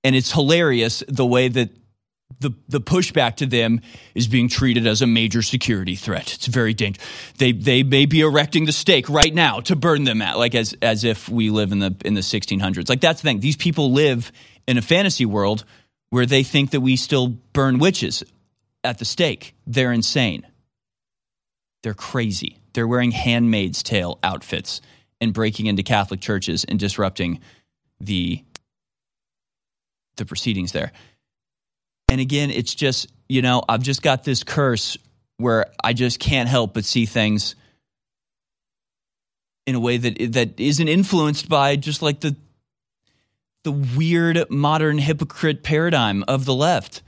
[0.03, 1.69] and it's hilarious the way that
[2.45, 3.81] the the pushback to them
[4.13, 6.33] is being treated as a major security threat.
[6.33, 7.05] It's very dangerous.
[7.37, 10.75] They they may be erecting the stake right now to burn them at, like as
[10.81, 12.87] as if we live in the in the 1600s.
[12.87, 13.39] Like that's the thing.
[13.39, 14.31] These people live
[14.67, 15.65] in a fantasy world
[16.11, 18.23] where they think that we still burn witches
[18.83, 19.55] at the stake.
[19.65, 20.45] They're insane.
[21.81, 22.59] They're crazy.
[22.73, 24.81] They're wearing Handmaid's Tale outfits
[25.19, 27.39] and breaking into Catholic churches and disrupting
[27.99, 28.43] the
[30.17, 30.91] the proceedings there.
[32.09, 34.97] And again, it's just, you know, I've just got this curse
[35.37, 37.55] where I just can't help but see things
[39.65, 42.35] in a way that that isn't influenced by just like the
[43.63, 47.01] the weird modern hypocrite paradigm of the left.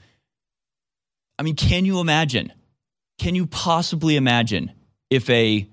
[1.37, 2.51] I mean, can you imagine?
[3.19, 4.71] Can you possibly imagine
[5.09, 5.67] if a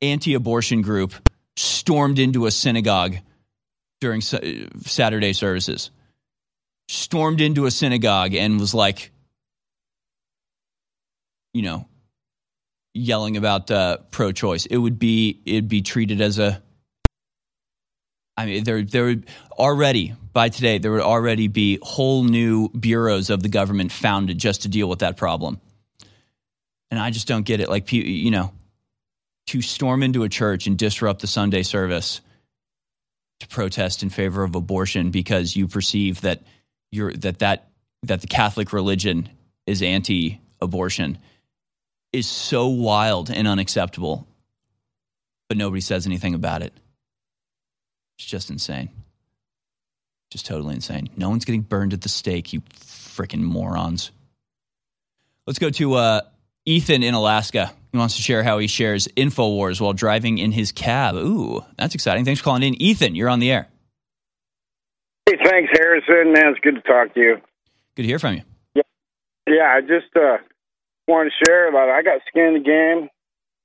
[0.00, 1.12] anti-abortion group
[1.56, 3.16] stormed into a synagogue
[4.00, 5.90] during Saturday services?
[6.90, 9.12] Stormed into a synagogue and was like,
[11.54, 11.86] you know,
[12.94, 16.60] yelling about uh, pro-choice, it would be it'd be treated as a.
[18.36, 23.30] I mean, there there would already by today there would already be whole new bureaus
[23.30, 25.60] of the government founded just to deal with that problem.
[26.90, 27.68] And I just don't get it.
[27.68, 28.52] Like you know,
[29.48, 32.20] to storm into a church and disrupt the Sunday service
[33.40, 36.42] to protest in favor of abortion because you perceive that
[36.92, 37.68] you're that that
[38.02, 39.28] that the Catholic religion
[39.66, 41.18] is anti-abortion
[42.12, 44.26] is so wild and unacceptable,
[45.48, 46.72] but nobody says anything about it.
[48.18, 48.90] It's just insane.
[50.30, 51.08] Just totally insane.
[51.16, 54.10] No one's getting burned at the stake, you freaking morons.
[55.46, 56.20] Let's go to uh,
[56.64, 57.72] Ethan in Alaska.
[57.92, 61.16] He wants to share how he shares InfoWars while driving in his cab.
[61.16, 62.24] Ooh, that's exciting.
[62.24, 62.80] Thanks for calling in.
[62.80, 63.68] Ethan, you're on the air.
[65.44, 66.32] Thanks, Harrison.
[66.32, 67.36] Man, it's good to talk to you.
[67.96, 68.42] Good to hear from you.
[68.74, 68.82] Yeah,
[69.46, 69.74] yeah.
[69.74, 70.38] I just uh,
[71.08, 71.88] wanted to share about.
[71.88, 71.92] It.
[71.92, 73.08] I got skin in the game.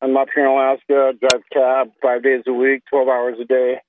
[0.01, 1.13] I'm up here in Alaska.
[1.19, 3.81] Drive cab five days a week, twelve hours a day.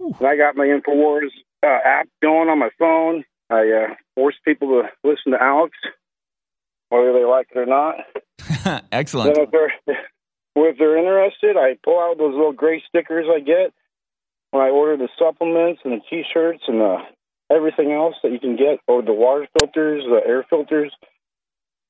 [0.00, 0.14] Ooh.
[0.18, 1.30] And I got my Infowars
[1.64, 3.24] uh, app going on my phone.
[3.50, 5.76] I uh, force people to listen to Alex,
[6.88, 8.84] whether they like it or not.
[8.92, 9.34] Excellent.
[9.34, 9.72] Then if they're
[10.56, 13.72] if they're interested, I pull out those little gray stickers I get
[14.54, 16.98] when I order the supplements and the T-shirts and the
[17.50, 20.92] everything else that you can get, or the water filters, the air filters,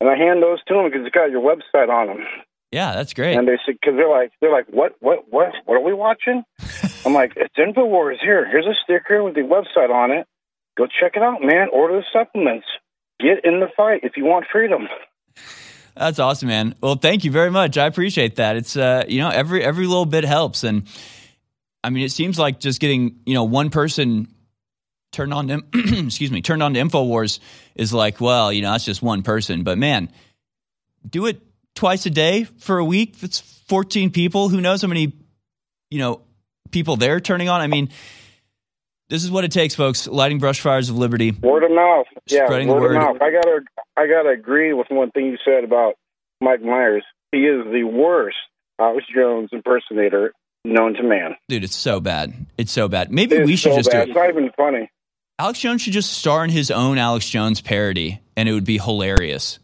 [0.00, 2.26] and I hand those to them because it's got your website on them.
[2.72, 3.36] Yeah, that's great.
[3.36, 6.42] And they said because they're like they're like what what what what are we watching?
[7.04, 8.48] I'm like it's Infowars here.
[8.50, 10.26] Here's a sticker with the website on it.
[10.78, 11.68] Go check it out, man.
[11.70, 12.66] Order the supplements.
[13.20, 14.88] get in the fight if you want freedom.
[15.96, 16.74] That's awesome, man.
[16.80, 17.78] Well, thank you very much.
[17.78, 18.56] I appreciate that.
[18.56, 20.88] It's uh, you know, every every little bit helps, and
[21.84, 24.28] I mean, it seems like just getting you know one person
[25.12, 25.62] turned on to
[26.06, 27.38] excuse me turned on to Infowars
[27.76, 30.10] is like, well, you know, that's just one person, but man,
[31.08, 31.40] do it
[31.74, 33.22] twice a day for a week.
[33.22, 34.48] It's fourteen people.
[34.48, 35.12] Who knows how many
[35.90, 36.22] you know
[36.70, 37.60] people they're turning on?
[37.60, 37.90] I mean.
[39.10, 40.06] This is what it takes, folks.
[40.08, 41.30] Lighting brush fires of liberty.
[41.30, 42.06] Word of mouth.
[42.26, 42.96] Yeah, Spreading the word, word.
[42.96, 43.16] of mouth.
[43.20, 43.60] I gotta
[43.98, 45.94] I gotta agree with one thing you said about
[46.40, 47.04] Mike Myers.
[47.30, 48.38] He is the worst
[48.80, 50.32] Alex Jones impersonator
[50.64, 51.36] known to man.
[51.48, 52.34] Dude, it's so bad.
[52.56, 53.12] It's so bad.
[53.12, 54.06] Maybe we should so just bad.
[54.06, 54.90] do It's not even funny.
[55.38, 58.78] Alex Jones should just star in his own Alex Jones parody, and it would be
[58.78, 59.58] hilarious.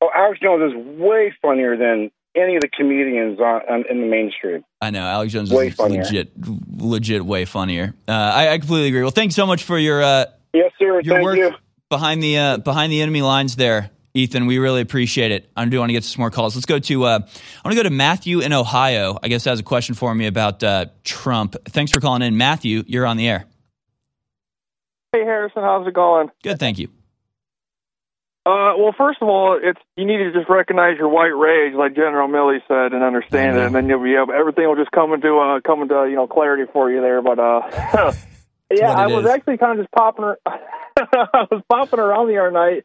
[0.00, 4.06] Oh, Alex Jones is way funnier than any of the comedians on, on in the
[4.06, 4.64] mainstream.
[4.80, 6.02] I know Alex Jones Way is funnier.
[6.02, 6.32] legit,
[6.76, 7.94] legit way funnier.
[8.06, 9.02] Uh, I, I completely agree.
[9.02, 11.00] Well, thanks so much for your uh, yes, sir.
[11.00, 11.52] your Thank work you.
[11.88, 14.46] behind the uh, behind the enemy lines there, Ethan.
[14.46, 15.50] We really appreciate it.
[15.56, 16.54] I do want to get some more calls.
[16.54, 19.18] Let's go to uh, I want to go to Matthew in Ohio.
[19.20, 21.56] I guess has a question for me about uh, Trump.
[21.66, 22.84] Thanks for calling in, Matthew.
[22.86, 23.44] You're on the air.
[25.12, 26.30] Hey Harrison, how's it going?
[26.42, 26.88] Good, thank you.
[28.46, 31.96] Uh, well, first of all, it's you need to just recognize your white rage, like
[31.96, 35.12] General Milley said, and understand it, and then you'll be able, everything will just come
[35.12, 37.22] into uh, come into you know clarity for you there.
[37.22, 37.62] But uh,
[38.70, 39.30] yeah, I was is.
[39.30, 42.84] actually kind of just popping, I was popping around the other night,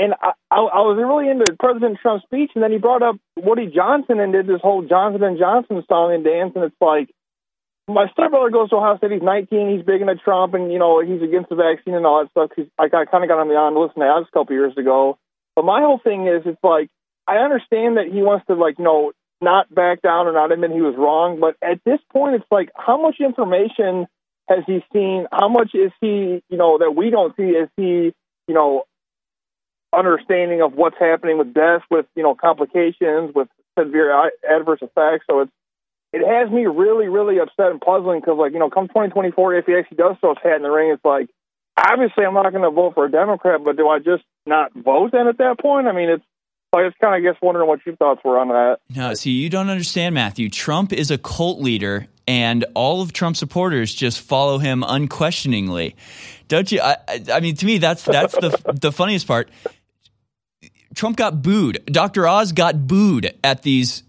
[0.00, 3.16] and I, I, I was really into President Trump's speech, and then he brought up
[3.36, 7.12] Woody Johnson and did this whole Johnson and Johnson song and dance, and it's like
[7.86, 9.12] my stepbrother goes to Ohio State.
[9.12, 9.76] He's 19.
[9.76, 12.50] He's big into Trump, and you know he's against the vaccine and all that stuff.
[12.56, 15.18] He's, I got, kind of got on the listen to Alex a couple years ago.
[15.54, 16.88] But my whole thing is, it's like
[17.28, 19.12] I understand that he wants to like you know
[19.42, 21.40] not back down or not admit he was wrong.
[21.40, 24.06] But at this point, it's like how much information
[24.48, 25.26] has he seen?
[25.30, 27.52] How much is he you know that we don't see?
[27.52, 28.14] Is he
[28.48, 28.84] you know
[29.92, 33.48] understanding of what's happening with death, with you know complications, with
[33.78, 35.24] severe adverse effects?
[35.30, 35.52] So it's
[36.12, 39.66] it has me really, really upset and puzzling because, like, you know, come 2024, if
[39.66, 41.28] he actually does throw his hat in the ring, it's like,
[41.76, 45.12] obviously, I'm not going to vote for a Democrat, but do I just not vote
[45.12, 45.86] then at that point?
[45.86, 46.24] I mean, it's,
[46.72, 48.78] I just kind of guess wondering what your thoughts were on that.
[48.94, 50.48] No, see, you don't understand, Matthew.
[50.50, 55.96] Trump is a cult leader, and all of Trump's supporters just follow him unquestioningly.
[56.48, 56.80] Don't you?
[56.80, 56.96] I-
[57.32, 59.48] I mean, to me, that's that's the the funniest part.
[60.94, 61.84] Trump got booed.
[61.86, 62.26] Dr.
[62.26, 64.02] Oz got booed at these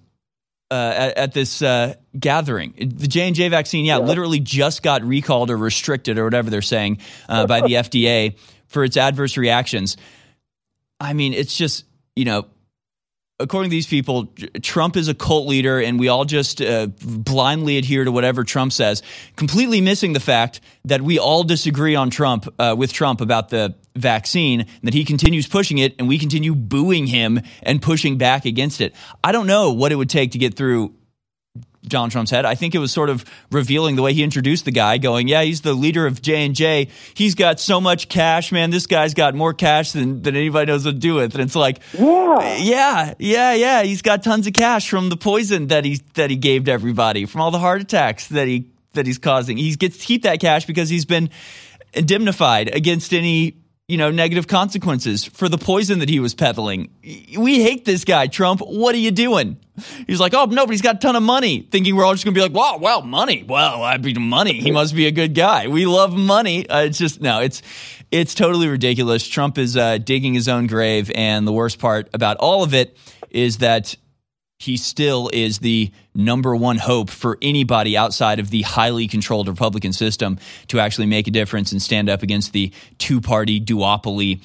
[0.71, 2.73] uh, at, at this uh, gathering.
[2.77, 6.61] The J and J vaccine, yeah, literally just got recalled or restricted or whatever they're
[6.61, 8.37] saying uh, by the FDA
[8.67, 9.97] for its adverse reactions.
[10.99, 11.85] I mean, it's just
[12.15, 12.47] you know
[13.41, 17.77] according to these people, Trump is a cult leader, and we all just uh, blindly
[17.77, 19.03] adhere to whatever Trump says,
[19.35, 23.75] completely missing the fact that we all disagree on Trump uh, with Trump about the
[23.95, 28.45] vaccine, and that he continues pushing it, and we continue booing him and pushing back
[28.45, 28.95] against it.
[29.23, 30.93] I don't know what it would take to get through
[31.83, 32.45] Donald Trump's head.
[32.45, 35.41] I think it was sort of revealing the way he introduced the guy, going, "Yeah,
[35.41, 36.89] he's the leader of J and J.
[37.15, 38.69] He's got so much cash, man.
[38.69, 41.55] This guy's got more cash than, than anybody knows what to do with." And it's
[41.55, 43.83] like, yeah, yeah, yeah, yeah.
[43.83, 47.25] He's got tons of cash from the poison that he that he gave to everybody,
[47.25, 49.57] from all the heart attacks that he that he's causing.
[49.57, 51.29] He gets to keep that cash because he's been
[51.93, 53.55] indemnified against any
[53.91, 56.89] you know negative consequences for the poison that he was peddling.
[57.37, 58.61] We hate this guy, Trump.
[58.61, 59.57] What are you doing?
[60.07, 61.67] He's like, oh no, but he's got a ton of money.
[61.69, 63.43] Thinking we're all just gonna be like, wow, well, money.
[63.45, 64.53] Well, I mean, money.
[64.53, 65.67] He must be a good guy.
[65.67, 66.69] We love money.
[66.69, 67.61] Uh, it's just no, it's
[68.11, 69.27] it's totally ridiculous.
[69.27, 72.97] Trump is uh, digging his own grave, and the worst part about all of it
[73.29, 73.95] is that
[74.61, 79.91] he still is the number one hope for anybody outside of the highly controlled Republican
[79.91, 84.43] system to actually make a difference and stand up against the two party duopoly.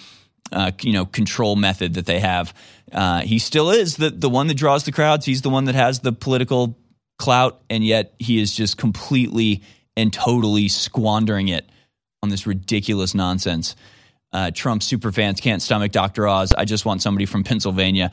[0.53, 2.55] Uh, you know, control method that they have.
[2.93, 5.27] Uh, he still is the the one that draws the crowds.
[5.27, 6.79] He's the one that has the political
[7.19, 9.65] clout, and yet he is just completely
[9.97, 11.69] and totally squandering it
[12.23, 13.75] on this ridiculous nonsense.
[14.33, 16.29] Uh, Trump superfans can't stomach Dr.
[16.29, 16.53] Oz.
[16.57, 18.13] I just want somebody from Pennsylvania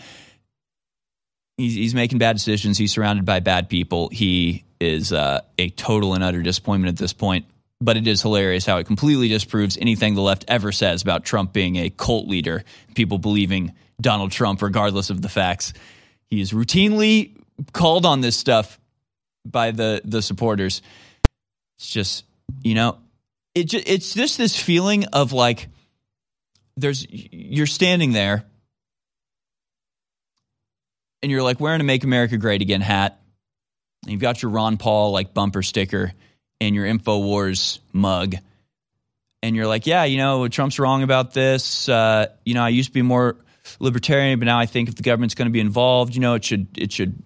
[1.57, 2.77] he's, he's making bad decisions.
[2.77, 4.09] He's surrounded by bad people.
[4.09, 7.45] He is uh, a total and utter disappointment at this point.
[7.81, 11.51] But it is hilarious how it completely disproves anything the left ever says about Trump
[11.51, 12.63] being a cult leader,
[12.95, 15.73] people believing Donald Trump, regardless of the facts.
[16.29, 17.35] He is routinely
[17.73, 18.79] called on this stuff
[19.45, 20.81] by the, the supporters.
[21.77, 22.25] It's just,
[22.61, 22.99] you know,
[23.53, 25.67] it, it's just this feeling of like,
[26.77, 28.45] there's you're standing there
[31.23, 33.19] and you're like wearing a Make America Great Again hat.
[34.03, 36.13] And you've got your Ron Paul like bumper sticker
[36.59, 38.35] and your InfoWars mug.
[39.41, 41.89] and you're like, yeah, you know, Trump's wrong about this.
[41.89, 43.37] Uh, you know, I used to be more
[43.79, 46.43] libertarian, but now I think if the government's going to be involved, you know, it
[46.43, 47.21] should it should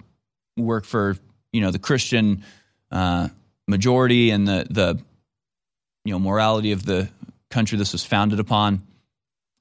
[0.55, 1.17] work for
[1.51, 2.43] you know the Christian
[2.91, 3.29] uh,
[3.67, 4.99] majority and the the
[6.05, 7.09] you know morality of the
[7.49, 8.86] country this was founded upon.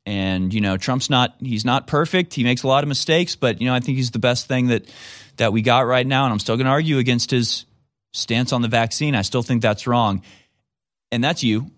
[0.07, 2.33] And you know, Trump's not he's not perfect.
[2.33, 4.69] He makes a lot of mistakes, but you know, I think he's the best thing
[4.69, 4.87] that
[5.37, 6.24] that we got right now.
[6.24, 7.66] And I'm still going to argue against his
[8.12, 9.15] stance on the vaccine.
[9.15, 10.23] I still think that's wrong.
[11.11, 11.70] And that's you.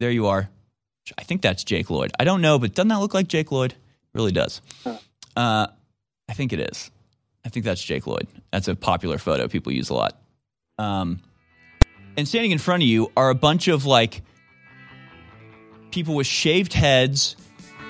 [0.00, 0.48] There you are.
[1.16, 2.12] I think that's Jake Lloyd.
[2.18, 3.72] I don't know, but doesn't that look like Jake Lloyd?
[3.72, 3.78] It
[4.14, 4.60] really does.
[5.36, 5.66] Uh,
[6.28, 6.90] I think it is.
[7.44, 8.26] I think that's Jake Lloyd.
[8.50, 10.18] That's a popular photo people use a lot.
[10.78, 11.20] Um,
[12.16, 14.22] and standing in front of you are a bunch of like
[15.90, 17.36] people with shaved heads,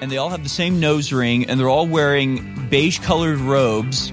[0.05, 4.13] and they all have the same nose ring, and they're all wearing beige colored robes,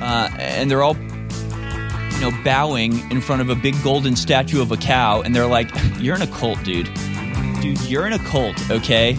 [0.00, 4.72] uh, and they're all you know bowing in front of a big golden statue of
[4.72, 6.88] a cow, and they're like, "You're in a cult, dude.
[7.60, 9.18] Dude, you're in a cult, okay?"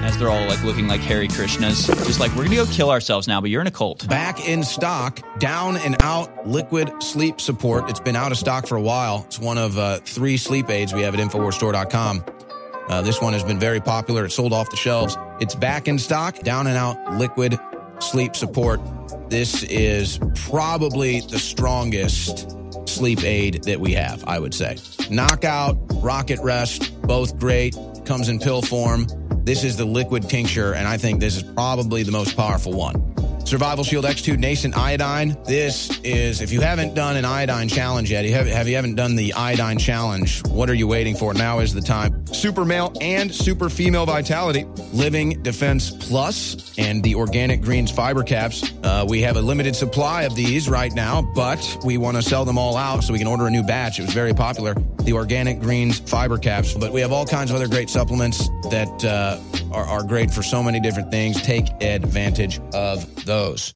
[0.00, 3.28] As they're all like looking like Harry Krishnas, just like we're gonna go kill ourselves
[3.28, 4.08] now, but you're in a cult.
[4.08, 7.90] Back in stock, down and out liquid sleep support.
[7.90, 9.24] It's been out of stock for a while.
[9.26, 12.24] It's one of uh, three sleep aids we have at InfoWarsStore.com.
[12.88, 14.24] Uh, this one has been very popular.
[14.24, 15.16] It's sold off the shelves.
[15.40, 17.58] It's back in stock, down and out liquid
[18.00, 18.80] sleep support.
[19.28, 22.56] This is probably the strongest
[22.88, 24.78] sleep aid that we have, I would say.
[25.10, 27.76] Knockout, Rocket Rest, both great.
[28.04, 29.06] Comes in pill form.
[29.44, 33.14] This is the liquid tincture, and I think this is probably the most powerful one.
[33.48, 35.34] Survival Shield X2 Nascent Iodine.
[35.44, 38.96] This is, if you haven't done an iodine challenge yet, you have, have you haven't
[38.96, 41.32] done the iodine challenge, what are you waiting for?
[41.32, 42.26] Now is the time.
[42.26, 44.66] Super male and super female vitality.
[44.92, 48.70] Living Defense Plus and the Organic Greens fiber caps.
[48.82, 52.44] Uh, we have a limited supply of these right now, but we want to sell
[52.44, 53.98] them all out so we can order a new batch.
[53.98, 54.74] It was very popular.
[55.04, 56.74] The Organic Greens fiber caps.
[56.74, 59.40] But we have all kinds of other great supplements that uh,
[59.72, 61.40] are, are great for so many different things.
[61.40, 63.72] Take advantage of those those.